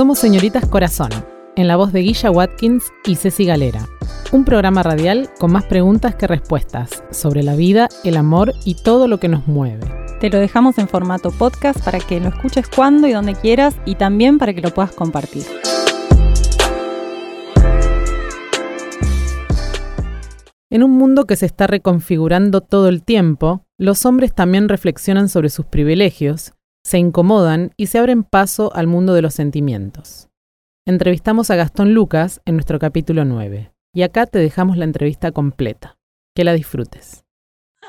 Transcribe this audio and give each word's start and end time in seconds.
Somos 0.00 0.18
Señoritas 0.18 0.64
Corazón, 0.64 1.10
en 1.56 1.68
la 1.68 1.76
voz 1.76 1.92
de 1.92 2.00
Guilla 2.00 2.30
Watkins 2.30 2.84
y 3.04 3.16
Ceci 3.16 3.44
Galera. 3.44 3.86
Un 4.32 4.46
programa 4.46 4.82
radial 4.82 5.28
con 5.38 5.52
más 5.52 5.64
preguntas 5.64 6.14
que 6.14 6.26
respuestas 6.26 7.04
sobre 7.10 7.42
la 7.42 7.54
vida, 7.54 7.90
el 8.02 8.16
amor 8.16 8.54
y 8.64 8.76
todo 8.82 9.08
lo 9.08 9.20
que 9.20 9.28
nos 9.28 9.46
mueve. 9.46 9.86
Te 10.18 10.30
lo 10.30 10.38
dejamos 10.38 10.78
en 10.78 10.88
formato 10.88 11.30
podcast 11.30 11.84
para 11.84 11.98
que 11.98 12.18
lo 12.18 12.30
escuches 12.30 12.66
cuando 12.74 13.08
y 13.08 13.12
donde 13.12 13.34
quieras 13.34 13.76
y 13.84 13.96
también 13.96 14.38
para 14.38 14.54
que 14.54 14.62
lo 14.62 14.72
puedas 14.72 14.92
compartir. 14.92 15.44
En 20.70 20.82
un 20.82 20.92
mundo 20.92 21.26
que 21.26 21.36
se 21.36 21.44
está 21.44 21.66
reconfigurando 21.66 22.62
todo 22.62 22.88
el 22.88 23.02
tiempo, 23.02 23.66
los 23.76 24.06
hombres 24.06 24.34
también 24.34 24.70
reflexionan 24.70 25.28
sobre 25.28 25.50
sus 25.50 25.66
privilegios, 25.66 26.54
se 26.84 26.98
incomodan 26.98 27.72
y 27.76 27.86
se 27.86 27.98
abren 27.98 28.24
paso 28.24 28.74
al 28.74 28.86
mundo 28.86 29.14
de 29.14 29.22
los 29.22 29.34
sentimientos. 29.34 30.28
Entrevistamos 30.86 31.50
a 31.50 31.56
Gastón 31.56 31.94
Lucas 31.94 32.40
en 32.44 32.54
nuestro 32.54 32.78
capítulo 32.78 33.24
9 33.24 33.72
y 33.92 34.02
acá 34.02 34.26
te 34.26 34.38
dejamos 34.38 34.76
la 34.76 34.84
entrevista 34.84 35.32
completa. 35.32 35.96
Que 36.34 36.44
la 36.44 36.52
disfrutes. 36.52 37.24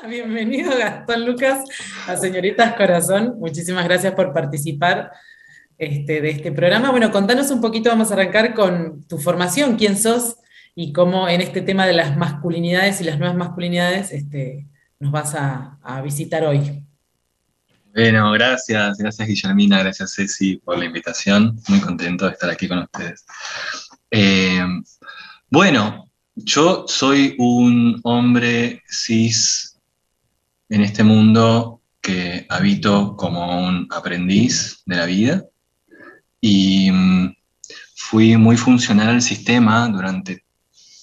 Bienvenido 0.08 0.76
Gastón 0.76 1.24
Lucas 1.26 1.62
a 2.08 2.16
Señoritas 2.16 2.74
Corazón. 2.74 3.36
Muchísimas 3.38 3.84
gracias 3.84 4.14
por 4.14 4.32
participar 4.32 5.12
este, 5.78 6.20
de 6.20 6.30
este 6.30 6.52
programa. 6.52 6.90
Bueno, 6.90 7.10
contanos 7.12 7.50
un 7.50 7.60
poquito, 7.60 7.88
vamos 7.88 8.10
a 8.10 8.14
arrancar 8.14 8.52
con 8.54 9.04
tu 9.06 9.18
formación, 9.18 9.76
quién 9.76 9.96
sos 9.96 10.36
y 10.74 10.92
cómo 10.92 11.28
en 11.28 11.40
este 11.40 11.60
tema 11.60 11.86
de 11.86 11.92
las 11.92 12.16
masculinidades 12.16 13.00
y 13.00 13.04
las 13.04 13.18
nuevas 13.18 13.36
masculinidades 13.36 14.12
este, 14.12 14.66
nos 14.98 15.12
vas 15.12 15.34
a, 15.34 15.78
visitar 16.02 16.44
hoy. 16.44 16.84
Bueno, 17.94 18.32
gracias, 18.32 18.96
gracias 18.96 19.28
Guillermina, 19.28 19.80
gracias 19.80 20.14
Ceci 20.14 20.56
por 20.56 20.78
la 20.78 20.86
invitación. 20.86 21.60
Muy 21.68 21.78
contento 21.80 22.24
de 22.24 22.32
estar 22.32 22.48
aquí 22.48 22.66
con 22.66 22.78
ustedes. 22.78 23.26
Eh, 24.10 24.64
bueno, 25.50 26.08
yo 26.34 26.86
soy 26.88 27.34
un 27.38 28.00
hombre 28.04 28.82
cis 28.88 29.78
en 30.70 30.80
este 30.80 31.04
mundo 31.04 31.82
que 32.00 32.46
habito 32.48 33.14
como 33.14 33.62
un 33.62 33.86
aprendiz 33.90 34.82
de 34.86 34.96
la 34.96 35.04
vida 35.04 35.44
y 36.40 36.90
mm, 36.90 37.36
fui 37.94 38.38
muy 38.38 38.56
funcional 38.56 39.08
al 39.10 39.22
sistema 39.22 39.86
durante 39.88 40.46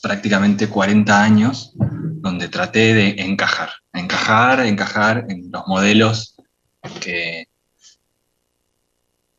prácticamente 0.02 0.68
40 0.68 1.24
años, 1.24 1.72
donde 1.76 2.48
traté 2.48 2.96
de 2.96 3.10
encajar, 3.20 3.70
encajar, 3.94 4.66
encajar 4.66 5.28
en 5.30 5.52
los 5.52 5.68
modelos 5.68 6.36
que, 7.02 7.48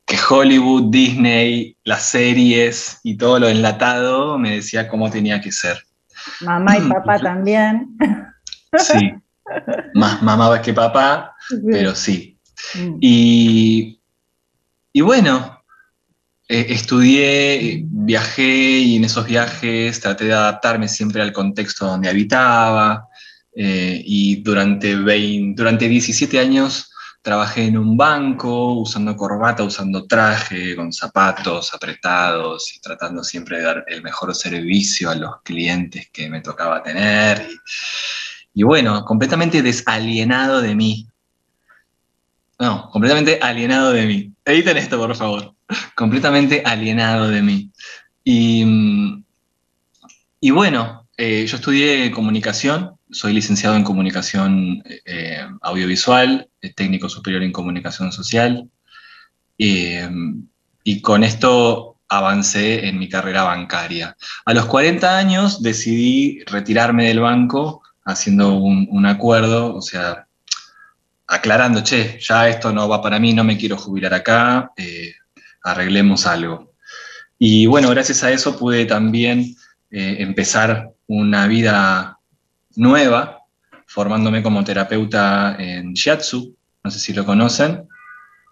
que 0.06 0.17
Hollywood, 0.29 0.91
Disney, 0.91 1.77
las 1.84 2.03
series 2.05 3.01
y 3.03 3.17
todo 3.17 3.39
lo 3.39 3.48
enlatado 3.48 4.39
me 4.39 4.57
decía 4.57 4.89
cómo 4.89 5.11
tenía 5.11 5.41
que 5.41 5.53
ser. 5.53 5.84
Mamá 6.41 6.79
y 6.79 6.89
papá 6.89 7.19
también. 7.19 7.97
Sí, 8.79 9.12
más 9.95 10.23
mamá 10.23 10.62
que 10.62 10.73
papá, 10.73 11.34
pero 11.73 11.92
sí. 11.97 12.39
Mm. 12.77 12.98
Y, 13.01 14.01
y 14.92 15.01
bueno, 15.01 15.61
eh, 16.48 16.67
estudié, 16.70 17.85
viajé 17.85 18.79
y 18.81 18.97
en 18.97 19.05
esos 19.05 19.27
viajes 19.27 20.01
traté 20.01 20.25
de 20.25 20.33
adaptarme 20.33 20.89
siempre 20.89 21.23
al 21.23 21.33
contexto 21.33 21.87
donde 21.87 22.09
habitaba. 22.09 23.09
Eh, 23.55 24.03
y 24.05 24.42
durante, 24.42 24.95
20, 24.97 25.61
durante 25.61 25.89
17 25.89 26.39
años 26.39 26.89
trabajé 27.23 27.67
en 27.67 27.79
un 27.79 27.97
banco 27.97 28.75
usando 28.75 29.17
corbata, 29.17 29.63
usando 29.63 30.07
traje, 30.07 30.75
con 30.75 30.93
zapatos 30.93 31.75
apretados 31.75 32.75
y 32.77 32.81
tratando 32.81 33.23
siempre 33.23 33.59
de 33.59 33.63
dar 33.65 33.85
el 33.87 34.03
mejor 34.03 34.35
servicio 34.35 35.11
a 35.11 35.15
los 35.15 35.43
clientes 35.43 36.09
que 36.13 36.29
me 36.29 36.41
tocaba 36.41 36.83
tener. 36.83 37.48
Y, 38.55 38.63
bueno, 38.63 39.05
completamente 39.05 39.63
desalienado 39.63 40.61
de 40.61 40.75
mí. 40.75 41.07
No, 42.59 42.91
completamente 42.91 43.39
alienado 43.41 43.92
de 43.92 44.07
mí. 44.07 44.33
Editen 44.45 44.77
esto, 44.77 44.98
por 44.98 45.14
favor 45.17 45.55
completamente 45.95 46.63
alienado 46.64 47.29
de 47.29 47.42
mí. 47.42 47.70
Y, 48.25 48.64
mm, 48.64 49.25
y 50.41 50.51
bueno, 50.51 51.07
eh, 51.17 51.47
yo 51.47 51.57
estudié 51.57 52.11
comunicación, 52.11 52.97
soy 53.11 53.33
licenciado 53.33 53.77
en 53.77 53.85
comunicación 53.85 54.83
eh, 55.05 55.47
audiovisual, 55.63 56.48
eh, 56.61 56.73
técnico 56.73 57.09
superior 57.09 57.43
en 57.43 57.53
comunicación 57.53 58.13
social, 58.13 58.69
y 59.59 61.03
con 61.03 61.23
esto 61.23 61.98
avancé 62.09 62.89
en 62.89 62.98
mi 62.98 63.11
carrera 63.11 63.43
bancaria. 63.43 64.17
A 64.47 64.55
los 64.55 64.65
40 64.65 65.19
años 65.19 65.63
decidí 65.63 66.43
retirarme 66.47 67.09
del 67.09 67.21
banco 67.21 67.83
haciendo 68.07 68.55
un, 68.55 69.05
acuerdo, 69.05 69.75
o 69.75 69.83
sea, 69.83 70.27
aclarando, 71.27 71.83
che, 71.83 72.19
ya 72.21 72.48
esto 72.48 72.73
no 72.73 72.89
va 72.89 73.03
para 73.03 73.19
mí, 73.19 73.35
no 73.35 73.45
me 73.45 73.59
quiero 73.59 73.77
jubilar 73.77 74.15
acá, 74.15 74.73
arreglemos 75.63 76.27
algo. 76.27 76.71
Y 77.42 77.65
bueno, 77.65 77.89
gracias 77.89 78.23
a 78.23 78.31
eso 78.31 78.59
pude 78.59 78.85
también 78.85 79.57
eh, 79.91 80.17
empezar 80.21 80.92
una 81.07 81.47
vida 81.47 82.20
nueva, 82.80 83.45
formándome 83.86 84.42
como 84.42 84.64
terapeuta 84.64 85.57
en 85.58 85.92
Shiatsu, 85.92 86.57
no 86.83 86.91
sé 86.91 86.98
si 86.98 87.13
lo 87.13 87.24
conocen, 87.24 87.89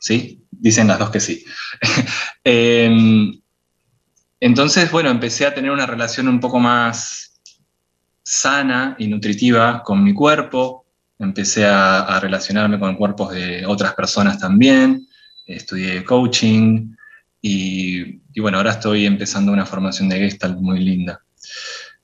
¿sí? 0.00 0.42
Dicen 0.50 0.88
las 0.88 0.98
dos 0.98 1.10
que 1.10 1.20
sí. 1.20 1.44
Em, 2.44 3.40
entonces, 4.40 4.90
bueno, 4.90 5.10
empecé 5.10 5.44
a 5.44 5.54
tener 5.54 5.70
una 5.70 5.86
relación 5.86 6.28
un 6.28 6.40
poco 6.40 6.58
más 6.58 7.40
sana 8.22 8.96
y 8.98 9.06
nutritiva 9.06 9.82
con 9.82 10.02
mi 10.02 10.14
cuerpo, 10.14 10.86
empecé 11.18 11.66
a, 11.66 12.00
a 12.00 12.20
relacionarme 12.20 12.78
con 12.78 12.96
cuerpos 12.96 13.32
de 13.32 13.66
otras 13.66 13.94
personas 13.94 14.38
también, 14.38 15.06
estudié 15.46 16.04
coaching, 16.04 16.94
y, 17.40 18.40
bueno, 18.40 18.58
ahora 18.58 18.72
estoy 18.72 19.06
empezando 19.06 19.52
una 19.52 19.66
formación 19.66 20.08
de 20.08 20.18
Gestalt 20.18 20.58
muy 20.58 20.80
linda. 20.80 21.22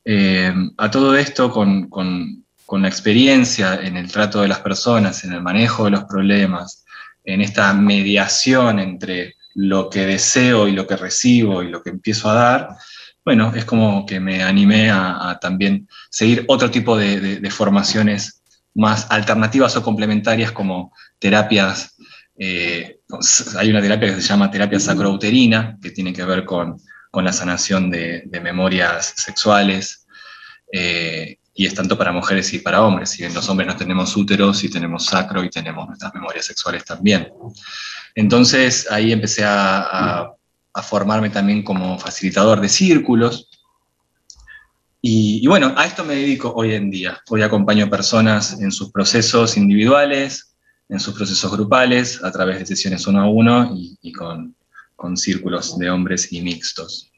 Eh, 0.04 0.52
a 0.76 0.90
todo 0.90 1.16
esto, 1.16 1.50
con, 1.50 1.88
la 2.70 2.88
experiencia 2.88 3.76
en 3.76 3.96
el 3.96 4.10
trato 4.10 4.40
de 4.40 4.48
las 4.48 4.58
personas, 4.58 5.22
en 5.22 5.32
el 5.32 5.40
manejo 5.40 5.84
de 5.84 5.92
los 5.92 6.04
problemas, 6.04 6.84
en 7.22 7.40
esta 7.40 7.72
mediación 7.72 8.80
entre 8.80 9.36
lo 9.54 9.88
que 9.88 10.04
deseo 10.04 10.66
y 10.66 10.72
lo 10.72 10.84
que 10.84 10.96
recibo 10.96 11.62
y 11.62 11.68
lo 11.68 11.82
que 11.82 11.90
empiezo 11.90 12.28
a 12.28 12.34
dar, 12.34 12.68
bueno, 13.24 13.52
es 13.54 13.64
como 13.64 14.04
que 14.04 14.18
me 14.18 14.42
animé 14.42 14.90
a, 14.90 15.38
también 15.40 15.88
seguir 16.10 16.44
otro 16.48 16.68
tipo 16.68 16.96
de, 16.98 17.38
de, 17.40 17.50
formaciones 17.50 18.42
más 18.74 19.06
alternativas 19.10 19.76
o 19.76 19.82
complementarias 19.84 20.50
como 20.50 20.92
terapias 21.20 21.94
eh, 22.36 23.00
hay 23.56 23.70
una 23.70 23.80
terapia 23.80 24.08
que 24.08 24.20
se 24.20 24.28
llama 24.28 24.50
terapia 24.50 24.80
sacrouterina, 24.80 25.78
que 25.80 25.90
tiene 25.90 26.12
que 26.12 26.24
ver 26.24 26.44
con, 26.44 26.80
la 27.22 27.32
sanación 27.32 27.90
de, 27.90 28.28
memorias 28.42 29.14
sexuales, 29.16 30.06
eh, 30.72 31.38
y 31.54 31.66
es 31.66 31.74
tanto 31.74 31.96
para 31.96 32.12
mujeres 32.12 32.52
y 32.52 32.58
para 32.58 32.82
hombres. 32.82 33.10
Si 33.10 33.22
bien 33.22 33.32
los 33.32 33.48
hombres 33.48 33.68
no 33.68 33.76
tenemos 33.76 34.16
úteros 34.16 34.64
y 34.64 34.68
tenemos 34.68 35.06
sacro 35.06 35.44
y 35.44 35.50
tenemos 35.50 35.86
nuestras 35.86 36.12
memorias 36.12 36.46
sexuales 36.46 36.84
también. 36.84 37.32
Entonces 38.14 38.90
ahí 38.90 39.12
empecé 39.12 39.44
a, 39.46 40.30
formarme 40.82 41.30
también 41.30 41.62
como 41.62 41.96
facilitador 42.00 42.60
de 42.60 42.68
círculos. 42.68 43.48
Y, 45.00 45.46
bueno, 45.46 45.72
a 45.76 45.86
esto 45.86 46.02
me 46.04 46.16
dedico 46.16 46.52
hoy 46.52 46.74
en 46.74 46.90
día. 46.90 47.20
Hoy 47.28 47.42
acompaño 47.42 47.88
personas 47.88 48.60
en 48.60 48.72
sus 48.72 48.90
procesos 48.90 49.56
individuales, 49.56 50.56
en 50.88 50.98
sus 50.98 51.14
procesos 51.14 51.52
grupales, 51.52 52.24
a 52.24 52.32
través 52.32 52.58
de 52.58 52.66
sesiones 52.66 53.06
uno 53.06 53.20
a 53.20 53.28
uno 53.28 53.72
y, 53.76 54.12
con, 54.12 54.56
círculos 55.16 55.78
de 55.78 55.90
hombres 55.90 56.32
y 56.32 56.40
mixtos. 56.40 57.12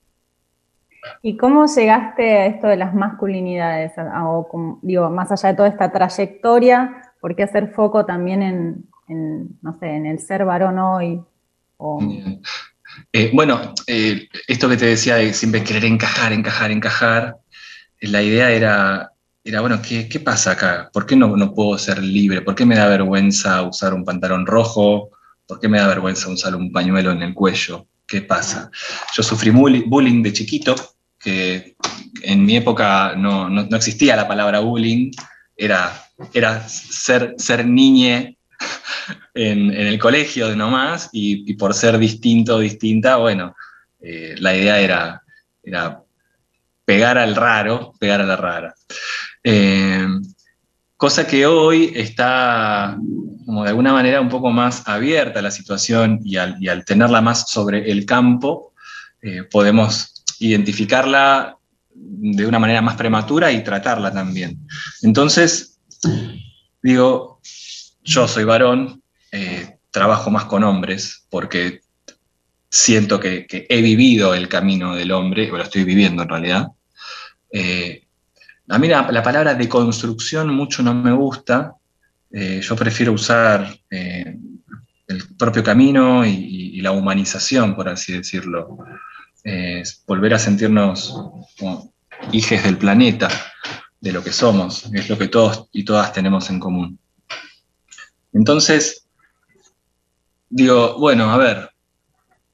¿Y 1.22 1.36
cómo 1.36 1.66
llegaste 1.66 2.38
a 2.38 2.46
esto 2.46 2.66
de 2.66 2.76
las 2.76 2.94
masculinidades? 2.94 3.92
O, 4.22 4.78
digo, 4.82 5.10
más 5.10 5.30
allá 5.32 5.50
de 5.50 5.56
toda 5.56 5.68
esta 5.68 5.92
trayectoria, 5.92 7.02
¿por 7.20 7.34
qué 7.34 7.44
hacer 7.44 7.72
foco 7.72 8.04
también 8.04 8.42
en, 9.08 9.58
no 9.62 9.78
sé, 9.78 9.88
en 9.88 10.06
el 10.06 10.18
ser 10.18 10.44
varón 10.44 10.78
hoy? 10.78 11.20
Eh, 13.12 13.30
bueno, 13.34 13.74
eh, 13.86 14.28
esto 14.48 14.68
que 14.68 14.76
te 14.76 14.86
decía 14.86 15.16
de 15.16 15.32
siempre 15.32 15.62
querer 15.62 15.84
encajar, 15.84 16.32
encajar, 16.32 16.70
encajar, 16.70 17.36
la 18.00 18.22
idea 18.22 18.50
era 18.50 19.12
era, 19.46 19.60
bueno, 19.60 19.80
¿qué, 19.80 20.08
¿qué, 20.08 20.18
pasa 20.18 20.50
acá? 20.52 20.90
¿Por 20.92 21.06
qué 21.06 21.14
no, 21.14 21.36
no, 21.36 21.54
puedo 21.54 21.78
ser 21.78 22.02
libre? 22.02 22.42
¿Por 22.42 22.56
qué 22.56 22.66
me 22.66 22.74
da 22.74 22.88
vergüenza 22.88 23.62
usar 23.62 23.94
un 23.94 24.04
pantalón 24.04 24.44
rojo? 24.44 25.10
¿Por 25.46 25.60
qué 25.60 25.68
me 25.68 25.78
da 25.78 25.86
vergüenza 25.86 26.28
usar 26.28 26.56
un 26.56 26.72
pañuelo 26.72 27.12
en 27.12 27.22
el 27.22 27.32
cuello? 27.32 27.86
¿Qué 28.08 28.22
pasa? 28.22 28.72
Yo 29.14 29.22
sufrí 29.22 29.50
bullying 29.50 30.22
de 30.24 30.32
chiquito, 30.32 30.74
que 31.26 31.74
en 32.22 32.38
mi 32.46 32.56
época 32.56 33.14
no, 33.16 33.50
no, 33.50 33.66
no 33.66 33.76
existía 33.76 34.14
la 34.14 34.28
palabra 34.28 34.60
bullying, 34.60 35.10
era, 35.56 35.80
era 36.32 36.68
ser, 36.68 37.34
ser 37.36 37.66
niñe 37.66 38.38
en, 39.34 39.58
en 39.72 39.86
el 39.86 39.98
colegio 39.98 40.48
de 40.48 40.56
nomás, 40.56 41.10
y, 41.12 41.50
y 41.50 41.54
por 41.54 41.74
ser 41.74 41.98
distinto 41.98 42.56
o 42.56 42.60
distinta, 42.60 43.16
bueno, 43.16 43.54
Eh, 44.08 44.36
la 44.38 44.52
idea 44.54 44.78
era, 44.78 45.22
era 45.64 46.00
pegar 46.84 47.18
al 47.18 47.34
raro, 47.34 47.92
pegar 47.98 48.20
a 48.20 48.26
la 48.26 48.36
rara. 48.36 48.74
Eh, 49.42 50.06
cosa 50.96 51.26
que 51.26 51.44
hoy 51.44 51.92
está 51.94 52.96
como 53.44 53.64
de 53.64 53.70
alguna 53.70 53.92
manera 53.92 54.20
un 54.20 54.28
poco 54.28 54.50
más 54.50 54.86
abierta 54.86 55.42
la 55.42 55.50
situación 55.50 56.20
y 56.22 56.36
al, 56.36 56.84
tenerla 56.84 57.20
más 57.20 57.50
sobre 57.50 57.90
el 57.90 58.04
campo, 58.04 58.74
eh, 59.22 59.42
podemos 59.50 60.15
identificarla 60.40 61.56
de 61.94 62.46
una 62.46 62.58
manera 62.58 62.82
más 62.82 62.96
prematura 62.96 63.50
y 63.52 63.64
tratarla 63.64 64.12
también. 64.12 64.66
Entonces, 65.02 65.78
digo, 66.82 67.40
yo 68.02 68.28
soy 68.28 68.44
varón, 68.44 69.02
eh, 69.32 69.78
trabajo 69.90 70.30
más 70.30 70.44
con 70.44 70.62
hombres 70.64 71.26
porque 71.30 71.80
siento 72.68 73.18
que, 73.18 73.46
he 73.48 73.82
vivido 73.82 74.34
el 74.34 74.48
camino 74.48 74.94
del 74.94 75.12
hombre, 75.12 75.50
o 75.50 75.56
lo 75.56 75.62
estoy 75.62 75.84
viviendo 75.84 76.22
en 76.22 76.28
realidad. 76.28 76.66
Eh, 77.50 78.04
a 78.68 78.78
mí 78.78 78.88
la, 78.88 79.22
palabra 79.22 79.54
deconstrucción 79.54 80.54
mucho 80.54 80.82
no 80.82 80.94
me 80.94 81.12
gusta. 81.12 81.74
Eh, 82.30 82.60
yo 82.62 82.76
prefiero 82.76 83.12
usar 83.12 83.74
el 83.88 85.24
propio 85.38 85.62
camino 85.62 86.26
y, 86.26 86.80
la 86.82 86.92
humanización, 86.92 87.74
por 87.74 87.88
así 87.88 88.12
decirlo. 88.12 88.78
Volver 90.06 90.34
a 90.34 90.38
sentirnos 90.38 91.14
como 91.58 91.92
del 92.30 92.78
planeta, 92.78 93.28
de 94.00 94.12
lo 94.12 94.22
que 94.22 94.32
somos, 94.32 94.90
es 94.92 95.08
lo 95.08 95.16
que 95.18 95.28
todos 95.28 95.68
y 95.72 95.84
todas 95.84 96.12
tenemos 96.12 96.50
en 96.50 96.60
común. 96.60 96.98
Entonces, 98.32 99.06
digo, 100.48 100.98
bueno, 100.98 101.30
a 101.30 101.36
ver, 101.36 101.70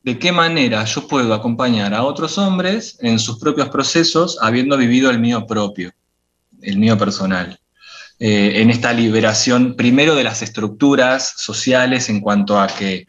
¿de 0.03 0.19
qué 0.19 0.33
manera 0.33 0.85
yo 0.85 1.07
puedo 1.09 1.35
acompañar 1.35 1.95
a 1.95 2.05
otros 2.05 2.39
hombres 2.39 2.99
en 3.01 3.19
sus 3.19 3.39
propios 3.39 3.69
procesos 3.69 4.39
habiendo 4.41 4.77
vivido 4.77 5.11
el 5.11 5.19
mío 5.19 5.47
propio, 5.47 5.93
el 6.61 6.79
mío 6.79 6.97
personal? 6.97 7.59
Eh, 8.19 8.61
en 8.63 8.71
esta 8.71 8.93
liberación, 8.93 9.75
primero 9.75 10.15
de 10.15 10.25
las 10.25 10.43
estructuras 10.43 11.35
sociales 11.37 12.09
en 12.09 12.21
cuanto 12.21 12.61
a 12.61 12.69
que 12.69 13.05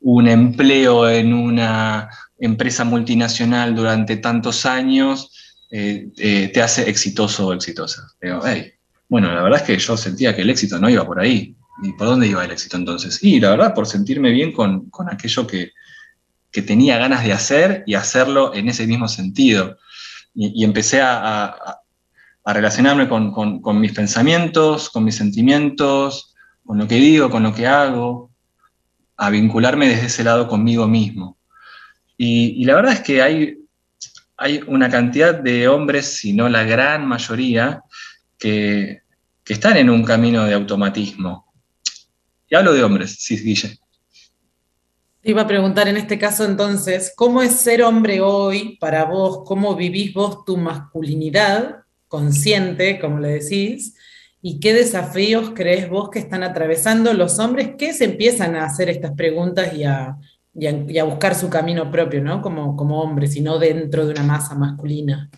un 0.00 0.28
empleo 0.28 1.08
en 1.08 1.32
una 1.32 2.10
empresa 2.40 2.84
multinacional 2.84 3.74
durante 3.74 4.16
tantos 4.16 4.66
años 4.66 5.30
eh, 5.70 6.08
eh, 6.16 6.50
te 6.52 6.62
hace 6.62 6.88
exitoso 6.90 7.48
o 7.48 7.52
exitosa. 7.52 8.08
bueno, 9.08 9.32
la 9.32 9.42
verdad 9.42 9.60
es 9.60 9.66
que 9.66 9.78
yo 9.78 9.96
sentía 9.96 10.34
que 10.34 10.42
el 10.42 10.50
éxito 10.50 10.78
no 10.78 10.88
iba 10.88 11.06
por 11.06 11.20
ahí. 11.20 11.54
¿Y 11.82 11.92
por 11.92 12.08
dónde 12.08 12.26
iba 12.26 12.44
el 12.44 12.50
éxito 12.50 12.76
entonces? 12.76 13.22
Y 13.22 13.40
la 13.40 13.50
verdad, 13.50 13.74
por 13.74 13.86
sentirme 13.86 14.30
bien 14.30 14.52
con, 14.52 14.90
aquello 15.10 15.46
que, 15.46 15.72
tenía 16.50 16.98
ganas 16.98 17.24
de 17.24 17.32
hacer 17.32 17.84
y 17.86 17.94
hacerlo 17.94 18.52
en 18.54 18.68
ese 18.68 18.86
mismo 18.86 19.08
sentido. 19.08 19.78
Y, 20.34 20.64
empecé 20.64 21.00
a, 21.02 21.78
relacionarme 22.44 23.08
con, 23.08 23.80
mis 23.80 23.92
pensamientos, 23.92 24.90
con 24.90 25.04
mis 25.04 25.14
sentimientos, 25.14 26.34
con 26.64 26.78
lo 26.78 26.88
que 26.88 26.96
digo, 26.96 27.30
con 27.30 27.44
lo 27.44 27.54
que 27.54 27.66
hago, 27.66 28.30
a 29.16 29.30
vincularme 29.30 29.88
desde 29.88 30.06
ese 30.06 30.24
lado 30.24 30.48
conmigo 30.48 30.86
mismo. 30.86 31.38
Y, 32.22 32.66
la 32.66 32.74
verdad 32.74 32.92
es 32.92 33.00
que 33.00 33.22
hay, 33.22 33.56
hay 34.36 34.60
una 34.66 34.90
cantidad 34.90 35.34
de 35.34 35.68
hombres, 35.68 36.18
si 36.18 36.34
no 36.34 36.50
la 36.50 36.64
gran 36.64 37.06
mayoría, 37.06 37.82
que, 38.38 39.00
que 39.42 39.52
están 39.54 39.78
en 39.78 39.88
un 39.88 40.04
camino 40.04 40.44
de 40.44 40.52
automatismo, 40.52 41.50
y 42.46 42.54
hablo 42.54 42.74
de 42.74 42.84
hombres, 42.84 43.16
sí, 43.20 43.38
Guille. 43.38 43.78
iba 45.22 45.40
a 45.40 45.46
preguntar 45.46 45.88
en 45.88 45.96
este 45.96 46.18
caso 46.18 46.44
entonces, 46.44 47.14
¿cómo 47.16 47.40
es 47.40 47.52
ser 47.52 47.82
hombre 47.82 48.20
hoy 48.20 48.76
para 48.76 49.06
vos? 49.06 49.40
¿Cómo 49.46 49.74
vivís 49.74 50.12
vos 50.12 50.44
tu 50.44 50.58
masculinidad 50.58 51.84
consciente, 52.06 53.00
como 53.00 53.18
le 53.18 53.40
decís? 53.40 53.94
¿Y 54.42 54.60
qué 54.60 54.74
desafíos 54.74 55.52
crees 55.54 55.88
vos 55.88 56.10
que 56.10 56.18
están 56.18 56.42
atravesando 56.42 57.14
los 57.14 57.38
hombres 57.38 57.76
que 57.78 57.94
se 57.94 58.04
empiezan 58.04 58.56
a 58.56 58.66
hacer 58.66 58.90
estas 58.90 59.12
preguntas 59.12 59.72
y 59.72 59.84
a, 59.84 60.18
buscar 60.52 61.34
su 61.34 61.48
camino 61.48 61.90
propio, 61.90 62.22
¿no? 62.22 62.42
Como, 62.42 62.76
como 62.76 63.00
hombres 63.00 63.36
y 63.36 63.40
no 63.40 63.58
dentro 63.58 64.06
de 64.06 64.12
una 64.12 64.22
masa 64.22 64.54
masculina? 64.54 65.30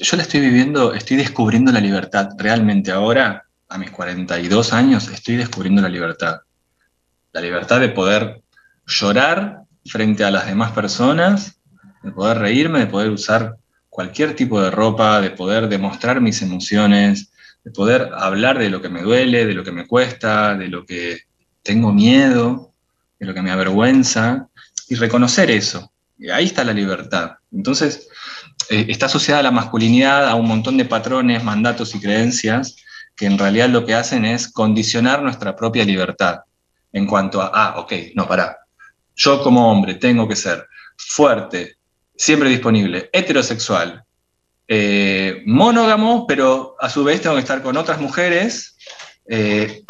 Yo 0.00 0.16
la 0.16 0.22
estoy 0.22 0.40
viviendo, 0.40 0.94
estoy 0.94 1.16
descubriendo 1.16 1.70
la 1.72 1.80
libertad 1.80 2.30
realmente 2.38 2.90
ahora 2.92 3.44
a 3.68 3.78
mis 3.78 3.90
42 3.90 4.72
años 4.72 5.08
estoy 5.08 5.36
descubriendo 5.36 5.82
la 5.82 5.88
libertad. 5.88 6.40
La 7.32 7.40
libertad 7.40 7.80
de 7.80 7.88
poder 7.88 8.42
llorar 8.86 9.62
frente 9.86 10.24
a 10.24 10.30
las 10.30 10.46
demás 10.46 10.72
personas, 10.72 11.60
de 12.02 12.12
poder 12.12 12.38
reírme, 12.38 12.80
de 12.80 12.86
poder 12.86 13.10
usar 13.10 13.56
cualquier 13.88 14.36
tipo 14.36 14.60
de 14.60 14.70
ropa, 14.70 15.20
de 15.20 15.30
poder 15.30 15.68
demostrar 15.68 16.20
mis 16.20 16.42
emociones, 16.42 17.32
de 17.64 17.70
poder 17.70 18.10
hablar 18.14 18.58
de 18.58 18.70
lo 18.70 18.82
que 18.82 18.88
me 18.88 19.02
duele, 19.02 19.46
de 19.46 19.54
lo 19.54 19.64
que 19.64 19.72
me 19.72 19.86
cuesta, 19.86 20.54
de 20.54 20.68
lo 20.68 20.84
que 20.84 21.20
tengo 21.62 21.92
miedo, 21.92 22.71
de 23.22 23.28
lo 23.28 23.34
que 23.34 23.42
me 23.42 23.52
avergüenza, 23.52 24.48
y 24.88 24.96
reconocer 24.96 25.48
eso. 25.48 25.92
Ahí 26.32 26.46
está 26.46 26.64
la 26.64 26.72
libertad. 26.72 27.36
Entonces, 27.52 28.08
eh, 28.68 28.86
está 28.88 29.06
asociada 29.06 29.38
a 29.38 29.44
la 29.44 29.52
masculinidad, 29.52 30.28
a 30.28 30.34
un 30.34 30.48
montón 30.48 30.76
de 30.76 30.84
patrones, 30.84 31.44
mandatos 31.44 31.94
y 31.94 32.00
creencias 32.00 32.74
que 33.14 33.26
en 33.26 33.38
realidad 33.38 33.68
lo 33.68 33.86
que 33.86 33.94
hacen 33.94 34.24
es 34.24 34.50
condicionar 34.50 35.22
nuestra 35.22 35.54
propia 35.54 35.84
libertad 35.84 36.40
en 36.92 37.06
cuanto 37.06 37.40
a, 37.40 37.50
ah, 37.54 37.78
ok, 37.78 37.92
no, 38.16 38.26
pará, 38.26 38.58
yo 39.14 39.40
como 39.40 39.70
hombre 39.70 39.94
tengo 39.94 40.26
que 40.26 40.34
ser 40.34 40.66
fuerte, 40.96 41.76
siempre 42.16 42.48
disponible, 42.48 43.08
heterosexual, 43.12 44.02
eh, 44.66 45.42
monógamo, 45.46 46.26
pero 46.26 46.74
a 46.80 46.90
su 46.90 47.04
vez 47.04 47.20
tengo 47.20 47.36
que 47.36 47.42
estar 47.42 47.62
con 47.62 47.76
otras 47.76 48.00
mujeres 48.00 48.71
eh, 49.34 49.82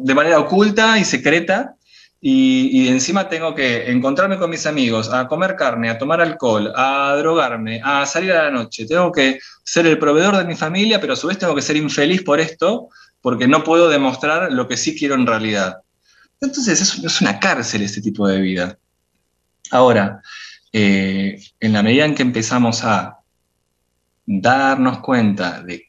de 0.00 0.14
manera 0.14 0.40
oculta 0.40 0.98
y 0.98 1.04
secreta, 1.04 1.76
y, 2.20 2.88
encima 2.88 3.28
tengo 3.28 3.54
que 3.54 3.88
encontrarme 3.88 4.38
con 4.38 4.50
mis 4.50 4.66
amigos, 4.66 5.12
a 5.12 5.28
comer 5.28 5.54
carne, 5.54 5.88
a 5.88 5.96
tomar 5.96 6.20
alcohol, 6.20 6.72
a 6.74 7.14
drogarme, 7.16 7.80
a 7.84 8.04
salir 8.04 8.32
a 8.32 8.46
la 8.46 8.50
noche. 8.50 8.86
Tengo 8.86 9.12
que 9.12 9.38
ser 9.62 9.86
el 9.86 10.00
proveedor 10.00 10.36
de 10.36 10.44
mi 10.44 10.56
familia, 10.56 11.00
pero 11.00 11.12
a 11.12 11.16
su 11.16 11.28
vez 11.28 11.38
tengo 11.38 11.54
que 11.54 11.62
ser 11.62 11.76
infeliz 11.76 12.24
por 12.24 12.40
esto, 12.40 12.88
porque 13.20 13.46
no 13.46 13.62
puedo 13.62 13.88
demostrar 13.88 14.50
lo 14.50 14.66
que 14.66 14.76
sí 14.76 14.98
quiero 14.98 15.14
en 15.14 15.24
realidad. 15.24 15.76
Entonces 16.40 16.80
es, 16.80 17.20
una 17.20 17.38
cárcel 17.38 17.82
este 17.82 18.00
tipo 18.00 18.26
de 18.26 18.40
vida. 18.40 18.76
Ahora, 19.70 20.20
eh, 20.72 21.40
en 21.60 21.72
la 21.72 21.84
medida 21.84 22.04
en 22.04 22.16
que 22.16 22.22
empezamos 22.22 22.82
a 22.82 23.18
darnos 24.26 24.98
cuenta 24.98 25.62
de, 25.62 25.86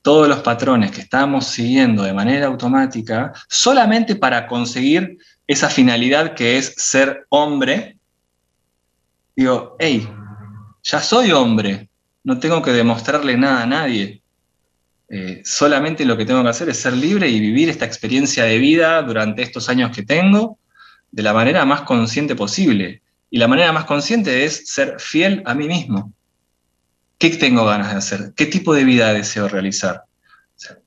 todos 0.00 0.28
los 0.28 0.40
patrones 0.40 0.92
que 0.92 1.00
estamos 1.00 1.46
siguiendo 1.46 2.04
de 2.04 2.12
manera 2.12 2.46
automática, 2.46 3.32
solamente 3.48 4.14
para 4.14 4.46
conseguir 4.46 5.18
esa 5.46 5.68
finalidad 5.68 6.34
que 6.34 6.56
es 6.56 6.74
ser 6.76 7.26
hombre, 7.28 7.98
digo, 9.34 9.76
hey, 9.78 10.08
ya 10.82 11.00
soy 11.00 11.32
hombre, 11.32 11.88
no 12.22 12.38
tengo 12.38 12.62
que 12.62 12.72
demostrarle 12.72 13.36
nada 13.36 13.62
a 13.62 13.66
nadie. 13.66 14.22
Eh, 15.08 15.42
solamente 15.44 16.04
lo 16.04 16.16
que 16.16 16.24
tengo 16.24 16.42
que 16.42 16.48
hacer 16.48 16.68
es 16.68 16.78
ser 16.78 16.94
libre 16.94 17.28
y 17.28 17.38
vivir 17.38 17.68
esta 17.68 17.84
experiencia 17.84 18.44
de 18.44 18.58
vida 18.58 19.02
durante 19.02 19.42
estos 19.42 19.68
años 19.68 19.94
que 19.94 20.02
tengo 20.02 20.58
de 21.10 21.22
la 21.22 21.32
manera 21.32 21.64
más 21.64 21.82
consciente 21.82 22.34
posible. 22.34 23.02
Y 23.30 23.38
la 23.38 23.48
manera 23.48 23.72
más 23.72 23.84
consciente 23.84 24.44
es 24.44 24.68
ser 24.68 24.98
fiel 24.98 25.42
a 25.44 25.54
mí 25.54 25.66
mismo. 25.66 26.12
¿Qué 27.24 27.30
tengo 27.38 27.64
ganas 27.64 27.90
de 27.90 27.96
hacer? 27.96 28.34
¿Qué 28.36 28.44
tipo 28.44 28.74
de 28.74 28.84
vida 28.84 29.14
deseo 29.14 29.48
realizar? 29.48 30.04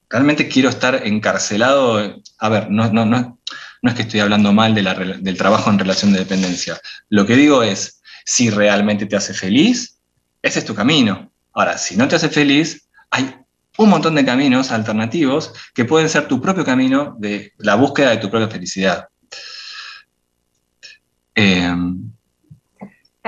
realmente 0.08 0.48
quiero 0.48 0.70
estar 0.70 1.08
encarcelado. 1.08 2.22
A 2.38 2.50
ver, 2.50 2.70
no, 2.70 2.94
no, 2.94 3.08
no, 3.08 3.40
no 3.82 3.90
es 3.90 3.96
que 3.96 4.04
estoy 4.04 4.20
hablando 4.20 4.54
mal 4.54 4.76
del 4.76 5.36
trabajo 5.36 5.72
en 5.72 5.80
relación 5.80 6.14
de 6.14 6.20
dependencia. 6.20 6.80
Lo 7.10 7.26
que 7.26 7.36
digo 7.36 7.64
es, 7.64 8.04
si 8.24 8.52
realmente 8.52 9.08
te 9.08 9.16
hace 9.16 9.34
feliz, 9.34 9.98
ese 10.44 10.60
es 10.60 10.66
tu 10.66 10.76
camino. 10.76 11.32
Ahora, 11.54 11.76
si 11.80 11.98
no 11.98 12.08
te 12.08 12.18
hace 12.18 12.30
feliz, 12.30 12.88
hay 13.10 13.36
un 13.80 13.90
montón 13.90 14.14
de 14.14 14.24
caminos 14.24 14.70
alternativos 14.70 15.54
que 15.74 15.86
pueden 15.86 16.08
ser 16.08 16.28
tu 16.28 16.40
propio 16.40 16.64
camino 16.64 17.16
de 17.18 17.54
la 17.58 17.74
búsqueda 17.74 18.12
de 18.12 18.18
tu 18.18 18.30
propia 18.30 18.48
felicidad. 18.48 19.08
Em, 21.34 22.12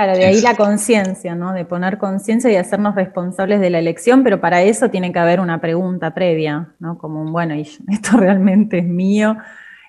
claro, 0.05 0.17
de 0.17 0.25
ahí 0.25 0.41
la 0.41 0.55
conciencia, 0.55 1.35
¿no? 1.35 1.51
De 1.53 1.65
poner 1.65 1.97
conciencia 1.97 2.49
y 2.49 2.55
hacernos 2.55 2.95
responsables 2.95 3.59
de 3.59 3.69
la 3.69 3.79
elección, 3.79 4.23
pero 4.23 4.39
para 4.39 4.61
eso 4.61 4.89
tiene 4.89 5.11
que 5.11 5.19
haber 5.19 5.41
una 5.41 5.59
pregunta 5.59 6.13
previa, 6.13 6.73
¿no? 6.79 6.97
Como 6.97 7.21
un, 7.21 7.33
bueno, 7.33 7.53
esto 7.87 8.17
realmente 8.17 8.79
es 8.79 8.85
mío, 8.85 9.35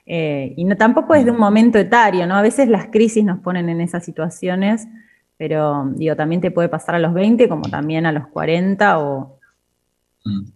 eh, 0.06 0.52
y 0.56 0.64
no, 0.64 0.76
tampoco 0.76 1.14
es 1.14 1.24
de 1.24 1.30
un 1.30 1.38
momento 1.38 1.78
etario, 1.78 2.26
¿no? 2.26 2.34
A 2.34 2.42
veces 2.42 2.68
las 2.68 2.86
crisis 2.86 3.24
nos 3.24 3.38
ponen 3.38 3.68
en 3.68 3.80
esas 3.80 4.04
situaciones, 4.04 4.88
pero 5.36 5.88
digo, 5.94 6.16
también 6.16 6.40
te 6.40 6.50
puede 6.50 6.68
pasar 6.68 6.96
a 6.96 6.98
los 6.98 7.14
20 7.14 7.48
como 7.48 7.70
también 7.70 8.06
a 8.06 8.12
los 8.12 8.26
40 8.28 8.98
o... 8.98 9.38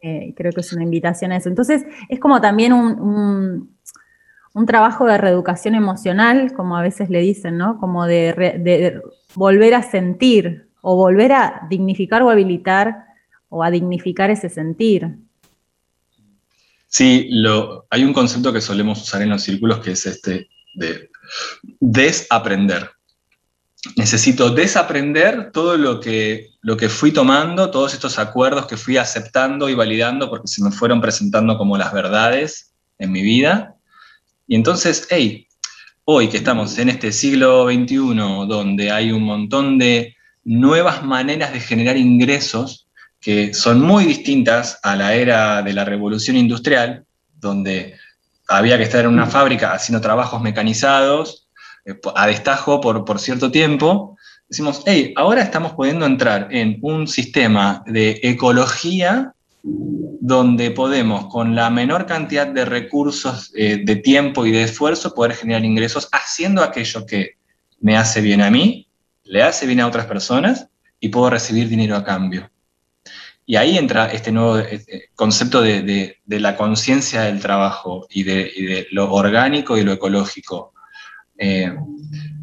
Eh, 0.02 0.34
creo 0.36 0.52
que 0.52 0.60
es 0.60 0.72
una 0.74 0.82
invitación 0.82 1.32
a 1.32 1.36
eso. 1.36 1.48
Entonces, 1.48 1.86
es 2.10 2.20
como 2.20 2.38
también 2.42 2.74
un, 2.74 3.74
un 4.54 4.66
trabajo 4.66 5.04
de 5.04 5.18
reeducación 5.18 5.74
emocional, 5.74 6.54
como 6.54 6.76
a 6.76 6.82
veces 6.82 7.10
le 7.10 7.20
dicen, 7.20 7.58
¿no? 7.58 7.78
Como 7.78 8.06
de, 8.06 9.02
volver 9.34 9.74
a 9.74 9.82
sentir 9.82 10.68
o 10.80 10.96
volver 10.96 11.32
a 11.32 11.66
dignificar 11.68 12.22
o 12.22 12.30
habilitar 12.30 13.06
o 13.48 13.62
a 13.62 13.70
dignificar 13.70 14.30
ese 14.30 14.48
sentir. 14.48 15.16
Sí, 16.88 17.28
lo, 17.30 17.86
hay 17.90 18.04
un 18.04 18.12
concepto 18.12 18.52
que 18.52 18.60
solemos 18.60 19.02
usar 19.02 19.22
en 19.22 19.30
los 19.30 19.42
círculos 19.42 19.80
que 19.80 19.92
es 19.92 20.06
este 20.06 20.48
de 20.74 21.10
desaprender. 21.80 22.90
Necesito 23.96 24.50
desaprender 24.50 25.50
todo 25.52 25.76
lo 25.76 26.00
que, 26.00 26.50
lo 26.62 26.76
que 26.76 26.88
fui 26.88 27.12
tomando, 27.12 27.70
todos 27.70 27.94
estos 27.94 28.18
acuerdos 28.18 28.66
que 28.66 28.76
fui 28.76 28.96
aceptando 28.96 29.68
y 29.68 29.74
validando 29.74 30.30
porque 30.30 30.48
se 30.48 30.62
me 30.62 30.70
fueron 30.70 31.00
presentando 31.00 31.58
como 31.58 31.76
las 31.76 31.92
verdades 31.92 32.72
en 32.98 33.12
mi 33.12 33.22
vida 33.22 33.74
y 34.46 34.56
entonces, 34.56 35.06
hey, 35.10 35.48
hoy 36.06 36.28
que 36.28 36.36
estamos 36.36 36.78
en 36.78 36.90
este 36.90 37.12
siglo 37.12 37.64
XXI, 37.64 37.96
donde 38.46 38.90
hay 38.90 39.10
un 39.10 39.22
montón 39.22 39.78
de 39.78 40.16
nuevas 40.44 41.02
maneras 41.02 41.52
de 41.52 41.60
generar 41.60 41.96
ingresos 41.96 42.86
que 43.20 43.54
son 43.54 43.80
muy 43.80 44.04
distintas 44.04 44.78
a 44.82 44.96
la 44.96 45.14
era 45.14 45.62
de 45.62 45.72
la 45.72 45.86
revolución 45.86 46.36
industrial, 46.36 47.06
donde 47.40 47.94
había 48.48 48.76
que 48.76 48.84
estar 48.84 49.06
en 49.06 49.12
una 49.12 49.26
fábrica 49.26 49.72
haciendo 49.72 50.02
trabajos 50.02 50.42
mecanizados 50.42 51.48
eh, 51.86 51.94
a 52.14 52.26
destajo 52.26 52.82
por, 52.82 53.06
por 53.06 53.18
cierto 53.18 53.50
tiempo, 53.50 54.18
decimos, 54.46 54.82
hey, 54.84 55.14
ahora 55.16 55.40
estamos 55.40 55.72
pudiendo 55.72 56.04
entrar 56.04 56.48
en 56.50 56.78
un 56.82 57.08
sistema 57.08 57.82
de 57.86 58.20
ecología 58.22 59.33
donde 59.66 60.70
podemos, 60.70 61.26
con 61.26 61.54
la 61.54 61.70
menor 61.70 62.06
cantidad 62.06 62.46
de 62.46 62.64
recursos, 62.64 63.50
eh, 63.56 63.82
de 63.82 63.96
tiempo 63.96 64.44
y 64.44 64.52
de 64.52 64.62
esfuerzo, 64.62 65.14
poder 65.14 65.34
generar 65.34 65.64
ingresos 65.64 66.08
haciendo 66.12 66.62
aquello 66.62 67.06
que 67.06 67.36
me 67.80 67.96
hace 67.96 68.20
bien 68.20 68.42
a 68.42 68.50
mí, 68.50 68.88
le 69.24 69.42
hace 69.42 69.66
bien 69.66 69.80
a 69.80 69.86
otras 69.86 70.06
personas 70.06 70.68
y 71.00 71.08
puedo 71.08 71.30
recibir 71.30 71.68
dinero 71.68 71.96
a 71.96 72.04
cambio. 72.04 72.50
Y 73.46 73.56
ahí 73.56 73.76
entra 73.76 74.12
este 74.12 74.32
nuevo 74.32 74.58
eh, 74.58 74.82
eh, 74.86 75.04
concepto 75.14 75.62
de, 75.62 76.18
la 76.26 76.56
conciencia 76.56 77.22
del 77.22 77.40
trabajo 77.40 78.06
y 78.10 78.22
de, 78.22 78.86
lo 78.90 79.12
orgánico 79.12 79.78
y 79.78 79.82
lo 79.82 79.92
ecológico. 79.92 80.72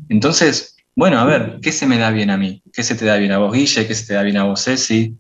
entonces, 0.10 0.75
bueno, 0.96 1.20
a 1.20 1.25
ver, 1.25 1.60
¿qué 1.62 1.72
se 1.72 1.88
me 1.88 1.98
da 1.98 2.12
bien 2.12 2.30
a 2.30 2.38
mí? 2.38 2.62
¿Qué 2.74 2.84
se 2.84 2.96
te 2.96 3.06
da 3.06 3.18
bien 3.18 3.32
a 3.32 3.38
vos, 3.38 3.54
Guille? 3.54 3.88
¿Qué 3.88 3.96
se 3.96 4.08
te 4.08 4.13
da 4.13 4.24
bien 4.24 4.38
a 4.38 4.44
vos, 4.44 4.63
Ceci? 4.63 5.18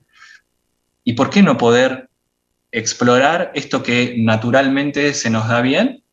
¿Y 1.03 1.13
por 1.13 1.29
qué 1.29 1.41
no 1.41 1.57
poder 1.57 2.09
explorar 2.71 3.51
esto 3.55 3.83
que 3.83 4.15
naturalmente 4.17 5.13
se 5.13 5.29
nos 5.29 5.47
da 5.47 5.61
bien 5.61 6.03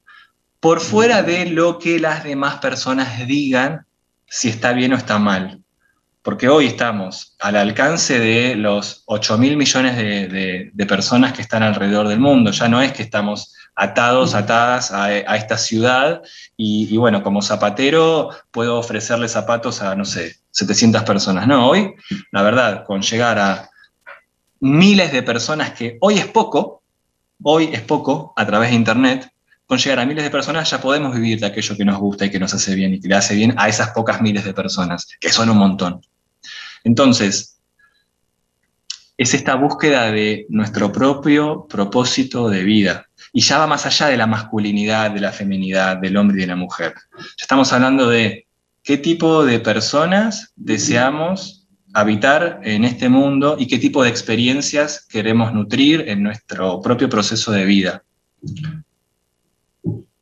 por 0.60 0.80
fuera 0.80 1.22
de 1.22 1.46
lo 1.46 1.78
que 1.78 2.00
las 2.00 2.24
demás 2.24 2.56
personas 2.56 3.26
digan 3.26 3.86
si 4.26 4.48
está 4.48 4.72
bien 4.72 4.92
o 4.92 4.96
está 4.96 5.18
mal? 5.18 5.62
Porque 6.22 6.48
hoy 6.48 6.66
estamos 6.66 7.36
al 7.38 7.56
alcance 7.56 8.18
de 8.18 8.54
los 8.54 9.02
8 9.06 9.38
mil 9.38 9.56
millones 9.56 9.96
de, 9.96 10.86
personas 10.86 11.32
que 11.32 11.42
están 11.42 11.62
alrededor 11.62 12.08
del 12.08 12.20
mundo. 12.20 12.50
Ya 12.50 12.68
no 12.68 12.82
es 12.82 12.92
que 12.92 13.02
estamos 13.02 13.54
atados, 13.74 14.34
atadas 14.34 14.90
a, 14.90 15.14
esta 15.36 15.56
ciudad 15.56 16.20
y, 16.56 16.92
y, 16.92 16.96
bueno, 16.96 17.22
como 17.22 17.40
zapatero 17.40 18.30
puedo 18.50 18.78
ofrecerle 18.78 19.28
zapatos 19.28 19.80
a, 19.80 19.94
no 19.94 20.04
sé, 20.04 20.36
700 20.50 21.04
personas. 21.04 21.46
No, 21.46 21.68
hoy, 21.68 21.94
la 22.32 22.42
verdad, 22.42 22.84
con 22.84 23.00
llegar 23.00 23.38
a 23.38 23.67
miles 24.60 25.12
de 25.12 25.22
personas 25.22 25.72
que 25.72 25.98
hoy 26.00 26.18
es 26.18 26.26
poco, 26.26 26.82
hoy 27.42 27.70
es 27.72 27.82
poco 27.82 28.32
a 28.36 28.46
través 28.46 28.70
de 28.70 28.76
Internet, 28.76 29.30
con 29.66 29.78
llegar 29.78 30.00
a 30.00 30.06
miles 30.06 30.24
de 30.24 30.30
personas 30.30 30.70
ya 30.70 30.80
podemos 30.80 31.14
vivir 31.14 31.38
de 31.40 31.46
aquello 31.46 31.76
que 31.76 31.84
nos 31.84 31.98
gusta 31.98 32.24
y 32.24 32.30
que 32.30 32.38
nos 32.38 32.54
hace 32.54 32.74
bien 32.74 32.94
y 32.94 33.00
que 33.00 33.08
le 33.08 33.16
hace 33.16 33.34
bien 33.34 33.54
a 33.58 33.68
esas 33.68 33.90
pocas 33.90 34.22
miles 34.22 34.44
de 34.44 34.54
personas, 34.54 35.06
que 35.20 35.30
son 35.30 35.50
un 35.50 35.58
montón. 35.58 36.00
Entonces, 36.84 37.58
es 39.18 39.34
esta 39.34 39.56
búsqueda 39.56 40.10
de 40.10 40.46
nuestro 40.48 40.92
propio 40.92 41.66
propósito 41.68 42.48
de 42.48 42.62
vida. 42.62 43.08
Y 43.32 43.40
ya 43.40 43.58
va 43.58 43.66
más 43.66 43.84
allá 43.84 44.06
de 44.06 44.16
la 44.16 44.26
masculinidad, 44.26 45.10
de 45.10 45.20
la 45.20 45.32
feminidad, 45.32 45.96
del 45.96 46.16
hombre 46.16 46.38
y 46.38 46.40
de 46.42 46.46
la 46.46 46.56
mujer. 46.56 46.94
Ya 47.18 47.42
estamos 47.42 47.72
hablando 47.72 48.08
de 48.08 48.46
qué 48.82 48.96
tipo 48.96 49.44
de 49.44 49.58
personas 49.58 50.52
deseamos 50.54 51.57
habitar 51.94 52.60
en 52.64 52.84
este 52.84 53.08
mundo 53.08 53.56
y 53.58 53.66
qué 53.66 53.78
tipo 53.78 54.02
de 54.02 54.10
experiencias 54.10 55.06
queremos 55.08 55.52
nutrir 55.52 56.04
en 56.08 56.22
nuestro 56.22 56.80
propio 56.80 57.08
proceso 57.08 57.52
de 57.52 57.64
vida. 57.64 58.04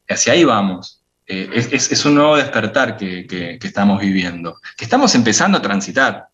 Hacia 0.08 0.32
ahí 0.32 0.44
vamos. 0.44 1.02
Eh, 1.28 1.50
es, 1.72 2.04
un 2.04 2.14
nuevo 2.14 2.36
despertar 2.36 2.96
que, 2.96 3.58
estamos 3.60 4.00
viviendo, 4.00 4.60
que 4.76 4.84
estamos 4.84 5.14
empezando 5.14 5.58
a 5.58 5.62
transitar. 5.62 6.28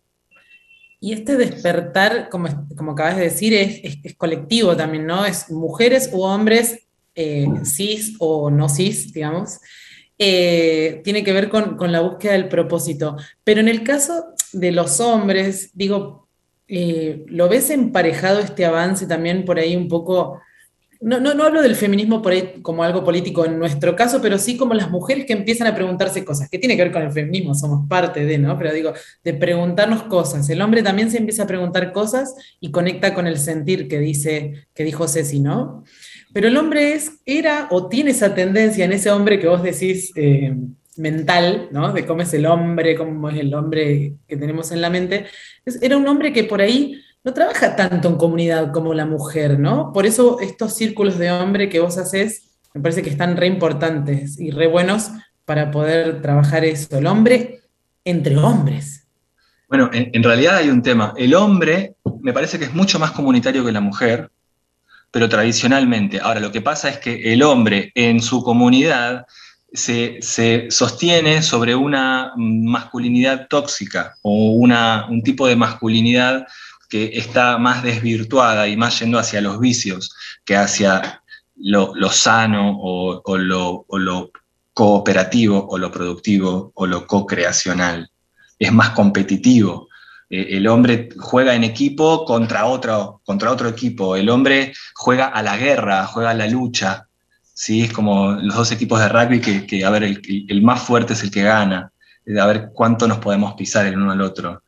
Y 0.99 1.13
este 1.13 1.35
despertar, 1.35 2.29
como, 2.29 2.47
como 2.77 2.91
acabas 2.91 3.17
de 3.17 3.23
decir, 3.23 3.53
es, 3.53 4.15
colectivo 4.15 4.77
también, 4.77 5.07
¿no? 5.07 5.25
Es 5.25 5.49
mujeres 5.49 6.11
u 6.13 6.21
hombres, 6.21 6.79
eh, 7.15 7.47
cis 7.63 8.15
o 8.19 8.49
no 8.51 8.69
cis, 8.69 9.11
digamos, 9.11 9.59
eh, 10.17 11.01
tiene 11.03 11.23
que 11.23 11.33
ver 11.33 11.49
con, 11.49 11.75
con, 11.75 11.91
la 11.91 12.01
búsqueda 12.01 12.33
del 12.33 12.47
propósito. 12.47 13.17
Pero 13.43 13.61
en 13.61 13.67
el 13.67 13.83
caso 13.83 14.33
de 14.51 14.71
los 14.71 14.99
hombres, 14.99 15.71
digo, 15.73 16.23
eh, 16.67 17.25
¿lo 17.27 17.49
ves 17.49 17.69
emparejado 17.69 18.39
este 18.39 18.65
avance 18.65 19.05
también 19.05 19.45
por 19.45 19.59
ahí 19.59 19.75
un 19.75 19.87
poco? 19.87 20.39
No, 21.01 21.19
no, 21.19 21.33
no 21.33 21.43
hablo 21.43 21.61
del 21.61 21.75
feminismo 21.75 22.21
como 22.61 22.83
algo 22.83 23.03
político 23.03 23.45
en 23.45 23.59
nuestro 23.59 23.93
caso, 23.95 24.21
pero 24.21 24.37
sí 24.37 24.55
como 24.55 24.73
las 24.73 24.89
mujeres 24.89 25.25
que 25.25 25.33
empiezan 25.33 25.67
a 25.67 25.75
preguntarse 25.75 26.23
cosas, 26.23 26.49
que 26.49 26.57
tiene 26.57 26.77
que 26.77 26.83
ver 26.83 26.93
con 26.93 27.01
el 27.01 27.11
feminismo, 27.11 27.53
somos 27.53 27.87
parte 27.89 28.23
de, 28.23 28.37
¿no? 28.37 28.57
Pero 28.57 28.73
digo, 28.73 28.93
de 29.23 29.33
preguntarnos 29.33 30.03
cosas. 30.03 30.49
El 30.49 30.61
hombre 30.61 30.81
también 30.81 31.11
se 31.11 31.17
empieza 31.17 31.43
a 31.43 31.47
preguntar 31.47 31.91
cosas 31.91 32.33
y 32.61 32.71
conecta 32.71 33.13
con 33.13 33.27
el 33.27 33.37
sentir 33.37 33.89
que 33.89 33.99
dice, 33.99 34.67
que 34.73 34.85
dijo 34.85 35.09
Ceci, 35.09 35.41
¿no? 35.41 35.83
Pero 36.33 36.47
el 36.47 36.57
hombre 36.57 36.93
es, 36.93 37.19
era 37.25 37.67
o 37.69 37.87
tiene 37.87 38.11
esa 38.11 38.33
tendencia 38.33 38.85
en 38.85 38.91
ese 38.91 39.11
hombre 39.11 39.39
que 39.39 39.47
vos 39.47 39.61
decís, 39.61 40.11
eh, 40.15 40.55
mental, 40.97 41.69
¿no? 41.71 41.93
De 41.93 42.05
cómo 42.05 42.21
es 42.21 42.33
el 42.33 42.45
hombre, 42.45 42.95
cómo 42.95 43.29
es 43.29 43.39
el 43.39 43.53
hombre 43.53 44.15
que 44.27 44.37
tenemos 44.37 44.71
en 44.71 44.81
la 44.81 44.89
mente, 44.89 45.25
era 45.81 45.97
un 45.97 46.07
hombre 46.07 46.33
que 46.33 46.43
por 46.43 46.61
ahí 46.61 47.01
no 47.23 47.33
trabaja 47.33 47.75
tanto 47.75 48.09
en 48.09 48.15
comunidad 48.15 48.71
como 48.71 48.93
la 48.93 49.05
mujer, 49.05 49.59
¿no? 49.59 49.91
Por 49.93 50.05
eso 50.05 50.39
estos 50.39 50.73
círculos 50.73 51.17
de 51.17 51.31
hombre 51.31 51.69
que 51.69 51.79
vos 51.79 51.97
haces, 51.97 52.57
me 52.73 52.81
parece 52.81 53.01
que 53.01 53.09
están 53.09 53.37
re 53.37 53.47
importantes 53.47 54.39
y 54.39 54.51
re 54.51 54.67
buenos 54.67 55.09
para 55.45 55.71
poder 55.71 56.21
trabajar 56.21 56.65
eso, 56.65 56.97
el 56.97 57.07
hombre 57.07 57.61
entre 58.03 58.37
hombres. 58.37 59.07
Bueno, 59.69 59.89
en, 59.93 60.09
en 60.13 60.23
realidad 60.23 60.57
hay 60.57 60.69
un 60.69 60.81
tema. 60.81 61.13
El 61.17 61.33
hombre 61.33 61.95
me 62.21 62.33
parece 62.33 62.59
que 62.59 62.65
es 62.65 62.73
mucho 62.73 62.99
más 62.99 63.11
comunitario 63.11 63.65
que 63.65 63.71
la 63.71 63.81
mujer, 63.81 64.29
pero 65.13 65.29
tradicionalmente. 65.29 66.19
Ahora, 66.19 66.39
lo 66.39 66.51
que 66.51 66.61
pasa 66.61 66.89
es 66.89 66.97
que 66.97 67.31
el 67.31 67.43
hombre 67.43 67.91
en 67.93 68.19
su 68.19 68.41
comunidad 68.41 69.27
se, 69.71 70.17
sostiene 70.71 71.43
sobre 71.43 71.75
una 71.75 72.33
masculinidad 72.35 73.47
tóxica 73.47 74.15
o 74.23 74.53
una, 74.53 75.05
un 75.07 75.21
tipo 75.21 75.45
de 75.45 75.55
masculinidad 75.55 76.47
que 76.89 77.11
está 77.13 77.59
más 77.59 77.83
desvirtuada 77.83 78.67
y 78.67 78.75
más 78.75 78.99
yendo 78.99 79.19
hacia 79.19 79.39
los 79.39 79.59
vicios 79.59 80.15
que 80.45 80.57
hacia 80.57 81.21
lo, 81.57 81.93
sano 82.09 82.79
o, 82.81 83.37
lo, 83.37 83.85
lo, 83.91 84.31
cooperativo 84.73 85.67
o 85.69 85.77
lo 85.77 85.91
productivo 85.91 86.71
o 86.73 86.87
lo 86.87 87.05
co-creacional. 87.05 88.09
Es 88.57 88.73
más 88.73 88.89
competitivo. 88.89 89.89
Eh, 90.33 90.57
el 90.57 90.67
hombre 90.67 91.09
juega 91.15 91.53
en 91.53 91.63
equipo 91.63 92.25
contra 92.25 92.65
otro, 92.65 93.21
contra 93.23 93.51
otro 93.51 93.69
equipo. 93.69 94.15
El 94.15 94.29
hombre 94.29 94.73
juega 94.95 95.27
a 95.27 95.43
la 95.43 95.57
guerra, 95.57 96.07
juega 96.07 96.31
a 96.31 96.33
la 96.33 96.47
lucha. 96.47 97.07
¿sí? 97.53 97.83
Es 97.83 97.93
como 97.93 98.31
los 98.31 98.55
dos 98.55 98.71
equipos 98.71 98.99
de 98.99 99.09
rugby 99.09 99.39
que, 99.39 99.85
a 99.85 99.91
ver, 99.91 100.03
el, 100.03 100.61
más 100.63 100.81
fuerte 100.81 101.13
es 101.13 101.21
el 101.21 101.29
que 101.29 101.43
gana, 101.43 101.91
a 102.41 102.45
ver 102.47 102.71
cuánto 102.73 103.07
nos 103.07 103.19
podemos 103.19 103.53
pisar 103.53 103.85
el 103.85 103.95
uno 103.95 104.11
al 104.11 104.21
otro. 104.21 104.63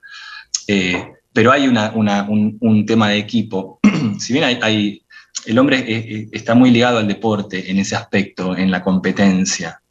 Eh, 0.68 1.14
pero 1.34 1.52
hay 1.52 1.68
un, 1.68 2.86
tema 2.86 3.10
de 3.10 3.18
equipo. 3.18 3.80
si 4.20 4.34
bien 4.34 4.60
hay, 4.62 5.02
el 5.48 5.58
hombre 5.58 6.30
está 6.32 6.54
muy 6.54 6.70
ligado 6.70 7.00
al 7.00 7.08
deporte 7.08 7.72
en 7.72 7.80
ese 7.80 7.96
aspecto, 7.96 8.56
en 8.56 8.70
la 8.70 8.84
competencia. 8.84 9.82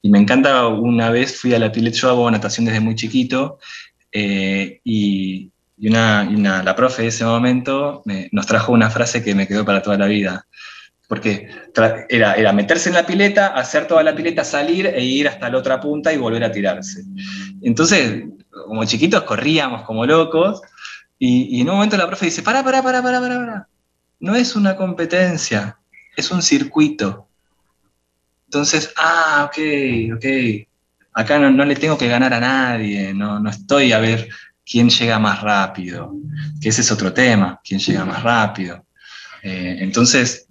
Y 0.00 0.10
me 0.10 0.20
encanta, 0.20 0.68
una 0.68 1.10
vez 1.10 1.40
fui 1.40 1.54
a 1.54 1.58
la 1.58 1.72
pileta, 1.72 1.96
yo 1.96 2.10
hago 2.10 2.30
natación 2.30 2.66
desde 2.66 2.78
muy 2.78 2.94
chiquito, 2.94 3.58
eh, 4.12 4.80
y, 4.84 5.50
la 5.80 6.74
profe 6.76 7.02
de 7.02 7.08
ese 7.08 7.24
momento 7.24 8.02
nos 8.32 8.46
trajo 8.46 8.72
una 8.72 8.90
frase 8.90 9.22
que 9.22 9.36
me 9.36 9.46
quedó 9.46 9.64
para 9.64 9.80
toda 9.80 9.96
la 9.96 10.06
vida 10.06 10.44
porque 11.08 11.48
era, 12.10 12.34
era 12.34 12.52
meterse 12.52 12.90
en 12.90 12.94
la 12.94 13.06
pileta, 13.06 13.48
hacer 13.48 13.86
toda 13.86 14.02
la 14.02 14.14
pileta, 14.14 14.44
salir 14.44 14.86
e 14.86 15.02
ir 15.02 15.26
hasta 15.26 15.48
la 15.48 15.56
otra 15.56 15.80
punta 15.80 16.12
y 16.12 16.18
volver 16.18 16.44
a 16.44 16.52
tirarse. 16.52 17.02
Entonces, 17.62 18.24
como 18.66 18.84
chiquitos 18.84 19.22
corríamos 19.22 19.82
como 19.82 20.04
locos 20.04 20.60
y, 21.18 21.62
en 21.62 21.70
un 21.70 21.76
momento 21.76 21.96
la 21.96 22.06
profe 22.06 22.26
dice, 22.26 22.42
para, 22.42 22.62
para, 22.62 22.82
para, 22.82 23.02
para, 23.02 23.20
para, 23.20 23.38
para, 23.38 23.68
no 24.20 24.36
es 24.36 24.54
una 24.54 24.76
competencia, 24.76 25.78
es 26.14 26.30
un 26.30 26.42
circuito. 26.42 27.26
Entonces, 28.44 28.92
ah, 28.98 29.48
ok, 29.48 29.58
ok, 30.16 30.67
acá 31.18 31.36
no, 31.38 31.64
le 31.64 31.74
tengo 31.74 31.98
que 31.98 32.06
ganar 32.06 32.32
a 32.32 32.38
nadie, 32.38 33.12
no, 33.12 33.40
no 33.40 33.50
estoy 33.50 33.90
a 33.92 33.98
ver 33.98 34.28
quién 34.64 34.88
llega 34.88 35.18
más 35.18 35.42
rápido, 35.42 36.14
que 36.60 36.68
ese 36.68 36.82
es 36.82 36.92
otro 36.92 37.12
tema, 37.12 37.60
quién 37.64 37.80
llega 37.80 38.04
más 38.04 38.22
rápido. 38.22 38.86
Eh, 39.42 39.78
entonces, 39.80 40.46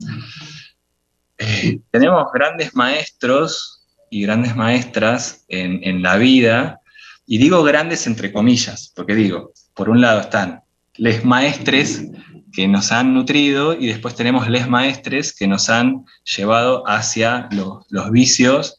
eh, 1.37 1.79
tenemos 1.89 2.25
grandes 2.33 2.75
maestros 2.75 3.85
y 4.09 4.23
grandes 4.23 4.57
maestras 4.57 5.45
en, 5.47 5.79
en, 5.83 6.01
la 6.01 6.17
vida, 6.17 6.81
y 7.25 7.37
digo 7.37 7.63
grandes 7.63 8.05
entre 8.05 8.33
comillas, 8.33 8.91
porque 8.93 9.15
digo, 9.15 9.53
por 9.73 9.87
un 9.89 10.01
lado 10.01 10.19
están 10.19 10.63
les 10.97 11.23
maestres 11.23 12.03
que 12.51 12.67
nos 12.67 12.91
han 12.91 13.13
nutrido 13.13 13.73
y 13.79 13.87
después 13.87 14.15
tenemos 14.15 14.49
les 14.49 14.67
maestres 14.67 15.33
que 15.33 15.47
nos 15.47 15.69
han 15.69 16.05
llevado 16.23 16.83
hacia 16.87 17.47
los, 17.51 18.11
vicios, 18.11 18.77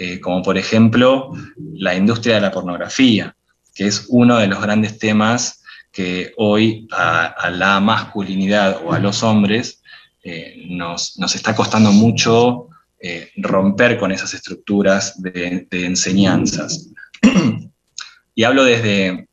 eh, 0.00 0.20
como 0.20 0.44
por 0.44 0.56
ejemplo 0.56 1.32
la 1.74 1.92
industria 1.96 2.36
de 2.36 2.40
la 2.40 2.52
pornografía, 2.52 3.34
que 3.74 3.88
es 3.88 4.06
uno 4.08 4.38
de 4.38 4.46
los 4.46 4.62
grandes 4.62 4.96
temas 4.96 5.64
que 5.90 6.32
hoy 6.36 6.86
a, 6.92 7.50
la 7.50 7.80
masculinidad 7.80 8.80
o 8.84 8.92
a 8.92 9.00
los 9.00 9.24
hombres 9.24 9.82
eh, 10.22 10.66
nos, 10.68 11.18
está 11.34 11.56
costando 11.56 11.90
mucho 11.90 12.68
eh, 13.00 13.32
romper 13.38 13.98
con 13.98 14.12
esas 14.12 14.34
estructuras 14.34 15.20
de, 15.20 15.66
de 15.68 15.86
enseñanzas. 15.86 16.90
y 18.36 18.44
hablo 18.44 18.62
desde, 18.62 19.26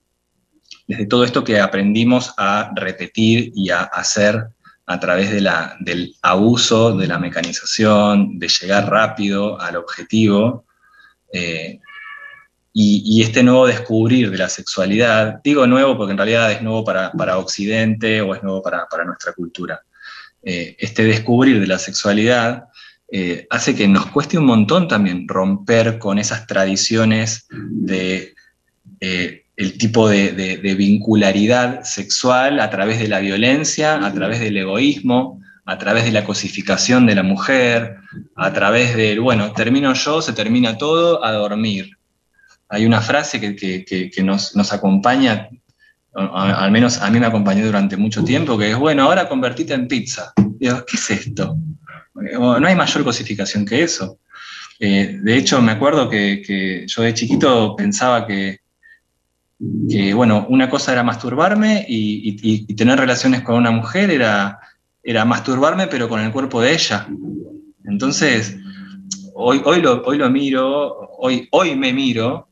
desde 0.88 1.06
todo 1.06 1.26
esto 1.26 1.44
que 1.44 1.60
aprendimos 1.60 2.34
a 2.38 2.72
repetir 2.76 3.52
y 3.54 3.70
a 3.70 3.84
hacer 3.84 4.48
a 4.88 5.00
través 5.00 5.32
del 5.32 6.16
abuso 6.22 6.96
de 6.96 7.08
la 7.08 7.18
mecanización, 7.18 8.38
de 8.38 8.48
llegar 8.48 8.90
rápido 8.90 9.60
al 9.60 9.78
objetivo, 9.78 10.66
eh, 11.34 11.80
y, 12.78 13.22
este 13.22 13.42
nuevo 13.42 13.68
descubrir 13.68 14.30
de 14.30 14.38
la 14.38 14.50
sexualidad, 14.50 15.40
digo 15.42 15.66
nuevo 15.66 15.96
porque 15.96 16.12
en 16.12 16.18
realidad 16.18 16.52
es 16.52 16.62
nuevo 16.62 16.84
para, 16.84 17.38
Occidente 17.38 18.20
o 18.22 18.36
es 18.36 18.44
nuevo 18.44 18.62
para, 18.62 18.86
nuestra 19.06 19.32
cultura, 19.32 19.82
eh, 20.44 20.76
este 20.78 21.06
descubrir 21.06 21.62
de 21.62 21.68
la 21.68 21.80
sexualidad 21.80 22.66
eh, 23.10 23.48
hace 23.50 23.76
que 23.76 23.88
nos 23.88 24.08
cueste 24.08 24.38
un 24.38 24.46
montón 24.46 24.90
también 24.90 25.26
romper 25.28 25.98
con 25.98 26.20
esas 26.20 26.48
tradiciones 26.48 27.48
de 27.50 28.36
el 29.58 29.78
tipo 29.78 30.10
de, 30.10 30.76
vincularidad 30.78 31.84
sexual 31.84 32.60
a 32.60 32.70
través 32.70 33.00
de 33.00 33.08
la 33.08 33.20
violencia, 33.20 34.06
a 34.06 34.14
través 34.14 34.40
del 34.40 34.58
egoísmo, 34.58 35.42
a 35.66 35.78
través 35.78 36.04
de 36.04 36.12
la 36.12 36.26
cosificación 36.26 37.06
de 37.06 37.16
la 37.16 37.24
mujer, 37.24 37.98
a 38.36 38.54
través 38.54 38.96
del, 38.96 39.22
bueno, 39.22 39.54
termino 39.54 39.94
yo, 39.94 40.22
se 40.22 40.34
termina 40.34 40.78
todo, 40.78 41.24
a 41.24 41.32
dormir. 41.32 41.98
Hay 42.70 42.86
una 42.86 43.00
frase 43.00 43.40
que, 43.40 44.24
nos, 44.24 44.74
acompaña, 44.74 45.50
al 46.14 46.72
menos 46.72 47.02
a 47.02 47.10
mí 47.10 47.20
me 47.20 47.26
acompañó 47.26 47.66
durante 47.66 47.96
mucho 47.96 48.24
tiempo, 48.24 48.58
que 48.58 48.72
es, 48.72 48.78
bueno, 48.78 49.04
ahora 49.04 49.30
convertite 49.30 49.74
en 49.74 49.88
pizza. 49.88 50.34
Digo, 50.38 50.84
¿qué 50.86 50.98
es 50.98 51.10
esto? 51.12 51.58
No 52.14 52.68
hay 52.68 52.76
mayor 52.76 53.04
cosificación 53.04 53.66
que 53.66 53.84
eso. 53.84 54.20
Eh, 54.80 55.20
de 55.22 55.38
hecho, 55.38 55.62
me 55.62 55.72
acuerdo 55.72 56.10
que 56.10 56.86
yo 56.88 57.02
de 57.02 57.14
chiquito 57.14 57.76
pensaba 57.78 58.28
que 58.28 58.65
que, 59.90 60.14
bueno, 60.14 60.46
una 60.50 60.70
cosa 60.70 60.92
era 60.92 61.04
masturbarme 61.04 61.86
y, 61.88 62.74
tener 62.76 63.00
relaciones 63.00 63.42
con 63.42 63.56
una 63.56 63.72
mujer 63.72 64.12
era, 64.12 64.60
era 65.04 65.26
masturbarme, 65.26 65.88
pero 65.88 66.10
con 66.10 66.20
el 66.20 66.32
cuerpo 66.32 66.62
de 66.62 66.74
ella. 66.74 67.08
Entonces, 67.86 68.58
hoy, 69.34 69.62
hoy, 69.66 69.82
lo, 69.82 70.04
hoy 70.04 70.18
lo 70.18 70.30
miro, 70.30 71.10
hoy, 71.18 71.48
hoy 71.52 71.76
me 71.76 71.94
miro 71.94 72.50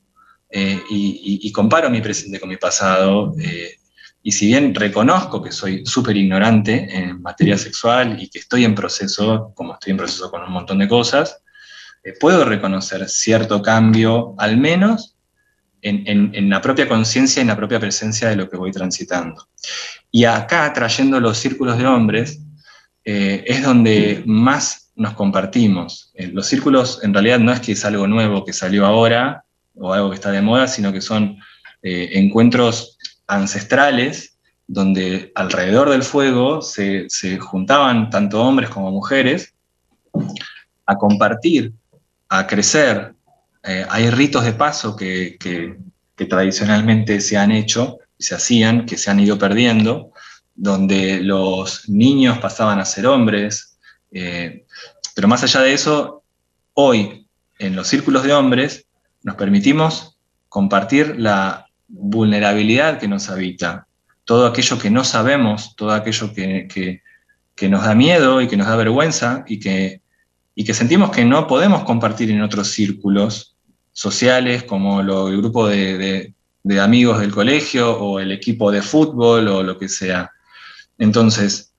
eh, 0.49 0.79
y, 0.89 1.51
comparo 1.51 1.89
mi 1.89 2.01
presente 2.01 2.39
con 2.39 2.49
mi 2.49 2.57
pasado. 2.57 3.33
Eh, 3.39 3.77
y 4.21 4.31
si 4.31 4.47
bien 4.47 4.73
reconozco 4.73 5.41
que 5.41 5.51
soy 5.51 5.85
súper 5.85 6.15
ignorante 6.15 6.87
en 6.95 7.21
materia 7.21 7.57
sexual 7.57 8.21
y 8.21 8.29
que 8.29 8.39
estoy 8.39 8.63
en 8.63 8.75
proceso, 8.75 9.51
como 9.55 9.73
estoy 9.73 9.91
en 9.91 9.97
proceso 9.97 10.29
con 10.31 10.43
un 10.43 10.51
montón 10.51 10.77
de 10.77 10.87
cosas, 10.87 11.41
eh, 12.03 12.13
puedo 12.19 12.45
reconocer 12.45 13.09
cierto 13.09 13.61
cambio, 13.61 14.35
al 14.37 14.57
menos 14.57 15.12
en, 15.83 16.49
la 16.49 16.61
propia 16.61 16.87
conciencia 16.87 17.39
y 17.39 17.43
en 17.43 17.49
la 17.49 17.57
propia 17.57 17.79
presencia 17.79 18.29
de 18.29 18.35
lo 18.35 18.49
que 18.49 18.57
voy 18.57 18.71
transitando. 18.71 19.47
Y 20.11 20.25
acá, 20.25 20.71
trayendo 20.73 21.19
los 21.19 21.37
círculos 21.37 21.77
de 21.77 21.85
hombres, 21.85 22.39
eh, 23.05 23.43
es 23.45 23.63
donde 23.63 24.23
más 24.25 24.91
nos 24.95 25.13
compartimos. 25.13 26.11
Eh, 26.13 26.27
los 26.27 26.47
círculos 26.47 26.99
en 27.03 27.13
realidad 27.13 27.39
no 27.39 27.51
es 27.51 27.59
que 27.59 27.73
es 27.73 27.83
algo 27.85 28.07
nuevo 28.07 28.45
que 28.45 28.53
salió 28.53 28.85
ahora 28.85 29.43
o 29.75 29.93
algo 29.93 30.09
que 30.09 30.15
está 30.15 30.31
de 30.31 30.41
moda, 30.41 30.67
sino 30.67 30.93
que 30.93 31.01
son 31.01 31.37
eh, 31.81 32.11
encuentros 32.13 32.97
ancestrales 33.27 34.37
donde 34.67 35.31
alrededor 35.35 35.89
del 35.89 36.03
fuego 36.03 36.61
se, 36.61 37.05
se 37.09 37.37
juntaban 37.37 38.09
tanto 38.09 38.41
hombres 38.41 38.69
como 38.69 38.91
mujeres 38.91 39.53
a 40.85 40.95
compartir, 40.95 41.73
a 42.29 42.47
crecer, 42.47 43.13
eh, 43.63 43.85
hay 43.89 44.09
ritos 44.09 44.43
de 44.43 44.53
paso 44.53 44.95
que, 44.95 45.37
tradicionalmente 46.29 47.19
se 47.19 47.37
han 47.37 47.51
hecho, 47.51 47.99
se 48.17 48.35
hacían, 48.35 48.85
que 48.85 48.97
se 48.97 49.11
han 49.11 49.19
ido 49.19 49.37
perdiendo, 49.37 50.11
donde 50.55 51.19
los 51.21 51.89
niños 51.89 52.37
pasaban 52.37 52.79
a 52.79 52.85
ser 52.85 53.07
hombres, 53.07 53.77
eh, 54.11 54.65
pero 55.15 55.27
más 55.27 55.43
allá 55.43 55.61
de 55.61 55.73
eso, 55.73 56.23
hoy 56.73 57.27
en 57.59 57.75
los 57.75 57.87
círculos 57.87 58.23
de 58.23 58.33
hombres 58.33 58.85
nos 59.21 59.35
permitimos 59.35 60.17
compartir 60.47 61.19
la 61.19 61.67
vulnerabilidad 61.87 62.99
que 62.99 63.07
nos 63.07 63.29
habita, 63.29 63.87
todo 64.23 64.47
aquello 64.47 64.79
que 64.79 64.89
no 64.89 65.03
sabemos, 65.03 65.75
todo 65.75 65.91
aquello 65.91 66.33
que, 66.33 67.01
nos 67.69 67.83
da 67.83 67.95
miedo 67.95 68.41
y 68.41 68.47
que 68.47 68.57
nos 68.57 68.67
da 68.67 68.75
vergüenza 68.75 69.43
y 69.47 69.59
que, 69.59 70.01
y 70.55 70.63
que 70.63 70.73
sentimos 70.73 71.11
que 71.11 71.25
no 71.25 71.47
podemos 71.47 71.83
compartir 71.83 72.29
en 72.31 72.41
otros 72.41 72.69
círculos 72.69 73.52
sociales 73.93 74.63
como 74.63 75.01
el 75.01 75.37
grupo 75.37 75.67
de, 75.67 76.33
amigos 76.81 77.19
del 77.19 77.31
colegio 77.31 77.97
o 77.97 78.19
el 78.19 78.31
equipo 78.31 78.71
de 78.71 78.81
fútbol 78.81 79.47
o 79.47 79.63
lo 79.63 79.77
que 79.77 79.87
sea. 79.87 80.31
Entonces, 80.97 81.73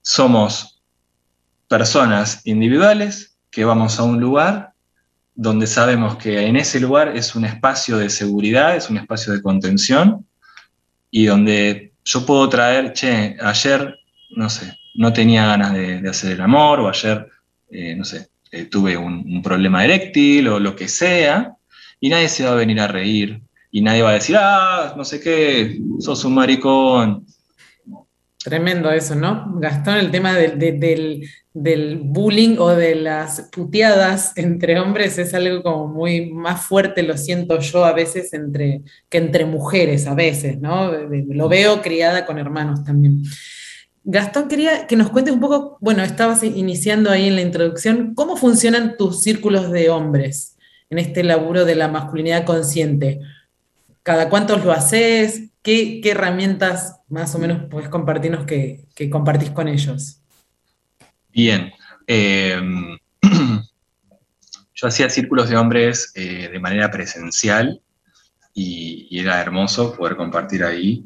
somos 0.00 0.80
personas 1.68 2.46
individuales 2.46 3.36
que 3.50 3.64
vamos 3.64 3.98
a 3.98 4.04
un 4.04 4.20
lugar 4.20 4.72
donde 5.34 5.66
sabemos 5.66 6.16
que 6.16 6.46
en 6.46 6.56
ese 6.56 6.78
lugar 6.78 7.16
es 7.16 7.34
un 7.34 7.44
espacio 7.44 7.96
de 7.96 8.10
seguridad, 8.10 8.76
es 8.76 8.90
un 8.90 8.98
espacio 8.98 9.32
de 9.32 9.42
contención 9.42 10.26
y 11.10 11.26
donde 11.26 11.92
yo 12.04 12.26
puedo 12.26 12.48
traer, 12.48 12.92
che, 12.92 13.36
ayer, 13.40 13.98
no 14.36 14.50
sé, 14.50 14.76
no 14.94 15.12
tenía 15.12 15.46
ganas 15.46 15.72
de, 15.72 16.08
hacer 16.08 16.32
el 16.32 16.40
amor 16.40 16.80
o 16.80 16.88
ayer, 16.88 17.26
eh, 17.70 17.94
no 17.96 18.04
sé, 18.04 18.28
eh, 18.52 18.66
tuve 18.66 18.98
un, 18.98 19.42
problema 19.42 19.82
eréctil 19.82 20.46
o 20.48 20.60
lo 20.60 20.76
que 20.76 20.86
sea, 20.86 21.56
y 21.98 22.10
nadie 22.10 22.28
se 22.28 22.44
va 22.44 22.52
a 22.52 22.56
venir 22.56 22.80
a 22.80 22.86
reír, 22.86 23.40
y 23.70 23.80
nadie 23.80 24.02
va 24.02 24.10
a 24.10 24.14
decir, 24.14 24.36
ah, 24.38 24.92
no 24.94 25.04
sé 25.04 25.20
qué, 25.20 25.80
sos 25.98 26.22
un 26.26 26.34
maricón. 26.34 27.26
Tremendo 28.44 28.90
eso, 28.90 29.14
¿no? 29.14 29.54
Gastón, 29.58 29.96
el 29.96 30.10
tema 30.10 30.34
del, 30.34 31.30
bullying 31.54 32.56
o 32.58 32.68
de 32.70 32.94
las 32.96 33.48
puteadas 33.50 34.36
entre 34.36 34.78
hombres 34.78 35.16
es 35.16 35.32
algo 35.32 35.62
como 35.62 35.88
muy 35.88 36.30
más 36.30 36.60
fuerte, 36.66 37.02
lo 37.02 37.16
siento 37.16 37.58
yo 37.58 37.86
a 37.86 37.94
veces, 37.94 38.34
entre, 38.34 38.82
que 39.08 39.16
entre 39.16 39.46
mujeres 39.46 40.06
a 40.06 40.14
veces, 40.14 40.60
¿no? 40.60 40.92
Lo 40.92 41.48
veo 41.48 41.80
criada 41.80 42.26
con 42.26 42.38
hermanos 42.38 42.84
también. 42.84 43.22
Gastón, 44.04 44.48
quería 44.48 44.86
que 44.88 44.96
nos 44.96 45.10
cuentes 45.10 45.32
un 45.32 45.40
poco, 45.40 45.78
bueno, 45.80 46.02
estabas 46.02 46.42
iniciando 46.42 47.10
ahí 47.10 47.28
en 47.28 47.36
la 47.36 47.42
introducción, 47.42 48.14
¿cómo 48.14 48.36
funcionan 48.36 48.96
tus 48.96 49.22
círculos 49.22 49.70
de 49.70 49.90
hombres 49.90 50.56
en 50.90 50.98
este 50.98 51.22
laburo 51.22 51.64
de 51.64 51.76
la 51.76 51.86
masculinidad 51.86 52.44
consciente? 52.44 53.20
¿Cada 54.02 54.28
cuántos 54.28 54.64
lo 54.64 54.72
haces? 54.72 55.50
¿Qué, 55.62 56.00
herramientas 56.04 57.00
más 57.08 57.32
o 57.36 57.38
menos 57.38 57.68
puedes 57.70 57.88
compartirnos 57.88 58.44
que, 58.44 58.84
compartís 59.08 59.50
con 59.50 59.68
ellos? 59.68 60.20
Bien. 61.32 61.72
Em, 62.08 62.98
yo 64.74 64.88
hacía 64.88 65.08
círculos 65.08 65.48
de 65.48 65.56
hombres 65.56 66.10
eh, 66.16 66.48
de 66.50 66.58
manera 66.58 66.90
presencial 66.90 67.80
y, 68.52 69.16
era 69.16 69.40
hermoso 69.40 69.94
poder 69.94 70.16
compartir 70.16 70.64
ahí, 70.64 71.04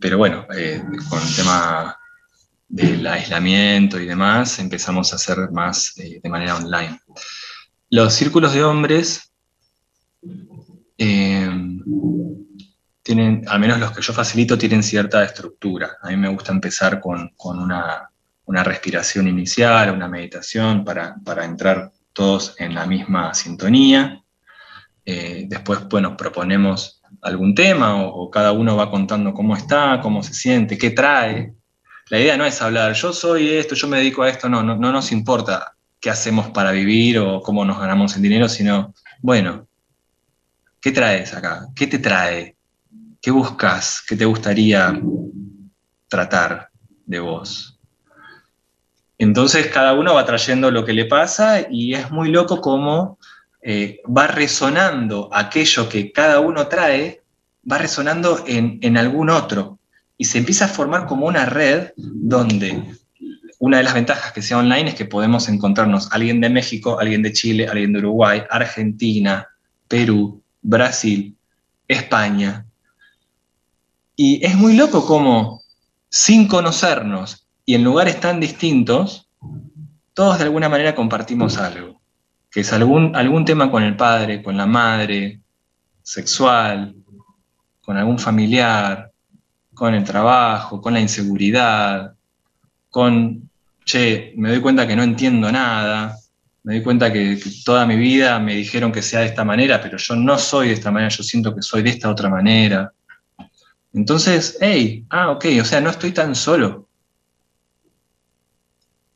pero 0.00 0.18
bueno, 0.18 0.46
eh, 0.56 0.82
con 1.08 1.22
el 1.22 1.36
tema 1.36 1.96
del 2.72 3.06
aislamiento 3.06 4.00
y 4.00 4.06
demás, 4.06 4.58
empezamos 4.58 5.12
a 5.12 5.16
hacer 5.16 5.50
más 5.52 5.92
eh, 5.98 6.20
de 6.22 6.30
manera 6.30 6.56
online. 6.56 6.98
Los 7.90 8.14
círculos 8.14 8.54
de 8.54 8.64
hombres 8.64 9.30
eh, 10.96 11.50
tienen, 13.02 13.44
al 13.46 13.60
menos 13.60 13.78
los 13.78 13.92
que 13.92 14.00
yo 14.00 14.14
facilito, 14.14 14.56
tienen 14.56 14.82
cierta 14.82 15.22
estructura. 15.22 15.98
A 16.00 16.08
mí 16.08 16.16
me 16.16 16.30
gusta 16.30 16.50
empezar 16.50 16.98
con, 16.98 17.30
una, 17.44 18.08
respiración 18.46 19.28
inicial, 19.28 19.92
una 19.92 20.08
meditación 20.08 20.82
para, 20.82 21.44
entrar 21.44 21.92
todos 22.14 22.54
en 22.58 22.74
la 22.74 22.86
misma 22.86 23.34
sintonía. 23.34 24.24
Eh, 25.04 25.44
después, 25.46 25.86
bueno, 25.90 26.16
proponemos 26.16 27.02
algún 27.20 27.54
tema 27.54 28.02
o, 28.02 28.30
cada 28.30 28.52
uno 28.52 28.76
va 28.76 28.90
contando 28.90 29.34
cómo 29.34 29.54
está, 29.54 30.00
cómo 30.00 30.22
se 30.22 30.32
siente, 30.32 30.78
qué 30.78 30.88
trae. 30.88 31.52
La 32.10 32.18
idea 32.18 32.36
no 32.36 32.44
es 32.44 32.60
hablar, 32.60 32.92
yo 32.92 33.12
soy 33.12 33.50
esto, 33.50 33.74
yo 33.74 33.88
me 33.88 33.98
dedico 33.98 34.22
a 34.22 34.28
esto, 34.28 34.48
no, 34.48 34.62
no, 34.62 34.76
no 34.76 34.92
nos 34.92 35.12
importa 35.12 35.74
qué 36.00 36.10
hacemos 36.10 36.50
para 36.50 36.72
vivir 36.72 37.18
o 37.18 37.40
cómo 37.40 37.64
nos 37.64 37.78
ganamos 37.78 38.16
el 38.16 38.22
dinero, 38.22 38.48
sino, 38.48 38.92
bueno, 39.20 39.68
¿qué 40.80 40.90
traes 40.90 41.32
acá? 41.32 41.68
¿Qué 41.74 41.86
te 41.86 42.00
trae? 42.00 42.56
¿Qué 43.20 43.30
buscas? 43.30 44.02
¿Qué 44.06 44.16
te 44.16 44.24
gustaría 44.24 45.00
tratar 46.08 46.70
de 47.06 47.20
vos? 47.20 47.78
Entonces 49.16 49.68
cada 49.68 49.92
uno 49.92 50.14
va 50.14 50.26
trayendo 50.26 50.72
lo 50.72 50.84
que 50.84 50.92
le 50.92 51.04
pasa 51.04 51.64
y 51.70 51.94
es 51.94 52.10
muy 52.10 52.30
loco 52.30 52.60
cómo 52.60 53.20
eh, 53.62 54.00
va 54.04 54.26
resonando 54.26 55.30
aquello 55.32 55.88
que 55.88 56.10
cada 56.10 56.40
uno 56.40 56.66
trae, 56.66 57.22
va 57.70 57.78
resonando 57.78 58.42
en, 58.48 58.80
en 58.82 58.96
algún 58.96 59.30
otro. 59.30 59.78
Y 60.22 60.24
se 60.24 60.38
empieza 60.38 60.66
a 60.66 60.68
formar 60.68 61.06
como 61.06 61.26
una 61.26 61.46
red 61.46 61.94
donde 61.96 62.94
una 63.58 63.78
de 63.78 63.82
las 63.82 63.92
ventajas 63.92 64.30
que 64.30 64.40
sea 64.40 64.58
online 64.58 64.90
es 64.90 64.94
que 64.94 65.04
podemos 65.04 65.48
encontrarnos 65.48 66.12
alguien 66.12 66.40
de 66.40 66.48
México, 66.48 67.00
alguien 67.00 67.24
de 67.24 67.32
Chile, 67.32 67.66
alguien 67.66 67.92
de 67.92 67.98
Uruguay, 67.98 68.44
Argentina, 68.48 69.48
Perú, 69.88 70.40
Brasil, 70.60 71.36
España. 71.88 72.64
Y 74.14 74.46
es 74.46 74.54
muy 74.54 74.76
loco 74.76 75.04
cómo, 75.06 75.62
sin 76.08 76.46
conocernos 76.46 77.48
y 77.66 77.74
en 77.74 77.82
lugares 77.82 78.20
tan 78.20 78.38
distintos, 78.38 79.28
todos 80.14 80.38
de 80.38 80.44
alguna 80.44 80.68
manera 80.68 80.94
compartimos 80.94 81.58
algo, 81.58 82.00
que 82.48 82.60
es 82.60 82.72
algún, 82.72 83.16
algún 83.16 83.44
tema 83.44 83.72
con 83.72 83.82
el 83.82 83.96
padre, 83.96 84.40
con 84.40 84.56
la 84.56 84.66
madre, 84.66 85.40
sexual, 86.00 86.94
con 87.80 87.96
algún 87.96 88.20
familiar, 88.20 89.11
con 89.82 89.94
el 89.94 90.04
trabajo, 90.04 90.80
con 90.80 90.92
la 90.92 91.00
inseguridad, 91.00 92.14
con, 92.88 93.50
che, 93.84 94.32
me 94.36 94.50
doy 94.50 94.60
cuenta 94.60 94.86
que 94.86 94.94
no 94.94 95.02
entiendo 95.02 95.50
nada, 95.50 96.16
me 96.62 96.74
doy 96.74 96.84
cuenta 96.84 97.12
que, 97.12 97.36
toda 97.64 97.84
mi 97.84 97.96
vida 97.96 98.38
me 98.38 98.54
dijeron 98.54 98.92
que 98.92 99.02
sea 99.02 99.22
de 99.22 99.26
esta 99.26 99.44
manera, 99.44 99.80
pero 99.80 99.98
yo 99.98 100.14
no 100.14 100.38
soy 100.38 100.68
de 100.68 100.74
esta 100.74 100.92
manera, 100.92 101.08
yo 101.08 101.24
siento 101.24 101.52
que 101.52 101.62
soy 101.62 101.82
de 101.82 101.90
esta 101.90 102.08
otra 102.08 102.28
manera. 102.28 102.92
Entonces, 103.92 104.56
hey, 104.60 105.04
ah, 105.10 105.30
ok, 105.32 105.46
o 105.60 105.64
sea, 105.64 105.80
no 105.80 105.90
estoy 105.90 106.12
tan 106.12 106.36
solo. 106.36 106.86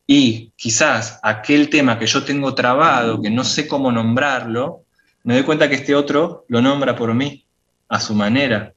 Y 0.04 0.50
quizás 0.56 1.20
aquel 1.22 1.70
tema 1.70 1.96
que 1.96 2.08
yo 2.08 2.24
tengo 2.24 2.56
trabado, 2.56 3.22
que 3.22 3.30
no 3.30 3.44
sé 3.44 3.68
cómo 3.68 3.92
nombrarlo, 3.92 4.82
me 5.22 5.34
doy 5.34 5.44
cuenta 5.44 5.68
que 5.68 5.76
este 5.76 5.94
otro 5.94 6.44
lo 6.48 6.60
nombra 6.60 6.96
por 6.96 7.14
mí, 7.14 7.44
a 7.88 8.00
su 8.00 8.16
manera. 8.16 8.72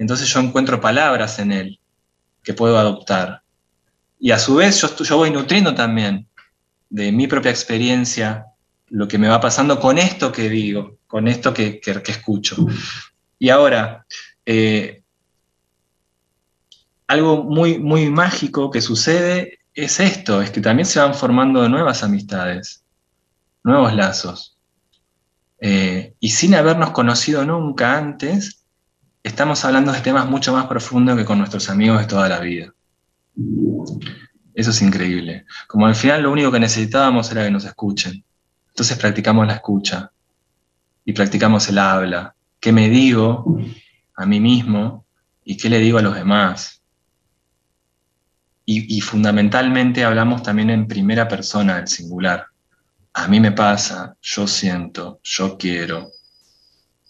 Entonces 0.00 0.28
yo 0.32 0.40
encuentro 0.40 0.80
palabras 0.80 1.38
en 1.40 1.52
él 1.52 1.78
que 2.42 2.54
puedo 2.54 2.78
adoptar. 2.78 3.42
Y 4.18 4.30
a 4.30 4.38
su 4.38 4.56
vez 4.56 4.80
yo, 4.80 5.16
voy 5.18 5.30
nutriendo 5.30 5.74
también 5.74 6.26
de 6.88 7.12
mi 7.12 7.26
propia 7.26 7.50
experiencia 7.50 8.46
lo 8.88 9.06
que 9.06 9.18
me 9.18 9.28
va 9.28 9.42
pasando 9.42 9.78
con 9.78 9.98
esto 9.98 10.32
que 10.32 10.48
digo, 10.48 10.96
con 11.06 11.28
esto 11.28 11.52
que, 11.52 11.82
escucho. 11.84 12.56
Y 13.38 13.50
ahora, 13.50 14.06
eh, 14.46 15.02
algo 17.06 17.44
muy, 17.44 17.78
muy 17.78 18.10
mágico 18.10 18.70
que 18.70 18.80
sucede 18.80 19.58
es 19.74 20.00
esto, 20.00 20.40
es 20.40 20.50
que 20.50 20.62
también 20.62 20.86
se 20.86 21.00
van 21.00 21.14
formando 21.14 21.68
nuevas 21.68 22.02
amistades, 22.02 22.82
nuevos 23.62 23.94
lazos. 23.94 24.56
Eh, 25.60 26.14
y 26.20 26.30
sin 26.30 26.54
habernos 26.54 26.92
conocido 26.92 27.44
nunca 27.44 27.98
antes, 27.98 28.59
estamos 29.22 29.64
hablando 29.64 29.92
de 29.92 30.00
temas 30.00 30.28
mucho 30.28 30.52
más 30.52 30.66
profundos 30.66 31.16
que 31.16 31.24
con 31.24 31.38
nuestros 31.38 31.68
amigos 31.68 32.00
de 32.00 32.06
toda 32.06 32.28
la 32.28 32.40
vida. 32.40 32.72
Eso 34.54 34.70
es 34.70 34.82
increíble. 34.82 35.44
Como 35.66 35.86
al 35.86 35.94
final 35.94 36.22
lo 36.22 36.32
único 36.32 36.50
que 36.50 36.60
necesitábamos 36.60 37.30
era 37.30 37.44
que 37.44 37.50
nos 37.50 37.64
escuchen. 37.64 38.24
Entonces 38.68 38.96
practicamos 38.98 39.46
la 39.46 39.54
escucha 39.54 40.10
y 41.04 41.12
practicamos 41.12 41.68
el 41.68 41.78
habla. 41.78 42.34
¿Qué 42.58 42.72
me 42.72 42.88
digo 42.88 43.58
a 44.16 44.26
mí 44.26 44.40
mismo 44.40 45.06
y 45.44 45.56
qué 45.56 45.68
le 45.68 45.78
digo 45.78 45.98
a 45.98 46.02
los 46.02 46.14
demás? 46.14 46.76
Y, 48.72 49.00
fundamentalmente 49.00 50.04
hablamos 50.04 50.44
también 50.44 50.70
en 50.70 50.86
primera 50.86 51.26
persona 51.26 51.78
del 51.78 51.88
singular. 51.88 52.46
A 53.14 53.26
mí 53.26 53.40
me 53.40 53.50
pasa, 53.50 54.14
yo 54.22 54.46
siento, 54.46 55.18
yo 55.24 55.58
quiero. 55.58 56.12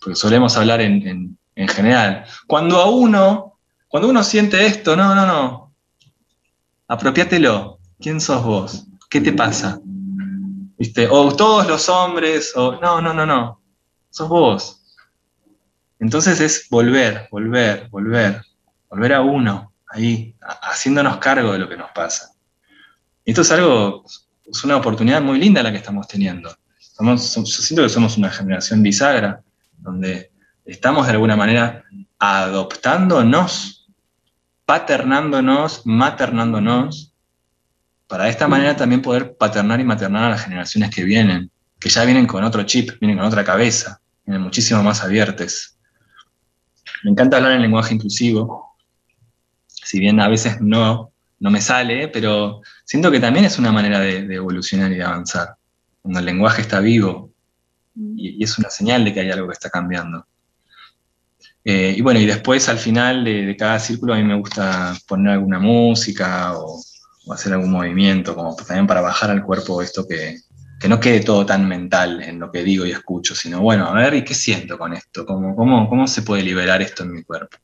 Porque 0.01 0.17
solemos 0.17 0.57
hablar 0.57 0.81
en, 0.81 1.07
en 1.07 1.39
general. 1.69 2.25
Cuando 2.47 2.79
a 2.79 2.89
uno, 2.91 3.59
cuando 3.89 4.09
uno 4.09 4.23
siente 4.23 4.67
esto, 4.67 4.97
no, 4.97 5.15
no, 5.15 5.27
no, 5.27 5.75
apropiátelo. 6.89 7.79
¿Quién 8.01 8.21
sos 8.21 8.43
vos? 8.43 8.87
¿Qué 9.09 9.21
te 9.21 9.33
pasa? 9.33 9.81
¿Viste? 10.79 11.07
O 11.11 11.35
todos 11.37 11.67
los 11.67 11.89
hombres, 11.89 12.57
o 12.57 12.81
no, 12.81 13.01
no, 13.03 13.13
no, 13.13 13.27
no. 13.27 13.61
Sos 14.11 14.29
vos. 14.29 14.81
Entonces 15.99 16.41
es 16.41 16.67
volver, 16.71 17.29
volver, 17.31 17.89
volver, 17.91 18.43
volver 18.89 19.13
a 19.13 19.21
uno, 19.21 19.75
ahí, 19.89 20.35
haciéndonos 20.63 21.19
cargo 21.19 21.53
de 21.53 21.59
lo 21.59 21.69
que 21.69 21.77
nos 21.77 21.91
pasa. 21.91 22.33
Y 23.25 23.33
esto 23.33 23.43
es 23.43 23.51
algo, 23.53 24.05
es 24.47 24.65
una 24.65 24.77
oportunidad 24.77 25.21
muy 25.21 25.39
linda 25.39 25.63
la 25.63 25.71
que 25.71 25.77
estamos 25.77 26.09
teniendo. 26.09 26.57
yo 26.99 27.19
siento 27.19 27.83
que 27.83 27.89
somos 27.91 28.17
una 28.17 28.31
generación 28.31 28.83
bisagra, 28.83 29.43
donde 29.77 30.30
estamos 30.73 31.07
de 31.07 31.13
alguna 31.13 31.37
manera 31.37 31.85
adoptándonos 32.19 33.81
paternándonos, 34.71 35.85
maternándonos, 35.85 37.13
para 38.07 38.27
de 38.27 38.31
esta 38.31 38.47
manera 38.47 38.77
también 38.77 39.03
poder 39.03 39.37
paternar 39.37 39.81
y 39.81 39.85
maternar 39.85 40.23
a 40.23 40.31
las 40.31 40.45
generaciones 40.45 40.91
que 40.91 41.03
vienen, 41.03 41.51
que 41.81 41.89
ya 41.89 42.05
vienen 42.05 42.29
con 42.29 42.45
otro 42.45 42.63
chip, 42.63 42.93
vienen 43.01 43.19
con 43.19 43.27
otra 43.27 43.43
cabeza, 43.43 44.01
vienen 44.25 44.43
muchísimo 44.45 44.81
más 44.85 45.03
abiertas. 45.03 45.77
Me 47.03 47.11
encanta 47.11 47.39
hablar 47.39 47.51
en 47.51 47.63
lenguaje 47.63 47.97
inclusivo, 47.97 48.77
si 49.67 49.99
bien 49.99 50.21
a 50.21 50.29
veces 50.29 50.61
no, 50.61 51.11
no 51.41 51.51
me 51.51 51.61
sale, 51.61 52.07
pero 52.07 52.63
siento 52.85 53.11
que 53.11 53.19
también 53.19 53.47
es 53.47 53.59
una 53.59 53.73
manera 53.73 53.99
de, 53.99 54.19
evolucionar 54.33 54.93
y 54.93 54.99
de 54.99 55.03
avanzar, 55.03 55.57
cuando 56.01 56.21
el 56.21 56.27
lenguaje 56.27 56.63
está 56.63 56.79
vivo 56.79 57.33
y, 57.97 58.41
y 58.41 58.45
es 58.45 58.57
una 58.57 58.71
señal 58.71 59.05
de 59.05 59.13
que 59.13 59.19
hay 59.19 59.33
algo 59.33 59.49
que 59.49 59.55
está 59.55 59.69
cambiando. 59.69 60.25
Eh, 61.65 61.95
y 61.97 62.01
bueno, 62.01 62.21
y 62.21 62.27
después 62.27 62.69
al 62.69 62.79
final 62.79 63.25
de, 63.25 63.55
cada 63.57 63.79
círculo 63.79 64.15
a 64.15 64.17
mí 64.17 64.25
me 64.25 64.37
gusta 64.37 64.95
poner 65.07 65.35
alguna 65.35 65.59
música 65.59 66.59
o, 66.59 66.81
hacer 67.33 67.53
algún 67.53 67.71
movimiento, 67.71 68.35
como 68.35 68.57
también 68.57 68.89
para 68.89 69.03
bajar 69.03 69.31
al 69.31 69.45
cuerpo 69.45 69.83
esto 69.83 70.07
que, 70.09 70.37
no 70.89 70.99
quede 70.99 71.21
todo 71.21 71.45
tan 71.45 71.69
mental 71.69 72.23
en 72.23 72.41
lo 72.41 72.51
que 72.51 72.65
digo 72.65 72.87
y 72.87 72.91
escucho, 72.91 73.35
sino 73.35 73.61
bueno, 73.61 73.87
a 73.87 73.93
ver, 73.93 74.15
¿y 74.15 74.25
qué 74.25 74.35
siento 74.35 74.79
con 74.79 74.95
esto? 74.95 75.27
¿Cómo, 75.27 75.55
cómo, 75.55 75.89
cómo 75.89 76.07
se 76.09 76.23
puede 76.23 76.43
liberar 76.43 76.81
esto 76.81 77.05
en 77.05 77.13
mi 77.13 77.23
cuerpo? 77.23 77.59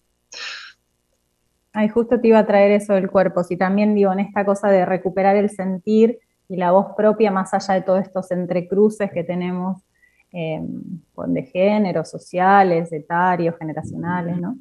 Ay, 1.72 1.88
justo 1.88 2.20
te 2.20 2.28
iba 2.28 2.38
a 2.38 2.46
traer 2.46 2.72
eso 2.72 2.92
del 2.92 3.10
cuerpo, 3.10 3.42
si 3.42 3.56
también 3.56 3.94
digo, 3.94 4.12
en 4.12 4.20
esta 4.20 4.44
cosa 4.44 4.68
de 4.68 4.84
recuperar 4.84 5.34
el 5.36 5.50
sentir 5.50 6.20
y 6.48 6.56
la 6.56 6.70
voz 6.70 6.94
propia, 6.96 7.30
más 7.30 7.52
allá 7.54 7.74
de 7.74 7.82
todos 7.82 8.02
estos 8.02 8.30
entrecruces 8.30 9.10
que 9.10 9.24
tenemos 9.24 9.82
eh, 10.38 10.60
de 10.60 11.42
género, 11.44 12.04
sociales, 12.04 12.92
etarios, 12.92 13.56
generacionales, 13.56 14.38
¿no? 14.38 14.58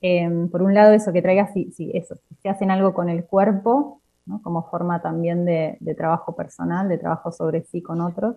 Eh, 0.00 0.48
por 0.50 0.62
un 0.62 0.72
lado, 0.72 0.94
eso 0.94 1.12
que 1.12 1.20
traiga, 1.20 1.52
si, 1.52 1.70
eso, 1.92 2.14
si 2.14 2.34
se 2.36 2.48
hacen 2.48 2.70
algo 2.70 2.94
con 2.94 3.10
el 3.10 3.26
cuerpo, 3.26 4.00
como 4.42 4.62
forma 4.70 5.02
también 5.02 5.44
de, 5.44 5.76
trabajo 5.98 6.34
personal, 6.34 6.88
de 6.88 6.96
trabajo 6.96 7.30
sobre 7.30 7.62
sí 7.64 7.82
con 7.82 8.00
otros, 8.00 8.36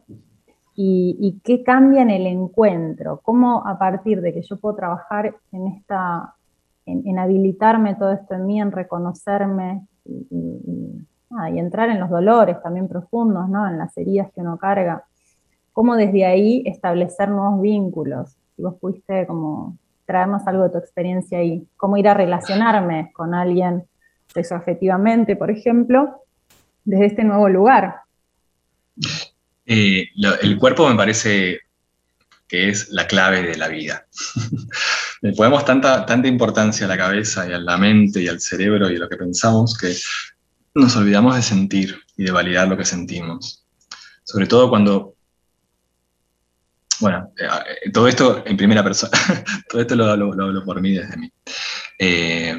y, 0.76 1.40
qué 1.46 1.64
cambia 1.64 2.02
en 2.02 2.10
el 2.10 2.28
encuentro, 2.28 3.22
cómo 3.24 3.66
a 3.66 3.80
partir 3.80 4.20
de 4.20 4.34
que 4.34 4.42
yo 4.42 4.58
puedo 4.58 4.76
trabajar 4.76 5.34
en 5.54 5.68
esta, 5.68 6.36
en, 6.86 7.18
habilitarme 7.18 7.96
todo 7.96 8.12
esto 8.12 8.34
en 8.34 8.46
mí, 8.46 8.60
en 8.60 8.74
reconocerme 8.74 9.88
y, 10.04 10.28
y, 10.30 11.58
entrar 11.58 11.90
en 11.90 12.02
los 12.02 12.10
dolores 12.10 12.62
también 12.62 12.90
profundos, 12.90 13.48
¿no? 13.48 13.66
en 13.66 13.78
las 13.78 13.98
heridas 13.98 14.30
que 14.34 14.42
uno 14.42 14.58
carga, 14.58 15.06
cómo 15.76 15.98
desde 15.98 16.26
ahí 16.26 16.64
establecer 16.66 17.28
nuevos 17.28 17.62
vínculos. 17.62 18.30
Si 18.56 18.62
vos 18.62 18.76
pudiste 18.80 19.28
como 19.28 19.78
traernos 20.06 20.48
algo 20.48 20.64
de 20.64 20.70
tu 20.70 20.78
experiencia 20.78 21.40
ahí, 21.40 21.68
cómo 21.76 21.98
ir 21.98 22.08
a 22.08 22.14
relacionarme 22.14 23.12
con 23.14 23.34
alguien 23.34 23.84
sexoafectivamente, 24.34 25.36
por 25.36 25.52
ejemplo, 25.52 26.24
desde 26.86 27.08
este 27.08 27.24
nuevo 27.26 27.50
lugar. 27.50 27.96
Eh, 29.66 30.06
el 30.42 30.58
cuerpo 30.58 30.88
me 30.88 30.96
parece 30.96 31.60
que 32.48 32.70
es 32.70 32.90
la 32.92 33.06
clave 33.06 33.42
de 33.42 33.58
la 33.58 33.68
vida. 33.68 34.06
Le 35.22 35.34
ponemos 35.34 35.66
tanta, 35.66 36.06
tanta 36.06 36.30
importancia 36.30 36.86
a 36.86 36.90
la 36.90 36.98
cabeza 36.98 37.50
y 37.50 37.52
a 37.52 37.60
la 37.60 37.78
mente 37.78 38.22
y 38.22 38.30
al 38.30 38.40
cerebro 38.40 38.90
y 38.90 38.96
a 38.96 39.00
lo 39.00 39.10
que 39.10 39.18
pensamos 39.18 39.78
que 39.78 39.94
nos 40.74 40.96
olvidamos 40.96 41.36
de 41.36 41.42
sentir 41.42 41.98
y 42.16 42.24
de 42.24 42.32
validar 42.32 42.70
lo 42.70 42.78
que 42.78 42.86
sentimos. 42.86 43.66
Sobre 44.24 44.48
todo 44.48 44.70
cuando 44.70 45.15
Bueno, 47.06 47.32
eh, 47.38 47.92
todo 47.92 48.08
esto 48.08 48.42
en 48.48 48.58
primera 48.58 48.84
persona, 48.84 49.12
todo 49.70 49.80
esto 49.80 49.96
lo, 49.96 50.10
hablo 50.10 50.66
por 50.66 50.82
mí 50.82 50.94
desde 50.94 51.16
mí. 51.18 51.32
Eh, 52.00 52.58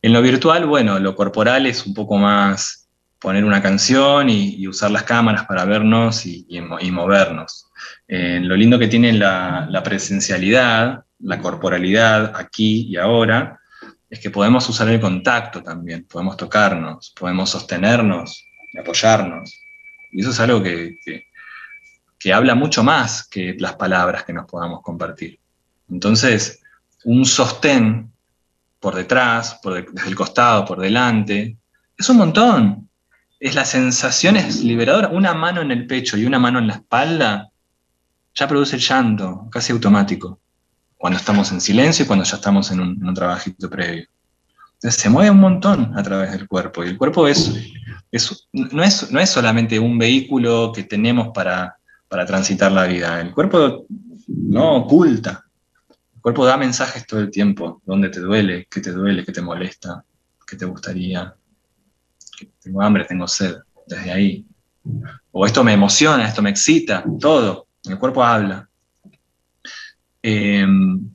en 0.00 0.12
lo 0.12 0.22
virtual, 0.22 0.64
bueno, 0.66 1.00
lo 1.00 1.16
corporal 1.16 1.66
es 1.66 1.84
un 1.84 1.92
poco 1.92 2.18
más 2.18 2.88
poner 3.18 3.44
una 3.44 3.60
canción 3.60 4.30
y, 4.30 4.64
usar 4.68 4.92
las 4.92 5.02
cámaras 5.02 5.44
para 5.46 5.64
vernos 5.64 6.24
y, 6.24 6.46
movernos. 6.92 7.66
Eh, 8.06 8.38
lo 8.40 8.54
lindo 8.54 8.78
que 8.78 8.86
tiene 8.86 9.12
la, 9.12 9.82
presencialidad, 9.82 11.02
la 11.18 11.40
corporalidad 11.40 12.36
aquí 12.36 12.86
y 12.90 12.96
ahora, 12.96 13.58
es 14.08 14.20
que 14.20 14.30
podemos 14.30 14.68
usar 14.68 14.88
el 14.88 15.00
contacto 15.00 15.64
también, 15.64 16.04
podemos 16.04 16.36
tocarnos, 16.36 17.12
podemos 17.18 17.50
sostenernos 17.50 18.46
y 18.72 18.78
apoyarnos. 18.78 19.52
Y 20.12 20.20
eso 20.20 20.30
es 20.30 20.38
algo 20.38 20.62
que 20.62 20.96
habla 22.30 22.54
mucho 22.54 22.84
más 22.84 23.26
que 23.26 23.56
las 23.58 23.74
palabras 23.74 24.24
que 24.24 24.32
nos 24.32 24.46
podamos 24.46 24.82
compartir. 24.82 25.40
Entonces, 25.90 26.60
un 27.04 27.24
sostén 27.24 28.12
por 28.82 28.94
detrás, 28.94 29.58
por 29.62 29.92
desde 29.92 30.08
el 30.08 30.14
costado, 30.14 30.64
por 30.64 30.80
delante. 30.80 31.56
Es 31.96 32.08
un 32.08 32.16
montón. 32.16 32.88
Es 33.38 33.54
la 33.54 33.64
sensación 33.64 34.36
es 34.36 34.62
liberadora. 34.62 35.08
Una 35.08 35.34
mano 35.34 35.62
en 35.62 35.70
el 35.70 35.86
pecho 35.86 36.16
y 36.16 36.24
una 36.24 36.38
mano 36.38 36.58
en 36.58 36.66
la 36.66 36.74
espalda 36.74 37.48
ya 38.34 38.48
produce 38.48 38.76
el 38.76 38.82
llanto, 38.82 39.48
casi 39.50 39.72
automático. 39.72 40.40
Cuando 40.96 41.18
estamos 41.18 41.50
en 41.52 41.60
silencio 41.60 42.04
y 42.04 42.06
cuando 42.06 42.24
ya 42.24 42.36
estamos 42.36 42.70
en 42.70 42.80
un, 42.80 43.14
trabajito 43.14 43.70
previo. 43.70 44.06
Entonces 44.74 45.00
se 45.00 45.10
mueve 45.10 45.30
un 45.30 45.40
montón 45.40 45.96
a 45.96 46.02
través 46.02 46.32
del 46.32 46.48
cuerpo. 46.48 46.84
Y 46.84 46.88
el 46.88 46.98
cuerpo 46.98 47.28
es, 47.28 47.54
no, 48.52 48.82
es, 48.82 49.12
no 49.12 49.20
es 49.20 49.30
solamente 49.30 49.78
un 49.78 49.96
vehículo 49.96 50.72
que 50.74 50.82
tenemos 50.82 51.28
para, 51.32 51.76
para 52.12 52.26
transitar 52.26 52.70
la 52.70 52.86
vida. 52.86 53.22
El 53.22 53.32
cuerpo 53.32 53.86
no 54.28 54.76
oculta, 54.76 55.46
el 56.14 56.20
cuerpo 56.20 56.44
da 56.44 56.58
mensajes 56.58 57.06
todo 57.06 57.20
el 57.20 57.30
tiempo, 57.30 57.80
dónde 57.86 58.10
te 58.10 58.20
duele, 58.20 58.66
qué 58.70 58.82
te 58.82 58.92
duele, 58.92 59.24
qué 59.24 59.32
te 59.32 59.40
molesta, 59.40 60.04
qué 60.46 60.56
te 60.58 60.66
gustaría. 60.66 61.34
Tengo 62.62 62.82
hambre, 62.82 63.06
tengo 63.06 63.26
sed, 63.26 63.56
desde 63.86 64.12
ahí. 64.12 64.44
O 65.30 65.46
esto 65.46 65.64
me 65.64 65.72
emociona, 65.72 66.28
esto 66.28 66.42
me 66.42 66.50
excita, 66.50 67.02
todo. 67.18 67.68
El 67.82 67.98
cuerpo 67.98 68.22
habla. 68.22 68.68
Em, 70.20 71.14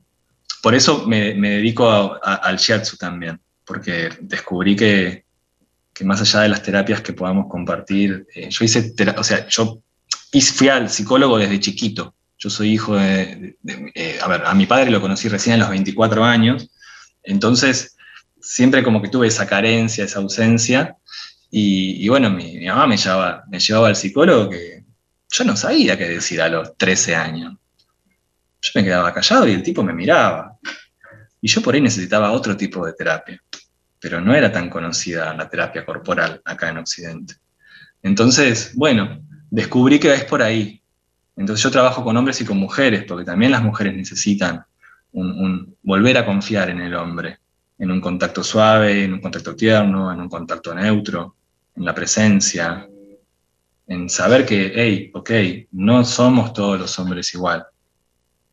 por 0.60 0.74
eso 0.74 1.06
me, 1.06 1.32
dedico 1.34 2.18
al 2.20 2.56
shiatsu 2.56 2.96
también, 2.96 3.40
porque 3.64 4.08
descubrí 4.20 4.74
que, 4.74 5.24
más 6.00 6.20
allá 6.20 6.40
de 6.40 6.48
las 6.48 6.62
terapias 6.64 7.02
que 7.02 7.12
podamos 7.12 7.46
compartir, 7.48 8.26
eh, 8.34 8.48
yo 8.50 8.64
hice, 8.64 8.92
o 9.16 9.22
sea, 9.22 9.46
yo 9.46 9.80
fui 10.54 10.68
al 10.68 10.90
psicólogo 10.90 11.38
desde 11.38 11.60
chiquito. 11.60 12.14
Yo 12.38 12.50
soy 12.50 12.72
hijo 12.72 12.96
de, 12.96 13.56
eh, 13.94 14.18
a 14.22 14.28
ver, 14.28 14.44
a 14.44 14.54
mi 14.54 14.66
padre 14.66 14.90
lo 14.90 15.00
conocí 15.00 15.28
recién 15.28 15.56
a 15.56 15.58
los 15.58 15.70
24 15.70 16.24
años, 16.24 16.70
entonces 17.22 17.96
siempre 18.40 18.84
como 18.84 19.02
que 19.02 19.08
tuve 19.08 19.26
esa 19.26 19.46
carencia, 19.46 20.04
esa 20.04 20.20
ausencia, 20.20 20.96
y, 21.50 22.06
bueno, 22.08 22.30
mi, 22.30 22.66
mamá 22.66 22.86
me 22.86 22.96
llevaba, 22.96 23.44
me 23.48 23.58
llevaba 23.58 23.88
al 23.88 23.96
psicólogo 23.96 24.50
que 24.50 24.84
yo 25.30 25.44
no 25.44 25.56
sabía 25.56 25.96
qué 25.96 26.08
decir 26.08 26.42
a 26.42 26.48
los 26.48 26.76
13 26.76 27.16
años. 27.16 27.54
Yo 28.60 28.70
me 28.74 28.84
quedaba 28.84 29.14
callado 29.14 29.48
y 29.48 29.52
el 29.52 29.62
tipo 29.62 29.82
me 29.82 29.92
miraba. 29.92 30.58
Y 31.40 31.48
yo 31.48 31.62
por 31.62 31.74
ahí 31.74 31.80
necesitaba 31.80 32.32
otro 32.32 32.56
tipo 32.56 32.84
de 32.84 32.92
terapia, 32.92 33.42
pero 33.98 34.20
no 34.20 34.34
era 34.34 34.52
tan 34.52 34.68
conocida 34.68 35.32
la 35.34 35.48
terapia 35.48 35.86
corporal 35.86 36.42
acá 36.44 36.68
en 36.68 36.78
Occidente. 36.78 37.36
Entonces, 38.02 38.72
bueno, 38.74 39.22
descubrí 39.50 39.98
que 39.98 40.12
es 40.14 40.24
por 40.24 40.42
ahí, 40.42 40.78
entonces 41.38 41.62
yo 41.62 41.70
trabajo 41.70 42.02
con 42.02 42.16
hombres 42.16 42.40
y 42.40 42.44
con 42.44 42.58
mujeres, 42.58 43.04
porque 43.06 43.24
también 43.24 43.52
las 43.52 43.62
mujeres 43.62 43.94
necesitan 43.94 44.64
un, 45.12 45.76
volver 45.82 46.18
a 46.18 46.26
confiar 46.26 46.68
en 46.68 46.80
el 46.80 46.94
hombre, 46.94 47.38
en 47.78 47.92
un 47.92 48.00
contacto 48.00 48.42
suave, 48.42 49.04
en 49.04 49.14
un 49.14 49.20
contacto 49.20 49.54
tierno, 49.54 50.12
en 50.12 50.20
un 50.20 50.28
contacto 50.28 50.74
neutro, 50.74 51.36
en 51.76 51.84
la 51.84 51.94
presencia, 51.94 52.88
en 53.86 54.08
saber 54.10 54.44
que, 54.44 54.72
hey, 54.74 55.12
ok, 55.14 55.30
no 55.72 56.04
somos 56.04 56.52
todos 56.52 56.78
los 56.78 56.98
hombres 56.98 57.32
igual, 57.34 57.64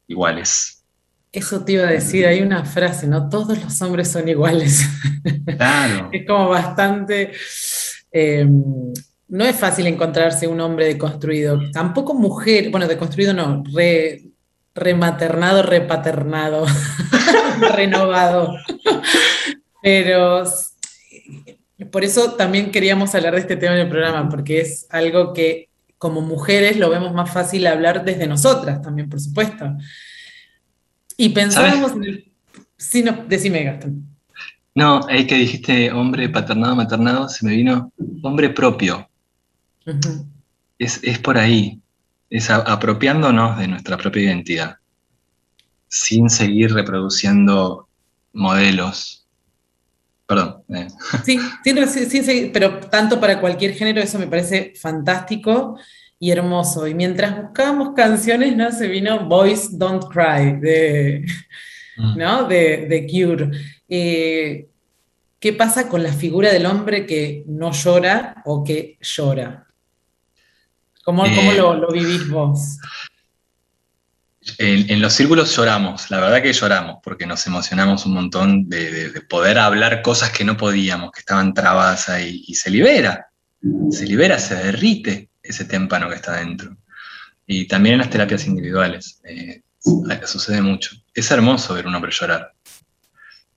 iguales. 0.07 0.83
Eso 1.31 1.65
te 1.65 1.73
iba 1.73 1.87
a 1.87 1.91
decir, 1.91 2.27
hay 2.27 2.41
una 2.41 2.65
frase, 2.65 3.07
¿no? 3.07 3.27
Todos 3.29 3.61
los 3.61 3.81
hombres 3.81 4.11
son 4.11 4.29
iguales. 4.29 4.87
Claro. 5.57 6.09
es 6.13 6.25
como 6.25 6.49
bastante... 6.49 7.31
Eh, 8.11 8.47
no 9.27 9.43
es 9.43 9.55
fácil 9.55 9.87
encontrarse 9.87 10.47
un 10.47 10.59
hombre 10.61 10.85
deconstruido, 10.85 11.59
tampoco 11.71 12.13
mujer, 12.13 12.69
bueno, 12.69 12.87
deconstruido 12.87 13.33
no, 13.33 13.63
rematernado, 14.73 15.63
repaternado, 15.63 16.65
renovado. 17.75 18.55
Pero 19.81 20.43
por 21.91 22.03
eso 22.03 22.33
también 22.33 22.71
queríamos 22.71 23.15
hablar 23.15 23.33
de 23.35 23.41
este 23.41 23.55
tema 23.55 23.75
en 23.75 23.81
el 23.81 23.89
programa, 23.89 24.29
porque 24.29 24.61
es 24.61 24.87
algo 24.89 25.33
que 25.33 25.69
como 25.97 26.21
mujeres 26.21 26.77
lo 26.77 26.89
vemos 26.89 27.13
más 27.13 27.31
fácil 27.31 27.65
hablar 27.67 28.03
desde 28.05 28.27
nosotras 28.27 28.81
también, 28.81 29.09
por 29.09 29.19
supuesto. 29.19 29.75
Y 31.17 31.29
pensábamos 31.29 31.93
en 31.93 32.03
el... 32.03 32.31
Sí, 32.77 33.01
no, 33.01 33.25
decime, 33.27 33.63
Gastón. 33.63 34.05
No, 34.75 35.07
es 35.07 35.25
que 35.25 35.35
dijiste 35.35 35.91
hombre 35.91 36.27
paternado, 36.29 36.75
maternado, 36.75 37.29
se 37.29 37.45
me 37.45 37.55
vino 37.55 37.93
hombre 38.21 38.49
propio 38.49 39.09
es, 40.79 41.19
por 41.19 41.37
ahí, 41.37 41.81
es 42.29 42.49
apropiándonos 42.49 43.57
de 43.57 43.67
nuestra 43.67 43.97
propia 43.97 44.23
identidad, 44.23 44.77
sin 45.87 46.29
seguir 46.29 46.73
reproduciendo 46.73 47.87
modelos. 48.33 49.25
Perdón. 50.27 50.63
Eh. 50.69 50.87
Sí, 51.23 51.39
sin, 52.23 52.51
pero 52.51 52.79
tanto 52.79 53.19
para 53.19 53.39
cualquier 53.39 53.73
género 53.73 54.01
eso 54.01 54.17
me 54.17 54.27
parece 54.27 54.73
fantástico 54.75 55.77
y 56.19 56.31
hermoso. 56.31 56.87
Y 56.87 56.93
mientras 56.93 57.41
buscábamos 57.41 57.93
canciones, 57.95 58.55
¿no? 58.55 58.71
Se 58.71 58.87
vino 58.87 59.27
Boys 59.27 59.77
Don't 59.77 60.05
Cry 60.11 60.59
de, 60.59 61.25
mm. 61.97 62.17
¿no? 62.17 62.47
de, 62.47 63.07
Cure. 63.09 63.51
Eh, 63.87 64.67
¿Qué 65.39 65.53
pasa 65.53 65.87
con 65.87 66.01
la 66.01 66.11
figura 66.11 66.51
del 66.51 66.65
hombre 66.65 67.05
que 67.05 67.43
no 67.47 67.71
llora 67.71 68.41
o 68.45 68.63
que 68.63 68.97
llora? 68.99 69.64
¿Cómo, 71.05 71.23
eh, 71.23 71.55
lo, 71.55 71.87
vivís 71.89 72.27
vos? 72.27 72.79
En, 74.57 74.99
los 74.99 75.13
círculos 75.13 75.55
lloramos, 75.55 76.09
la 76.09 76.19
verdad 76.19 76.41
que 76.41 76.51
lloramos, 76.51 76.97
porque 77.03 77.27
nos 77.27 77.45
emocionamos 77.45 78.07
un 78.07 78.15
montón 78.15 78.67
de, 78.67 79.21
poder 79.29 79.59
hablar 79.59 80.01
cosas 80.01 80.31
que 80.31 80.43
no 80.43 80.57
podíamos, 80.57 81.11
que 81.11 81.19
estaban 81.19 81.53
trabadas 81.53 82.09
ahí, 82.09 82.43
y 82.47 82.55
se 82.55 82.71
libera, 82.71 83.27
se 83.91 84.05
libera, 84.07 84.39
se 84.39 84.55
derrite 84.55 85.29
ese 85.43 85.65
témpano 85.65 86.09
que 86.09 86.15
está 86.15 86.37
dentro. 86.37 86.75
Y 87.45 87.67
también 87.67 87.93
en 87.93 87.99
las 87.99 88.09
terapias 88.09 88.47
individuales, 88.47 89.21
eh, 89.25 89.61
sucede 90.25 90.61
mucho. 90.63 90.95
Es 91.13 91.29
hermoso 91.29 91.75
ver 91.75 91.85
un 91.85 91.93
hombre 91.93 92.11
llorar. 92.11 92.51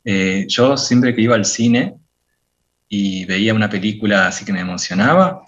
Eh, 0.05 0.45
yo 0.49 0.77
siempre 0.77 1.15
que 1.15 1.23
iba 1.23 1.35
al 1.35 1.47
cine 1.47 1.95
y 2.91 3.25
veía 3.25 3.55
una 3.55 3.71
película 3.71 4.27
así 4.27 4.45
que 4.45 4.53
me 4.53 4.61
emocionaba, 4.61 5.43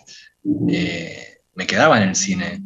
me 1.61 1.67
quedaba 1.67 1.99
en 1.99 2.09
el 2.09 2.17
cine 2.17 2.63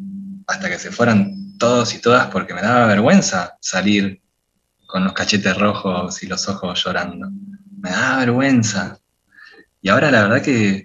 hasta 0.46 0.68
que 0.68 0.78
se 0.78 0.92
fueran 0.92 1.58
todos 1.58 1.92
y 1.96 2.00
todas 2.00 2.28
porque 2.28 2.54
me 2.54 2.62
daba 2.62 2.86
vergüenza 2.86 3.56
salir 3.60 4.22
con 4.86 5.02
los 5.02 5.12
cachetes 5.14 5.58
rojos 5.58 6.22
y 6.22 6.28
los 6.28 6.48
ojos 6.48 6.84
llorando. 6.84 7.28
Me 7.80 7.90
daba 7.90 8.18
vergüenza. 8.18 9.00
Y 9.82 9.88
ahora 9.88 10.12
la 10.12 10.22
verdad 10.28 10.42
que 10.42 10.84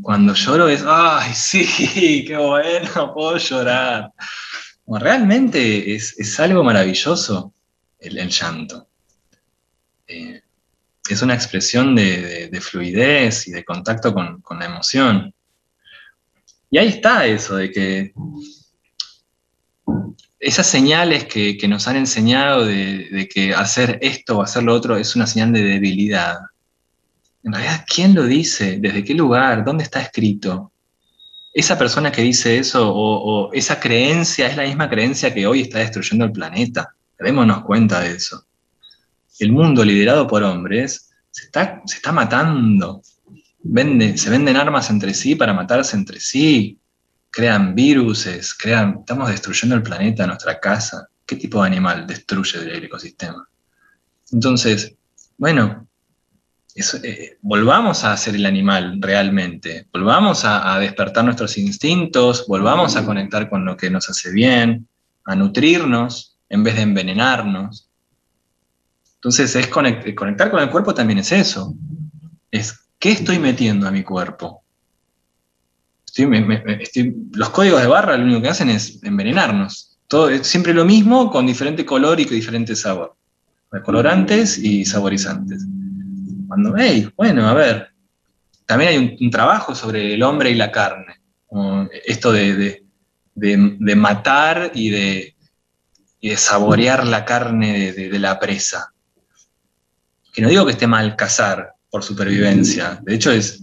cuando 0.00 0.32
lloro 0.32 0.68
es, 0.68 0.84
ay, 0.86 1.32
sí, 1.34 2.24
qué 2.28 2.36
bueno, 2.36 3.12
puedo 3.12 3.36
llorar. 3.36 4.12
realmente 4.86 5.92
es, 5.92 6.38
algo 6.38 6.62
maravilloso 6.62 7.52
el, 7.98 8.28
llanto. 8.28 8.86
Eh, 10.06 10.40
es 11.08 11.20
una 11.20 11.34
expresión 11.34 11.96
de, 11.96 12.60
fluidez 12.62 13.48
y 13.48 13.50
de 13.50 13.64
contacto 13.64 14.14
con, 14.14 14.40
con 14.40 14.60
la 14.60 14.66
emoción. 14.66 15.34
Y 16.70 16.78
ahí 16.78 16.88
está 16.88 17.26
eso 17.26 17.56
de 17.56 17.70
que 17.72 18.12
esas 20.38 20.66
señales 20.66 21.26
que, 21.26 21.58
nos 21.68 21.86
han 21.88 21.96
enseñado 21.96 22.64
de, 22.64 23.28
que 23.32 23.52
hacer 23.54 23.98
esto 24.00 24.38
o 24.38 24.42
hacer 24.42 24.62
lo 24.62 24.74
otro 24.74 24.96
es 24.96 25.14
una 25.16 25.26
señal 25.26 25.52
de 25.52 25.62
debilidad. 25.62 26.38
En 27.42 27.52
realidad, 27.52 27.84
¿quién 27.86 28.14
lo 28.14 28.24
dice? 28.24 28.78
¿Desde 28.80 29.04
qué 29.04 29.14
lugar? 29.14 29.64
¿Dónde 29.64 29.84
está 29.84 30.00
escrito? 30.00 30.72
Esa 31.52 31.76
persona 31.76 32.12
que 32.12 32.22
dice 32.22 32.58
eso 32.58 32.90
o, 32.94 33.52
esa 33.52 33.80
creencia 33.80 34.46
es 34.46 34.56
la 34.56 34.62
misma 34.62 34.88
creencia 34.88 35.34
que 35.34 35.46
hoy 35.46 35.62
está 35.62 35.78
destruyendo 35.80 36.24
el 36.24 36.32
planeta. 36.32 36.94
Démonos 37.18 37.64
cuenta 37.64 38.00
de 38.00 38.12
eso. 38.12 38.46
El 39.40 39.52
mundo 39.52 39.84
liderado 39.84 40.26
por 40.26 40.42
hombres 40.42 41.10
se 41.30 41.46
está, 41.46 41.82
se 41.84 41.96
está 41.96 42.12
matando 42.12 43.02
se 43.62 44.30
venden 44.30 44.56
armas 44.56 44.90
entre 44.90 45.14
sí 45.14 45.34
para 45.34 45.52
matarse 45.52 45.96
entre 45.96 46.20
sí. 46.20 46.78
crean 47.30 47.74
viruses, 47.74 48.54
crean, 48.54 48.96
estamos 49.00 49.28
destruyendo 49.28 49.76
el 49.76 49.82
planeta, 49.82 50.26
nuestra 50.26 50.58
casa. 50.58 51.06
¿Qué 51.24 51.36
tipo 51.36 51.60
de 51.60 51.68
animal 51.68 52.06
destruye 52.06 52.58
el 52.58 52.84
ecosistema? 52.84 53.46
Entonces, 54.32 54.94
bueno, 55.38 55.86
eh, 56.74 57.36
volvamos 57.42 58.04
a 58.04 58.16
ser 58.16 58.34
el 58.34 58.46
animal 58.46 58.98
realmente, 59.00 59.86
volvamos 59.92 60.44
a, 60.44 60.78
despertar 60.78 61.24
nuestros 61.24 61.58
instintos, 61.58 62.46
volvamos 62.46 62.96
a 62.96 63.04
conectar 63.04 63.48
con 63.48 63.64
lo 63.64 63.76
que 63.76 63.90
nos 63.90 64.08
hace 64.08 64.32
bien, 64.32 64.88
a 65.24 65.34
nutrirnos 65.34 66.36
en 66.48 66.64
vez 66.64 66.76
de 66.76 66.82
envenenarnos. 66.82 67.88
Entonces, 69.16 69.54
es 69.54 69.68
conectar 69.68 70.50
con 70.50 70.60
el 70.60 70.70
cuerpo 70.70 70.94
también 70.94 71.18
es 71.18 71.30
eso. 71.32 71.74
Es, 72.50 72.89
¿qué 73.00 73.10
estoy 73.10 73.40
metiendo 73.40 73.88
a 73.88 73.90
mi 73.90 74.04
cuerpo? 74.04 74.62
los 77.32 77.50
códigos 77.50 77.80
de 77.80 77.86
barra 77.86 78.16
lo 78.16 78.24
único 78.24 78.42
que 78.42 78.48
hacen 78.48 78.68
es 78.68 79.02
envenenarnos. 79.02 79.96
Todo 80.06 80.44
siempre 80.44 80.74
lo 80.74 80.84
mismo 80.84 81.30
con 81.30 81.46
diferente 81.46 81.86
color 81.86 82.20
y 82.20 82.26
con 82.26 82.34
diferente 82.34 82.76
sabor. 82.76 83.16
Colorantes 83.84 84.58
y 84.58 84.84
saborizantes. 84.84 85.64
Cuando, 86.46 86.74
hey, 86.76 87.08
bueno, 87.16 87.48
a 87.48 87.54
ver, 87.54 87.90
también 88.66 88.90
hay 88.90 89.16
un, 89.20 89.30
trabajo 89.30 89.74
sobre 89.74 90.14
el 90.14 90.22
hombre 90.22 90.50
y 90.50 90.56
la 90.56 90.70
carne. 90.70 91.20
Esto 92.04 92.32
de, 92.32 92.82
matar 93.96 94.72
y 94.74 94.90
de, 94.90 96.36
saborear 96.36 97.06
la 97.06 97.24
carne 97.24 97.92
de, 97.92 98.18
la 98.18 98.38
presa. 98.38 98.92
Que 100.34 100.42
no 100.42 100.48
digo 100.48 100.66
que 100.66 100.72
esté 100.72 100.86
mal 100.86 101.16
cazar 101.16 101.74
por 101.90 102.02
supervivencia, 102.02 103.00
de 103.02 103.14
hecho 103.14 103.32
es, 103.32 103.62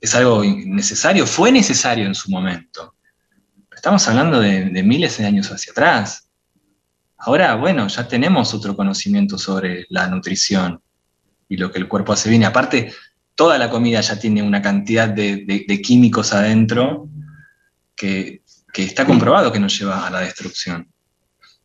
es 0.00 0.14
algo 0.14 0.44
necesario, 0.44 1.26
fue 1.26 1.50
necesario 1.50 2.06
en 2.06 2.14
su 2.14 2.30
momento. 2.30 2.94
Estamos 3.74 4.06
hablando 4.08 4.40
de, 4.40 4.66
de 4.66 4.82
miles 4.82 5.18
de 5.18 5.26
años 5.26 5.50
hacia 5.50 5.72
atrás. 5.72 6.28
Ahora, 7.18 7.54
bueno, 7.54 7.88
ya 7.88 8.06
tenemos 8.06 8.52
otro 8.54 8.76
conocimiento 8.76 9.38
sobre 9.38 9.86
la 9.88 10.06
nutrición 10.08 10.80
y 11.48 11.56
lo 11.56 11.70
que 11.70 11.78
el 11.78 11.88
cuerpo 11.88 12.12
hace 12.12 12.28
bien. 12.28 12.42
Y 12.42 12.44
aparte, 12.44 12.92
toda 13.34 13.58
la 13.58 13.70
comida 13.70 14.00
ya 14.00 14.18
tiene 14.18 14.42
una 14.42 14.62
cantidad 14.62 15.08
de, 15.08 15.80
químicos 15.82 16.32
adentro 16.32 17.08
que, 17.94 18.42
está 18.74 19.04
comprobado 19.04 19.52
que 19.52 19.60
nos 19.60 19.78
lleva 19.78 20.06
a 20.06 20.10
la 20.10 20.20
destrucción. 20.20 20.88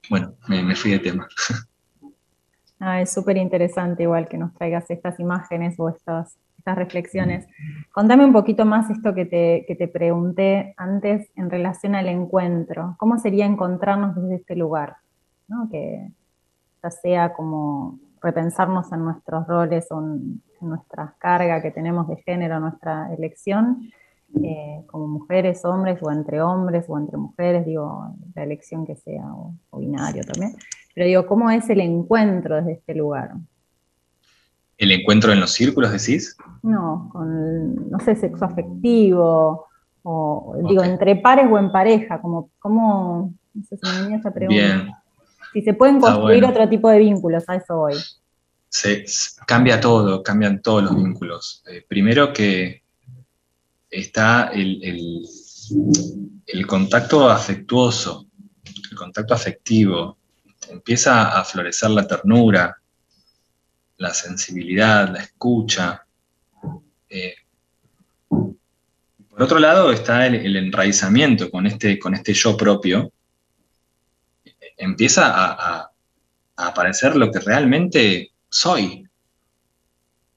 Bueno, 0.09 0.35
me, 0.47 0.75
fui 0.75 0.91
de 0.91 0.99
tema. 0.99 1.27
Ah, 2.79 3.01
es 3.01 3.11
súper 3.11 3.37
interesante 3.37 4.03
igual 4.03 4.27
que 4.27 4.37
nos 4.37 4.53
traigas 4.53 4.89
estas 4.89 5.19
imágenes 5.19 5.79
o 5.79 5.89
estas, 5.89 6.37
estas 6.57 6.77
reflexiones. 6.77 7.45
Contame 7.91 8.25
un 8.25 8.31
poquito 8.31 8.65
más 8.65 8.89
esto 8.89 9.13
que 9.13 9.25
te, 9.25 9.65
que 9.67 9.75
te 9.75 9.87
pregunté 9.87 10.73
antes 10.77 11.29
en 11.35 11.49
relación 11.49 11.95
al 11.95 12.07
encuentro. 12.07 12.95
¿Cómo 12.97 13.17
sería 13.17 13.45
encontrarnos 13.45 14.15
desde 14.15 14.35
este 14.35 14.55
lugar? 14.55 14.97
¿No? 15.47 15.69
Que 15.69 16.09
ya 16.81 16.91
sea 16.91 17.33
como 17.33 17.99
repensarnos 18.21 18.91
en 18.91 19.03
nuestros 19.03 19.47
roles 19.47 19.87
o 19.91 19.99
en, 19.99 20.41
nuestra 20.61 21.15
carga 21.19 21.61
que 21.61 21.71
tenemos 21.71 22.05
de 22.09 22.17
género, 22.17 22.59
nuestra 22.59 23.13
elección, 23.13 23.89
eh, 24.43 24.83
como 24.87 25.07
mujeres, 25.07 25.63
hombres, 25.63 25.99
o 26.01 26.11
entre 26.11 26.41
hombres 26.41 26.83
o 26.89 26.97
entre 26.97 27.15
mujeres, 27.15 27.65
digo, 27.65 28.13
la 28.35 28.43
elección 28.43 28.85
que 28.85 28.97
sea, 28.97 29.23
o, 29.33 29.79
binario 29.79 30.21
también. 30.25 30.57
Pero 30.93 31.07
digo, 31.07 31.25
¿cómo 31.25 31.49
es 31.49 31.69
el 31.69 31.81
encuentro 31.81 32.55
desde 32.57 32.73
este 32.73 32.95
lugar? 32.95 33.31
¿El 34.77 34.91
encuentro 34.91 35.31
en 35.33 35.39
los 35.39 35.51
círculos, 35.51 35.91
decís? 35.91 36.37
No, 36.63 37.09
con, 37.11 37.89
no 37.89 37.99
sé, 37.99 38.15
sexo 38.15 38.45
afectivo, 38.45 39.67
o 40.03 40.55
digo, 40.67 40.83
entre 40.83 41.15
pares 41.17 41.47
o 41.51 41.57
en 41.57 41.71
pareja, 41.71 42.21
como, 42.21 42.49
¿cómo? 42.59 43.33
No 43.53 43.63
sé 43.63 43.77
si 43.77 43.89
me 43.89 44.01
venía 44.01 44.17
esa 44.17 44.31
pregunta. 44.31 44.61
Bien. 44.61 44.91
Si 45.53 45.61
se 45.61 45.73
pueden 45.73 45.99
construir 45.99 46.45
otro 46.45 46.69
tipo 46.69 46.89
de 46.89 46.99
vínculos, 46.99 47.43
a 47.47 47.55
eso 47.55 47.77
voy. 47.77 47.95
Se, 48.69 49.03
cambia 49.47 49.81
todo, 49.81 50.21
cambian 50.21 50.61
todos 50.61 50.83
los 50.83 50.95
vínculos. 50.95 51.63
Eh, 51.67 51.83
primero 51.87 52.31
que 52.31 52.83
está 53.89 54.51
el, 54.53 54.79
el, 56.45 56.67
contacto 56.67 57.29
afectuoso, 57.29 58.27
el 58.91 58.97
contacto 58.97 59.33
afectivo. 59.33 60.18
Empieza 60.69 61.37
a 61.37 61.43
florecer 61.43 61.89
la 61.89 62.07
ternura, 62.07 62.79
la 63.97 64.13
sensibilidad, 64.13 65.09
la 65.09 65.19
escucha. 65.19 66.05
Eh, 67.09 67.35
por 68.27 69.43
otro 69.43 69.59
lado 69.59 69.91
está 69.91 70.25
el, 70.25 70.55
enraizamiento 70.55 71.49
con 71.49 71.65
este, 71.65 71.97
con 71.97 72.13
este 72.13 72.33
yo 72.33 72.57
propio, 72.57 73.11
empieza 74.77 75.27
a, 75.27 75.91
aparecer 76.57 77.15
lo 77.15 77.31
que 77.31 77.39
realmente 77.39 78.33
soy. 78.49 79.07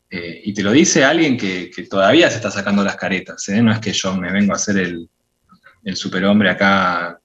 Eh, 0.08 0.42
y 0.44 0.54
te 0.54 0.62
lo 0.62 0.70
dice 0.70 1.04
alguien 1.04 1.36
que, 1.36 1.70
todavía 1.90 2.30
se 2.30 2.36
está 2.36 2.48
sacando 2.48 2.84
las 2.84 2.94
caretas, 2.94 3.48
¿eh? 3.48 3.60
no 3.60 3.72
es 3.72 3.80
que 3.80 3.92
yo 3.92 4.14
me 4.14 4.30
vengo 4.30 4.52
a 4.52 4.56
hacer 4.56 4.78
el, 4.78 5.08
superhombre 5.96 6.50
acá 6.50 7.18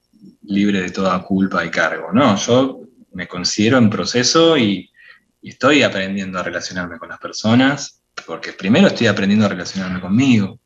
libre 0.45 0.81
de 0.81 0.89
toda 0.89 1.23
culpa 1.23 1.63
y 1.63 1.69
cargo, 1.69 2.11
no, 2.11 2.35
yo 2.37 2.86
me 3.13 3.27
considero 3.27 3.77
en 3.77 3.89
proceso 3.89 4.57
y, 4.57 4.91
estoy 5.39 5.81
aprendiendo 5.81 6.39
a 6.39 6.43
relacionarme 6.43 6.97
con 6.97 7.07
las 7.07 7.19
personas, 7.19 8.01
porque 8.25 8.51
primero 8.51 8.87
estoy 8.87 9.07
aprendiendo 9.07 9.45
a 9.45 9.49
relacionarme 9.49 10.01
conmigo. 10.01 10.59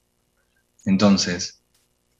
Entonces, 0.85 1.61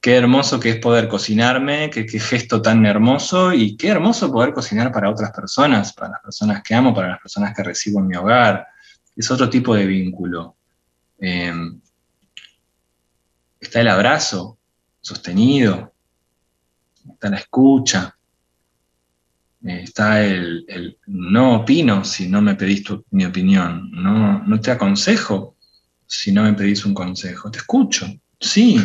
qué 0.00 0.14
hermoso 0.14 0.60
que 0.60 0.70
es 0.70 0.76
poder 0.76 1.08
cocinarme, 1.08 1.90
qué, 1.90 2.06
gesto 2.20 2.62
tan 2.62 2.86
hermoso 2.86 3.52
y 3.52 3.76
qué 3.76 3.88
hermoso 3.88 4.30
poder 4.30 4.52
cocinar 4.52 4.92
para 4.92 5.10
otras 5.10 5.32
personas, 5.32 5.92
para 5.92 6.10
las 6.10 6.20
personas 6.20 6.62
que 6.62 6.74
amo, 6.74 6.94
para 6.94 7.08
las 7.08 7.20
personas 7.20 7.52
que 7.52 7.64
recibo 7.64 7.98
en 7.98 8.06
mi 8.06 8.16
hogar. 8.16 8.64
Es 9.16 9.28
otro 9.28 9.50
tipo 9.50 9.74
de 9.74 9.86
vínculo. 9.86 10.56
Em, 11.18 11.80
está 13.58 13.80
el 13.80 13.88
abrazo 13.88 14.58
sostenido, 15.00 15.92
está 17.12 17.28
la 17.28 17.38
escucha, 17.38 18.16
está 19.64 20.24
el, 20.24 20.98
no 21.06 21.56
opino 21.56 22.04
si 22.04 22.28
no 22.28 22.40
me 22.40 22.54
pedís 22.54 22.84
mi 23.10 23.24
opinión, 23.24 23.90
no, 23.92 24.42
no 24.44 24.60
te 24.60 24.70
aconsejo 24.70 25.56
si 26.06 26.32
no 26.32 26.42
me 26.42 26.52
pedís 26.52 26.84
un 26.84 26.92
consejo, 26.92 27.50
te 27.50 27.58
escucho, 27.58 28.06
sí, 28.38 28.78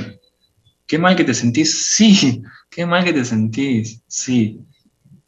qué 0.88 0.98
mal 0.98 1.16
que 1.16 1.26
te 1.26 1.34
sentís, 1.34 1.86
sí, 1.96 2.42
qué 2.70 2.86
mal 2.86 3.04
que 3.04 3.14
te 3.14 3.26
sentís, 3.26 4.02
sí. 4.08 4.62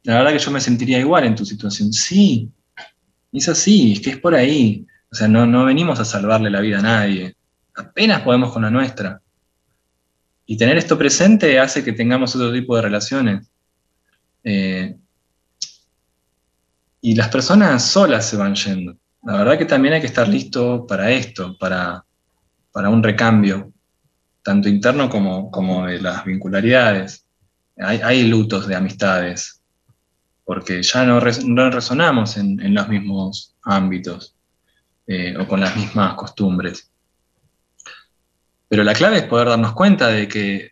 La 0.04 0.16
verdad 0.16 0.32
que 0.32 0.40
yo 0.40 0.52
me 0.52 0.62
sentiría 0.62 1.00
igual 1.00 1.26
en 1.26 1.36
tu 1.36 1.46
situación, 1.46 1.92
sí. 1.92 2.50
es 3.34 3.50
así, 3.50 3.94
es 3.94 4.00
que 4.00 4.12
es 4.12 4.18
por 4.18 4.34
ahí. 4.34 4.88
O 5.12 5.16
sea, 5.16 5.28
no, 5.28 5.46
no 5.46 5.66
venimos 5.66 6.00
a 6.00 6.06
salvarle 6.06 6.50
la 6.50 6.62
vida 6.62 6.80
a 6.80 6.84
nadie. 6.84 7.36
Apenas 7.76 8.22
podemos 8.22 8.54
con 8.54 8.62
la 8.62 8.72
nuestra. 8.72 9.22
Y 10.46 10.58
tener 10.58 10.78
esto 10.78 10.98
presente 10.98 11.60
hace 11.60 11.84
que 11.84 11.94
tengamos 11.94 12.36
otro 12.36 12.52
tipo 12.54 12.76
de 12.76 12.82
relaciones. 12.82 13.48
Eh, 14.44 14.96
y 17.02 17.16
las 17.16 17.30
personas 17.30 17.84
solas 17.86 18.28
se 18.28 18.38
van 18.38 18.56
yendo. 18.56 18.98
La 19.24 19.38
verdad 19.38 19.58
que 19.58 19.66
también 19.66 19.94
hay 19.94 20.02
que 20.02 20.08
estar 20.08 20.28
listo 20.28 20.86
para 20.88 21.12
esto, 21.12 21.58
para, 21.58 22.04
para 22.72 22.90
un 22.90 23.04
recambio 23.04 23.72
tanto 24.44 24.70
interno 24.70 25.10
como, 25.10 25.52
como 25.52 25.86
de 25.86 26.02
las 26.02 26.26
vincularidades. 26.26 27.26
Hay, 27.78 28.28
lutos 28.28 28.68
de 28.68 28.76
amistades, 28.76 29.62
porque 30.44 30.84
ya 30.84 31.06
no, 31.06 31.20
resonamos 31.20 32.36
en, 32.36 32.74
los 32.74 32.90
mismos 32.90 33.56
ámbitos 33.62 34.36
eh, 35.08 35.36
o 35.38 35.48
con 35.48 35.62
las 35.62 35.76
mismas 35.76 36.16
costumbres. 36.16 36.92
Pero 38.68 38.84
la 38.84 38.94
clave 38.94 39.18
es 39.18 39.24
poder 39.24 39.48
darnos 39.48 39.74
cuenta 39.74 40.08
de 40.08 40.28
que, 40.28 40.72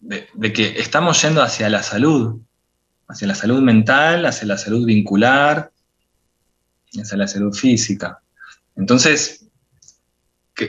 de, 0.00 0.52
que 0.52 0.78
estamos 0.78 1.20
yendo 1.20 1.42
hacia 1.42 1.68
la 1.68 1.82
salud, 1.82 2.40
hacia 3.08 3.26
la 3.26 3.34
salud 3.34 3.60
mental, 3.60 4.26
hacia 4.26 4.46
la 4.46 4.58
salud 4.58 4.86
vincular, 4.86 5.70
hacia 7.00 7.16
la 7.16 7.28
salud 7.28 7.54
física. 7.54 8.20
Entonces, 8.76 9.46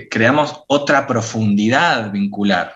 creamos 0.10 0.64
otra 0.68 1.08
profundidad 1.08 2.12
vincular 2.12 2.76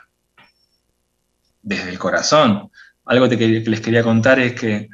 desde 1.62 1.90
el 1.90 2.00
corazón. 2.00 2.72
Algo 3.06 3.28
que 3.30 3.38
les 3.38 3.82
quería 3.82 4.04
contar 4.04 4.40
es 4.40 4.54
que 4.54 4.90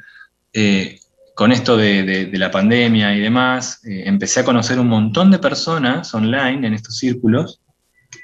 eh, 0.52 0.98
con 1.36 1.52
esto 1.52 1.76
de, 1.76 2.30
la 2.32 2.50
pandemia 2.50 3.14
y 3.14 3.20
demás, 3.20 3.84
eh, 3.84 4.04
empecé 4.06 4.40
a 4.40 4.44
conocer 4.44 4.80
un 4.80 4.88
montón 4.88 5.30
de 5.30 5.38
personas 5.38 6.14
online 6.14 6.66
en 6.66 6.72
estos 6.72 6.96
círculos, 6.96 7.60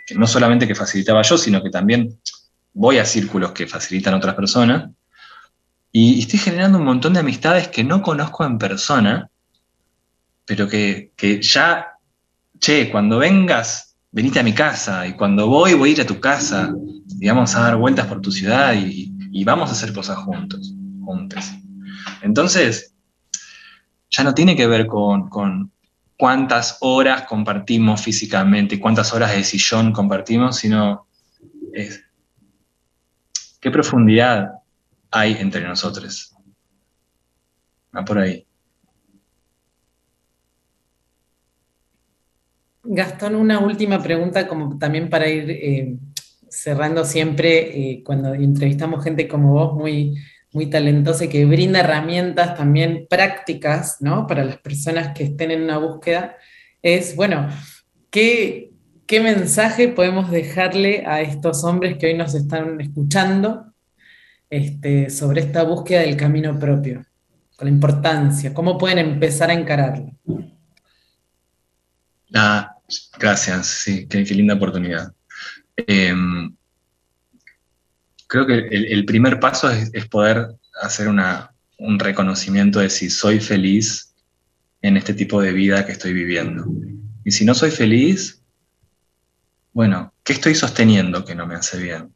que 0.07 0.15
no 0.15 0.27
solamente 0.27 0.67
que 0.67 0.75
facilitaba 0.75 1.21
yo, 1.21 1.37
sino 1.37 1.63
que 1.63 1.69
también 1.69 2.19
voy 2.73 2.97
a 2.97 3.05
círculos 3.05 3.53
que 3.53 3.67
facilitan 3.67 4.15
otras 4.15 4.35
personas, 4.35 4.91
y, 5.93 6.21
estoy 6.21 6.39
generando 6.39 6.79
un 6.79 6.85
montón 6.85 7.13
de 7.13 7.21
amistades 7.21 7.69
que 7.69 7.85
no 7.85 8.03
conozco 8.03 8.45
en 8.45 8.59
persona, 8.59 9.31
pero 10.47 10.67
que, 10.69 11.13
que 11.17 11.41
ya 11.41 11.93
che, 12.59 12.91
cuando 12.91 13.19
vengas 13.19 13.93
venite 14.13 14.39
a 14.39 14.43
mi 14.43 14.53
casa, 14.53 15.07
y 15.07 15.15
cuando 15.15 15.49
voy, 15.49 15.75
voy 15.75 15.91
a 15.91 15.93
ir 15.93 16.01
a 16.03 16.07
tu 16.07 16.21
casa, 16.21 16.73
y 17.19 17.27
vamos 17.27 17.55
a 17.55 17.61
dar 17.61 17.77
vueltas 17.77 18.07
por 18.07 18.21
tu 18.21 18.31
ciudad 18.31 18.75
y, 18.75 19.11
vamos 19.45 19.71
a 19.71 19.73
hacer 19.73 19.93
cosas 19.93 20.19
juntos. 20.19 20.75
Entonces, 22.21 22.95
ya 24.11 24.23
no 24.23 24.35
tiene 24.35 24.55
que 24.55 24.67
ver 24.67 24.87
con, 24.87 25.29
con 25.29 25.73
cuántas 26.19 26.77
horas 26.81 27.23
compartimos 27.23 28.03
físicamente, 28.03 28.79
cuántas 28.79 29.13
horas 29.13 29.33
de 29.33 29.43
sillón 29.43 29.93
compartimos, 29.93 30.57
sino 30.57 31.07
es 31.73 32.05
qué 33.59 33.71
profundidad 33.71 34.62
hay 35.13 35.37
entre 35.39 35.63
nosotros. 35.63 36.35
Va 37.95 38.05
por 38.05 38.19
ahí. 38.19 38.47
Gastón, 42.85 43.37
una 43.37 43.61
última 43.61 44.03
pregunta 44.03 44.49
como 44.49 44.77
también 44.79 45.09
para 45.09 45.29
ir 45.29 45.51
eh, 45.51 45.97
cerrando 46.49 47.05
siempre 47.05 47.59
eh, 47.59 48.03
cuando 48.05 48.35
entrevistamos 48.35 49.05
gente 49.05 49.29
como 49.29 49.53
vos 49.53 49.75
muy, 49.75 50.17
muy 50.53 50.69
talentosa 50.69 51.27
y 51.27 51.29
que 51.29 51.45
brinda 51.45 51.81
herramientas 51.81 52.57
también 52.57 53.07
prácticas 53.09 53.99
¿no? 54.01 54.27
para 54.27 54.45
las 54.45 54.57
personas 54.59 55.15
que 55.15 55.25
estén 55.25 55.53
en 55.53 55.63
una 55.63 55.79
búsqueda, 55.79 56.37
es, 56.81 57.15
bueno, 57.15 57.49
¿qué, 58.11 58.73
qué 59.07 59.21
mensaje 59.21 59.89
podemos 59.89 60.31
dejarle 60.31 61.05
a 61.07 61.21
estos 61.21 61.63
hombres 61.63 61.99
que 61.99 62.07
hoy 62.07 62.15
nos 62.15 62.35
están 62.35 62.81
escuchando 62.81 63.72
este, 64.53 65.09
sobre 65.09 65.41
esta 65.41 65.63
búsqueda 65.63 66.03
del 66.03 66.15
camino 66.15 66.59
propio? 66.59 67.07
Con 67.57 67.69
la 67.69 67.73
importancia, 67.73 68.53
¿cómo 68.53 68.77
pueden 68.77 68.99
empezar 68.99 69.49
a 69.49 69.55
encararlo? 69.55 70.13
Ah, 72.35 72.77
gracias, 73.19 73.67
sí, 73.67 74.07
qué, 74.07 74.23
linda 74.25 74.55
oportunidad. 74.55 75.11
Em, 75.75 76.55
creo 78.27 78.47
que 78.47 78.59
el, 78.71 79.07
primer 79.07 79.41
paso 79.41 79.71
es, 79.71 80.07
poder 80.09 80.49
hacer 80.83 81.09
un 81.09 81.99
reconocimiento 81.99 82.81
de 82.81 82.91
si 82.91 83.09
soy 83.09 83.41
feliz 83.41 84.15
en 84.83 84.99
este 84.99 85.15
tipo 85.15 85.41
de 85.41 85.53
vida 85.53 85.87
que 85.87 85.93
estoy 85.93 86.13
viviendo. 86.13 86.67
Y 87.25 87.31
si 87.31 87.47
no 87.47 87.55
soy 87.55 87.71
feliz, 87.71 88.43
bueno, 89.73 90.13
¿qué 90.23 90.35
estoy 90.35 90.55
sosteniendo 90.55 91.25
que 91.25 91.35
no 91.35 91.47
me 91.47 91.55
hace 91.55 91.79
bien? 91.79 92.13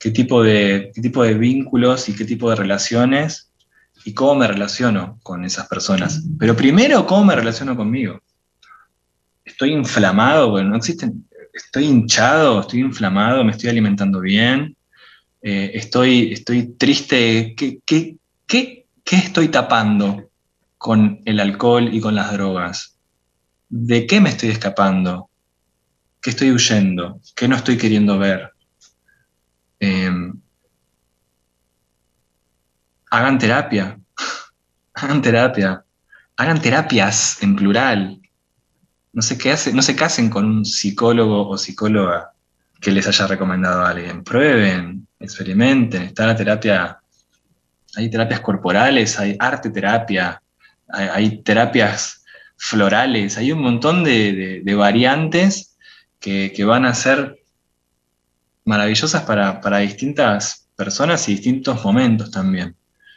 ¿Qué 0.00 0.10
tipo 0.10 0.42
de, 0.42 0.90
qué 0.92 1.00
tipo 1.00 1.22
de 1.22 1.34
vínculos 1.34 2.08
y 2.08 2.16
qué 2.16 2.24
tipo 2.24 2.50
de 2.50 2.56
relaciones 2.56 3.52
y 4.04 4.14
cómo 4.14 4.34
me 4.34 4.48
relaciono 4.48 5.20
con 5.22 5.44
esas 5.44 5.68
personas? 5.68 6.24
Pero 6.40 6.56
primero, 6.56 7.06
¿cómo 7.06 7.26
me 7.26 7.36
relaciono 7.36 7.76
conmigo? 7.76 8.20
estoy 9.60 9.72
inflamado, 9.72 10.50
bueno, 10.50 10.70
no 10.70 10.76
existen, 10.76 11.28
estoy 11.52 11.84
hinchado, 11.84 12.60
estoy 12.60 12.80
inflamado, 12.80 13.44
me 13.44 13.52
estoy 13.52 13.68
alimentando 13.68 14.20
bien, 14.20 14.76
eh, 15.42 15.72
estoy, 15.74 16.32
estoy 16.32 16.74
triste, 16.78 17.54
¿Qué, 17.56 17.78
qué, 17.84 18.16
qué, 18.46 18.86
qué 19.04 19.16
estoy 19.16 19.48
tapando 19.48 20.30
con 20.78 21.20
el 21.24 21.40
alcohol 21.40 21.92
y 21.92 22.00
con 22.00 22.14
las 22.14 22.32
drogas? 22.32 22.96
¿De 23.68 24.06
qué 24.06 24.20
me 24.20 24.30
estoy 24.30 24.50
escapando? 24.50 25.28
¿Qué 26.22 26.30
estoy 26.30 26.52
huyendo? 26.52 27.20
¿Qué 27.34 27.46
no 27.46 27.56
estoy 27.56 27.76
queriendo 27.76 28.18
ver? 28.18 28.49
Em, 29.80 30.40
hagan 33.10 33.38
terapia, 33.38 33.98
hagan 34.94 35.22
terapia, 35.22 35.84
hagan 36.36 36.60
terapias 36.60 37.42
en 37.42 37.56
plural, 37.56 38.20
no 39.12 39.22
se, 39.22 39.36
no 39.72 39.82
se 39.82 39.96
casen 39.96 40.30
con 40.30 40.44
un 40.44 40.64
psicólogo 40.64 41.48
o 41.48 41.58
psicóloga 41.58 42.32
que 42.80 42.90
les 42.90 43.06
haya 43.06 43.26
recomendado 43.26 43.82
a 43.82 43.90
alguien. 43.90 44.22
Prueben, 44.22 45.06
experimenten, 45.18 46.02
está 46.02 46.26
la 46.26 46.36
terapia, 46.36 47.00
hay 47.96 48.10
terapias 48.10 48.40
corporales, 48.40 49.18
hay 49.18 49.36
arte 49.38 49.70
terapia, 49.70 50.42
hay, 50.88 51.42
terapias 51.42 52.24
florales, 52.56 53.36
hay 53.36 53.52
un 53.52 53.62
montón 53.62 54.04
de, 54.04 54.62
variantes 54.76 55.76
que, 56.18 56.64
van 56.64 56.84
a 56.84 56.94
ser 56.94 57.39
maravillosas 58.70 59.24
para, 59.24 59.60
para 59.60 59.78
distintas 59.78 60.68
personas 60.76 61.28
y 61.28 61.32
distintos 61.32 61.84
momentos 61.84 62.30
también. 62.30 62.76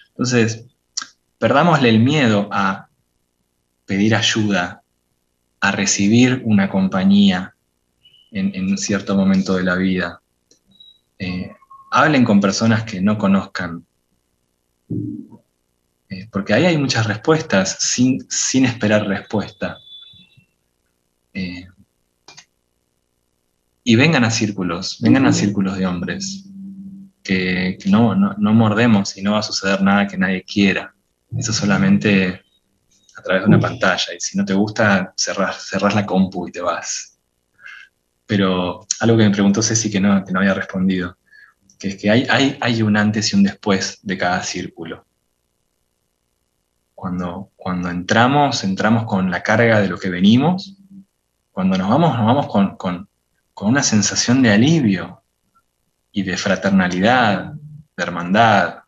Entonces, 0.10 0.66
perdámosle 1.38 1.90
el 1.90 2.00
miedo 2.00 2.50
a 2.52 2.90
pedir 3.86 4.16
ayuda, 4.16 4.82
a 5.60 5.72
recibir 5.72 6.42
una 6.44 6.70
compañía 6.70 7.54
en, 8.32 8.66
un 8.66 8.80
cierto 8.80 9.16
momento 9.16 9.56
de 9.56 9.64
la 9.64 9.76
vida. 9.76 10.22
Eh, 11.20 11.52
hablen 11.92 12.26
con 12.26 12.42
personas 12.42 12.84
que 12.84 13.00
no 13.00 13.20
conozcan, 13.20 13.86
eh, 16.10 16.28
porque 16.32 16.56
ahí 16.56 16.66
hay 16.66 16.78
muchas 16.80 17.06
respuestas 17.06 17.78
sin, 17.80 18.26
sin 18.28 18.66
esperar 18.66 19.06
respuesta. 19.06 19.78
Eh, 21.32 21.68
y 23.84 23.96
vengan 23.96 24.24
a 24.24 24.32
círculos, 24.32 25.00
vengan 25.02 25.26
a 25.26 25.34
círculos 25.34 25.78
de 25.78 25.86
hombres, 25.86 26.46
que, 27.22 27.78
no, 27.86 28.16
no, 28.16 28.36
no, 28.38 28.54
mordemos 28.54 29.18
y 29.18 29.22
no 29.22 29.34
va 29.34 29.40
a 29.40 29.44
suceder 29.44 29.82
nada 29.82 30.08
que 30.08 30.18
nadie 30.18 30.44
quiera. 30.44 30.94
Eso 31.36 31.54
solamente 31.54 32.42
a 33.16 33.22
través 33.22 33.44
de 33.44 33.48
una 33.48 33.60
pantalla. 33.60 34.14
Y 34.16 34.20
si 34.20 34.38
no 34.38 34.46
te 34.46 34.54
gusta, 34.54 35.14
cerrás, 35.18 35.96
la 35.96 36.06
compu 36.06 36.48
y 36.48 36.52
te 36.52 36.62
vas. 36.62 37.18
Pero 38.26 38.86
algo 39.00 39.18
que 39.18 39.24
me 39.24 39.32
preguntó 39.32 39.62
Ceci 39.62 39.90
que 39.90 40.00
no, 40.00 40.24
que 40.24 40.32
no 40.32 40.40
había 40.40 40.54
respondido, 40.54 41.18
que 41.80 41.90
es 41.90 41.98
que 41.98 42.10
hay, 42.10 42.26
hay, 42.30 42.58
hay 42.60 42.82
un 42.82 42.98
antes 42.98 43.32
y 43.32 43.36
un 43.36 43.44
después 43.44 44.00
de 44.02 44.18
cada 44.18 44.44
círculo. 44.44 45.06
Cuando, 46.94 47.52
cuando 47.56 47.90
entramos, 47.90 48.64
entramos 48.64 49.06
con 49.06 49.30
la 49.30 49.44
carga 49.44 49.82
de 49.82 49.90
lo 49.90 49.98
que 49.98 50.10
venimos. 50.10 50.78
Cuando 51.52 51.78
nos 51.78 51.90
vamos, 51.90 52.16
nos 52.18 52.26
vamos 52.26 52.48
con, 52.48 52.78
con, 52.78 53.10
con 53.54 53.70
una 53.70 53.84
sensación 53.84 54.42
de 54.42 54.52
alivio 54.52 55.22
y 56.12 56.24
de 56.24 56.38
fraternalidad, 56.38 57.54
de 57.54 58.04
hermandad, 58.04 58.80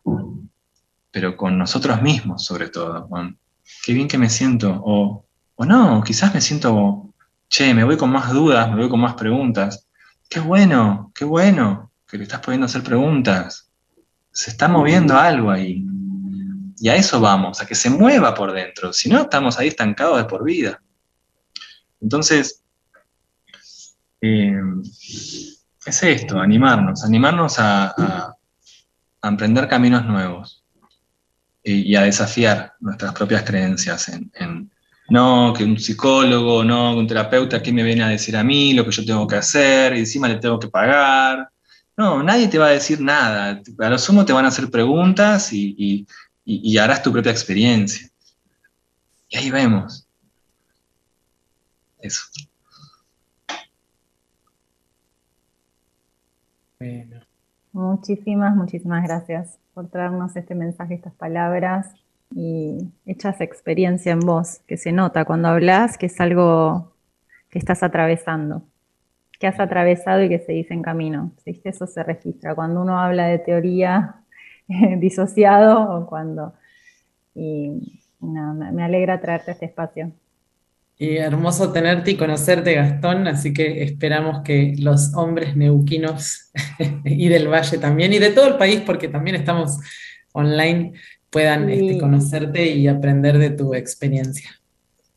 pero 1.10 1.36
con 1.36 1.56
nosotros 1.58 2.02
mismos 2.02 2.44
sobre 2.44 2.68
todo, 2.68 3.08
con, 3.08 3.38
qué 3.84 3.92
bien 3.92 4.08
que 4.08 4.18
me 4.18 4.28
siento, 4.28 4.82
o, 4.84 5.24
o 5.54 5.64
no, 5.64 6.02
quizás 6.04 6.34
me 6.34 6.40
siento, 6.40 7.14
che, 7.48 7.72
me 7.74 7.84
voy 7.84 7.96
con 7.96 8.10
más 8.10 8.32
dudas, 8.32 8.68
me 8.70 8.76
voy 8.76 8.88
con 8.88 9.00
más 9.00 9.14
preguntas. 9.14 9.86
Qué 10.28 10.40
bueno, 10.40 11.12
qué 11.14 11.24
bueno 11.24 11.92
que 12.06 12.18
le 12.18 12.24
estás 12.24 12.40
pudiendo 12.40 12.66
hacer 12.66 12.82
preguntas. 12.82 13.70
Se 14.32 14.50
está 14.50 14.68
moviendo 14.68 15.16
algo 15.16 15.50
ahí. 15.50 15.84
Y 16.78 16.88
a 16.88 16.96
eso 16.96 17.20
vamos, 17.20 17.60
a 17.60 17.66
que 17.66 17.74
se 17.74 17.88
mueva 17.88 18.34
por 18.34 18.52
dentro. 18.52 18.92
Si 18.92 19.08
no, 19.08 19.22
estamos 19.22 19.58
ahí 19.58 19.68
estancados 19.68 20.18
de 20.18 20.24
por 20.24 20.44
vida. 20.44 20.82
Entonces, 22.00 22.62
eh, 24.20 24.60
es 25.86 26.02
esto, 26.02 26.40
animarnos, 26.40 27.04
animarnos 27.04 27.58
a, 27.58 27.94
a 29.22 29.28
emprender 29.28 29.68
caminos 29.68 30.04
nuevos 30.04 30.64
y, 31.66 31.96
a 31.96 32.02
desafiar 32.02 32.74
nuestras 32.80 33.12
propias 33.12 33.42
creencias 33.42 34.08
en, 34.08 34.70
no, 35.08 35.52
que 35.56 35.64
un 35.64 35.78
psicólogo, 35.78 36.64
no, 36.64 36.94
que 36.94 36.98
un 36.98 37.06
terapeuta, 37.06 37.62
¿qué 37.62 37.72
me 37.72 37.82
viene 37.82 38.02
a 38.02 38.08
decir 38.08 38.36
a 38.36 38.42
mí 38.42 38.72
lo 38.72 38.84
que 38.84 38.90
yo 38.90 39.04
tengo 39.04 39.26
que 39.26 39.36
hacer? 39.36 39.94
Y 39.96 40.00
encima 40.00 40.28
le 40.28 40.36
tengo 40.36 40.58
que 40.58 40.68
pagar. 40.68 41.48
No, 41.96 42.22
nadie 42.22 42.48
te 42.48 42.58
va 42.58 42.66
a 42.66 42.70
decir 42.70 43.00
nada. 43.00 43.62
A 43.78 43.88
lo 43.88 43.98
sumo 43.98 44.24
te 44.24 44.32
van 44.32 44.44
a 44.44 44.48
hacer 44.48 44.68
preguntas 44.70 45.52
y, 45.52 46.06
harás 46.78 47.02
tu 47.02 47.12
propia 47.12 47.30
experiencia. 47.30 48.08
Y 49.28 49.36
ahí 49.36 49.50
vemos. 49.50 50.06
Eso. 52.00 52.22
Muchísimas, 57.72 58.56
muchísimas 58.56 59.04
gracias 59.04 59.58
por 59.74 59.88
traernos 59.88 60.34
este 60.36 60.54
mensaje, 60.54 60.94
estas 60.94 61.12
palabras 61.14 61.92
y 62.34 62.90
echas 63.04 63.40
experiencia 63.40 64.12
en 64.12 64.20
vos, 64.20 64.60
que 64.66 64.76
se 64.76 64.92
nota 64.92 65.24
cuando 65.24 65.48
hablas 65.48 65.98
que 65.98 66.06
es 66.06 66.20
algo 66.20 66.92
que 67.50 67.58
estás 67.58 67.82
atravesando, 67.82 68.62
que 69.38 69.46
has 69.46 69.60
atravesado 69.60 70.22
y 70.22 70.28
que 70.28 70.38
se 70.38 70.52
dice 70.52 70.74
en 70.74 70.82
camino. 70.82 71.32
Eso 71.44 71.86
se 71.86 72.02
registra 72.02 72.54
cuando 72.54 72.80
uno 72.82 72.98
habla 72.98 73.26
de 73.26 73.38
teoría 73.38 74.16
disociado 74.98 75.98
o 75.98 76.06
cuando... 76.06 76.54
Y 77.34 78.00
me 78.20 78.82
alegra 78.82 79.20
traerte 79.20 79.50
este 79.50 79.66
espacio. 79.66 80.10
Y 80.98 81.18
hermoso 81.18 81.72
tenerte 81.72 82.12
y 82.12 82.16
conocerte, 82.16 82.74
Gastón, 82.74 83.28
así 83.28 83.52
que 83.52 83.82
esperamos 83.82 84.40
que 84.40 84.74
los 84.78 85.14
hombres 85.14 85.54
neuquinos 85.54 86.50
y 87.04 87.28
del 87.28 87.48
Valle 87.48 87.76
también, 87.76 88.14
y 88.14 88.18
de 88.18 88.30
todo 88.30 88.48
el 88.48 88.56
país, 88.56 88.80
porque 88.80 89.08
también 89.08 89.36
estamos 89.36 89.78
online, 90.32 90.94
puedan 91.28 91.68
este, 91.68 91.98
conocerte 91.98 92.66
y 92.66 92.88
aprender 92.88 93.36
de 93.36 93.50
tu 93.50 93.74
experiencia. 93.74 94.48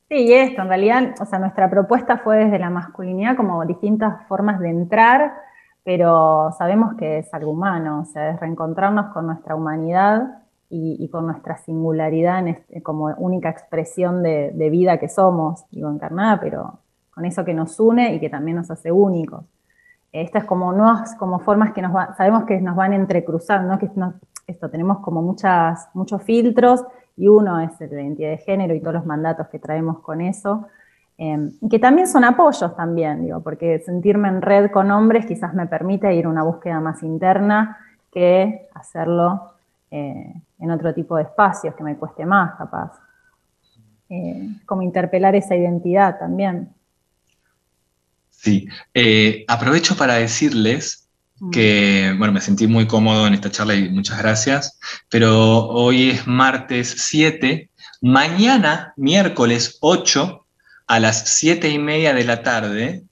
Sí, 0.10 0.34
esto, 0.34 0.64
en 0.64 0.68
realidad, 0.68 1.16
o 1.22 1.26
sea, 1.26 1.40
nuestra 1.40 1.70
propuesta 1.70 2.18
fue 2.18 2.38
desde 2.38 2.60
la 2.60 2.70
masculinidad 2.70 3.38
como 3.38 3.66
distintas 3.66 4.28
formas 4.28 4.60
de 4.60 4.70
entrar, 4.70 5.32
pero 5.86 6.54
sabemos 6.58 6.96
que 6.96 7.20
es 7.20 7.34
algo 7.34 7.52
humano, 7.52 8.02
o 8.02 8.06
sea, 8.06 8.32
es 8.32 8.40
reencontrarnos 8.40 9.14
con 9.14 9.28
nuestra 9.28 9.56
humanidad 9.56 10.39
y, 10.70 11.10
con 11.10 11.26
nuestra 11.26 11.58
singularidad 11.58 12.48
este, 12.48 12.84
como 12.84 13.06
única 13.18 13.50
expresión 13.50 14.22
de, 14.22 14.70
vida 14.70 15.00
que 15.00 15.10
somos, 15.10 15.66
digo, 15.72 15.90
encarnada, 15.90 16.40
pero 16.40 16.80
con 17.12 17.26
eso 17.26 17.44
que 17.44 17.56
nos 17.56 17.80
une 17.80 18.14
y 18.14 18.20
que 18.20 18.30
también 18.30 18.58
nos 18.58 18.70
hace 18.70 18.92
únicos. 18.92 19.46
Estas 20.12 20.46
como 20.46 20.72
nuevas 20.72 21.16
como 21.16 21.40
formas 21.40 21.74
que 21.74 21.82
nos 21.82 21.92
sabemos 22.16 22.46
que 22.46 22.62
nos 22.62 22.76
van 22.76 22.94
entrecruzando, 22.94 23.74
¿no? 23.74 23.80
que 23.80 23.90
esto 24.48 24.70
tenemos 24.70 25.00
como 25.00 25.22
muchas, 25.22 25.90
muchos 25.94 26.22
filtros 26.24 26.84
y 27.18 27.28
uno 27.28 27.60
es 27.60 27.80
el 27.82 27.90
de 27.90 28.04
identidad 28.04 28.30
de 28.30 28.38
género 28.38 28.74
y 28.76 28.80
todos 28.80 28.94
los 28.94 29.06
mandatos 29.06 29.48
que 29.48 29.60
traemos 29.60 30.00
con 30.00 30.22
eso, 30.22 30.68
em, 31.18 31.52
que 31.70 31.80
también 31.80 32.08
son 32.08 32.24
apoyos 32.24 32.76
también, 32.76 33.24
digo, 33.24 33.42
porque 33.42 33.80
sentirme 33.80 34.30
en 34.30 34.42
red 34.42 34.72
con 34.72 34.90
hombres 34.92 35.26
quizás 35.26 35.54
me 35.54 35.68
permite 35.68 36.14
ir 36.14 36.26
a 36.26 36.30
una 36.30 36.44
búsqueda 36.44 36.80
más 36.80 37.04
interna 37.04 37.78
que 38.12 38.70
hacerlo 38.74 39.52
eh, 39.92 40.34
en 40.60 40.72
otro 40.72 40.94
tipo 40.94 41.18
de 41.18 41.24
espacios 41.24 41.76
que 41.76 41.84
me 41.84 41.98
cueste 41.98 42.26
más, 42.26 42.56
capaz. 42.58 42.92
Eh, 44.10 44.50
como 44.66 44.82
interpelar 44.82 45.36
esa 45.36 45.56
identidad 45.56 46.18
también. 46.18 46.74
Sí, 48.30 48.68
eh, 48.94 49.46
aprovecho 49.48 49.96
para 49.96 50.16
decirles 50.16 51.08
que, 51.52 52.14
bueno, 52.18 52.34
me 52.34 52.42
sentí 52.42 52.68
muy 52.68 52.88
cómodo 52.88 53.28
en 53.28 53.34
esta 53.34 53.52
charla 53.52 53.76
y 53.76 53.90
muchas 53.90 54.18
gracias, 54.18 54.80
pero 55.10 55.68
hoy 55.68 56.10
es 56.10 56.28
martes 56.28 56.96
7, 56.98 57.70
mañana, 58.02 58.94
miércoles 58.98 59.78
8, 59.82 60.46
a 60.88 61.00
las 61.00 61.30
7 61.30 61.70
y 61.70 61.78
media 61.78 62.14
de 62.14 62.24
la 62.24 62.42
tarde, 62.42 63.04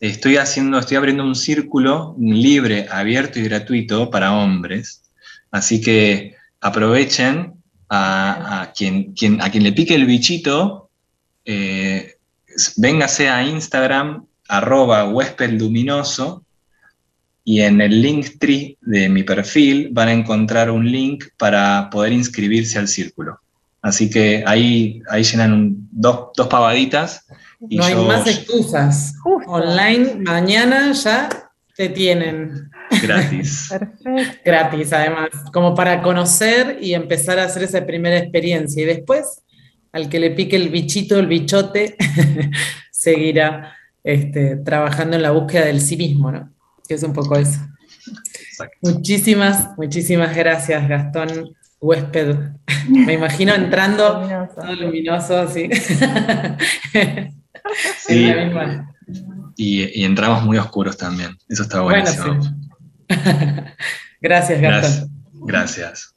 estoy 0.00 0.36
haciendo, 0.36 0.78
estoy 0.78 0.96
abriendo 0.96 1.24
un 1.24 1.34
círculo 1.34 2.14
libre, 2.18 2.86
abierto 2.90 3.38
y 3.38 3.42
gratuito 3.42 4.10
para 4.10 4.32
hombres, 4.32 5.02
así 5.50 5.80
que 5.80 6.37
aprovechen 6.60 7.54
a, 7.90 8.72
quien, 8.76 9.12
quien, 9.14 9.40
a 9.40 9.50
quien 9.50 9.64
le 9.64 9.72
pique 9.72 9.94
el 9.94 10.06
bichito, 10.06 10.90
eh, 11.44 12.16
véngase 12.76 13.28
a 13.28 13.42
Instagram, 13.42 14.26
arroba 14.48 15.08
huésped 15.08 15.50
luminoso, 15.50 16.44
y 17.44 17.62
en 17.62 17.80
el 17.80 18.02
link 18.02 18.38
tree 18.38 18.76
de 18.82 19.08
mi 19.08 19.22
perfil 19.22 19.88
van 19.92 20.08
a 20.08 20.12
encontrar 20.12 20.70
un 20.70 20.90
link 20.90 21.24
para 21.38 21.88
poder 21.90 22.12
inscribirse 22.12 22.78
al 22.78 22.88
círculo. 22.88 23.40
Así 23.80 24.10
que 24.10 24.44
ahí, 24.46 25.00
ahí 25.08 25.22
llenan 25.22 25.88
dos, 25.90 26.30
pavaditas. 26.50 27.24
no 27.60 27.84
hay 27.84 27.94
más 27.94 28.26
excusas. 28.26 29.14
Online, 29.46 30.16
mañana 30.16 30.92
ya 30.92 31.30
te 31.74 31.88
tienen. 31.88 32.70
Gratis. 33.02 33.68
Perfecto. 34.02 34.40
Gratis, 34.44 34.92
además, 34.92 35.28
como 35.52 35.74
para 35.74 36.02
conocer 36.02 36.78
y 36.80 36.94
empezar 36.94 37.38
a 37.38 37.44
hacer 37.44 37.62
esa 37.62 37.84
primera 37.86 38.18
experiencia. 38.18 38.82
Y 38.82 38.86
después, 38.86 39.42
al 39.92 40.08
que 40.08 40.20
le 40.20 40.30
pique 40.30 40.56
el 40.56 40.68
bichito, 40.68 41.18
el 41.18 41.26
bichote, 41.26 41.96
seguirá 42.90 43.74
este, 44.04 44.56
trabajando 44.56 45.16
en 45.16 45.22
la 45.22 45.30
búsqueda 45.30 45.66
del 45.66 45.80
sí 45.80 45.96
mismo, 45.96 46.32
¿no? 46.32 46.52
que 46.88 46.94
es 46.94 47.02
un 47.02 47.12
poco 47.12 47.36
eso. 47.36 47.60
Muchísimas, 48.80 49.76
muchísimas 49.76 50.34
gracias, 50.34 50.88
Gastón 50.88 51.54
Huésped. 51.80 52.36
Me 52.88 53.12
imagino 53.12 53.54
entrando 53.54 54.26
todo 54.54 54.74
luminoso, 54.74 55.46
sí. 55.48 55.68
sí. 57.98 58.32
Y, 59.56 60.04
entramos 60.04 60.44
muy 60.44 60.56
oscuros 60.56 60.96
también. 60.96 61.36
Eso 61.48 61.64
está 61.64 61.82
buenísimo. 61.82 62.24
Bueno, 62.24 62.42
sí. 62.42 62.67
gracias, 64.20 64.60
Gastón. 64.60 65.10
Gracias. 65.32 66.14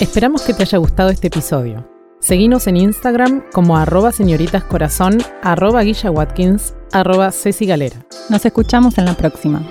Esperamos 0.00 0.42
que 0.42 0.54
te 0.54 0.62
haya 0.64 0.78
gustado 0.78 1.10
este 1.10 1.28
episodio. 1.28 1.88
Seguinos 2.20 2.66
en 2.66 2.76
Instagram 2.76 3.44
como 3.52 3.76
arroba 3.76 4.10
señoritascorazón, 4.10 5.18
arroba 5.42 5.82
Guilla 5.82 6.10
Watkins, 6.10 6.74
arroba 6.92 7.30
Ceci 7.30 7.66
Galera. 7.66 8.04
Nos 8.30 8.44
escuchamos 8.44 8.98
en 8.98 9.04
la 9.04 9.14
próxima. 9.14 9.62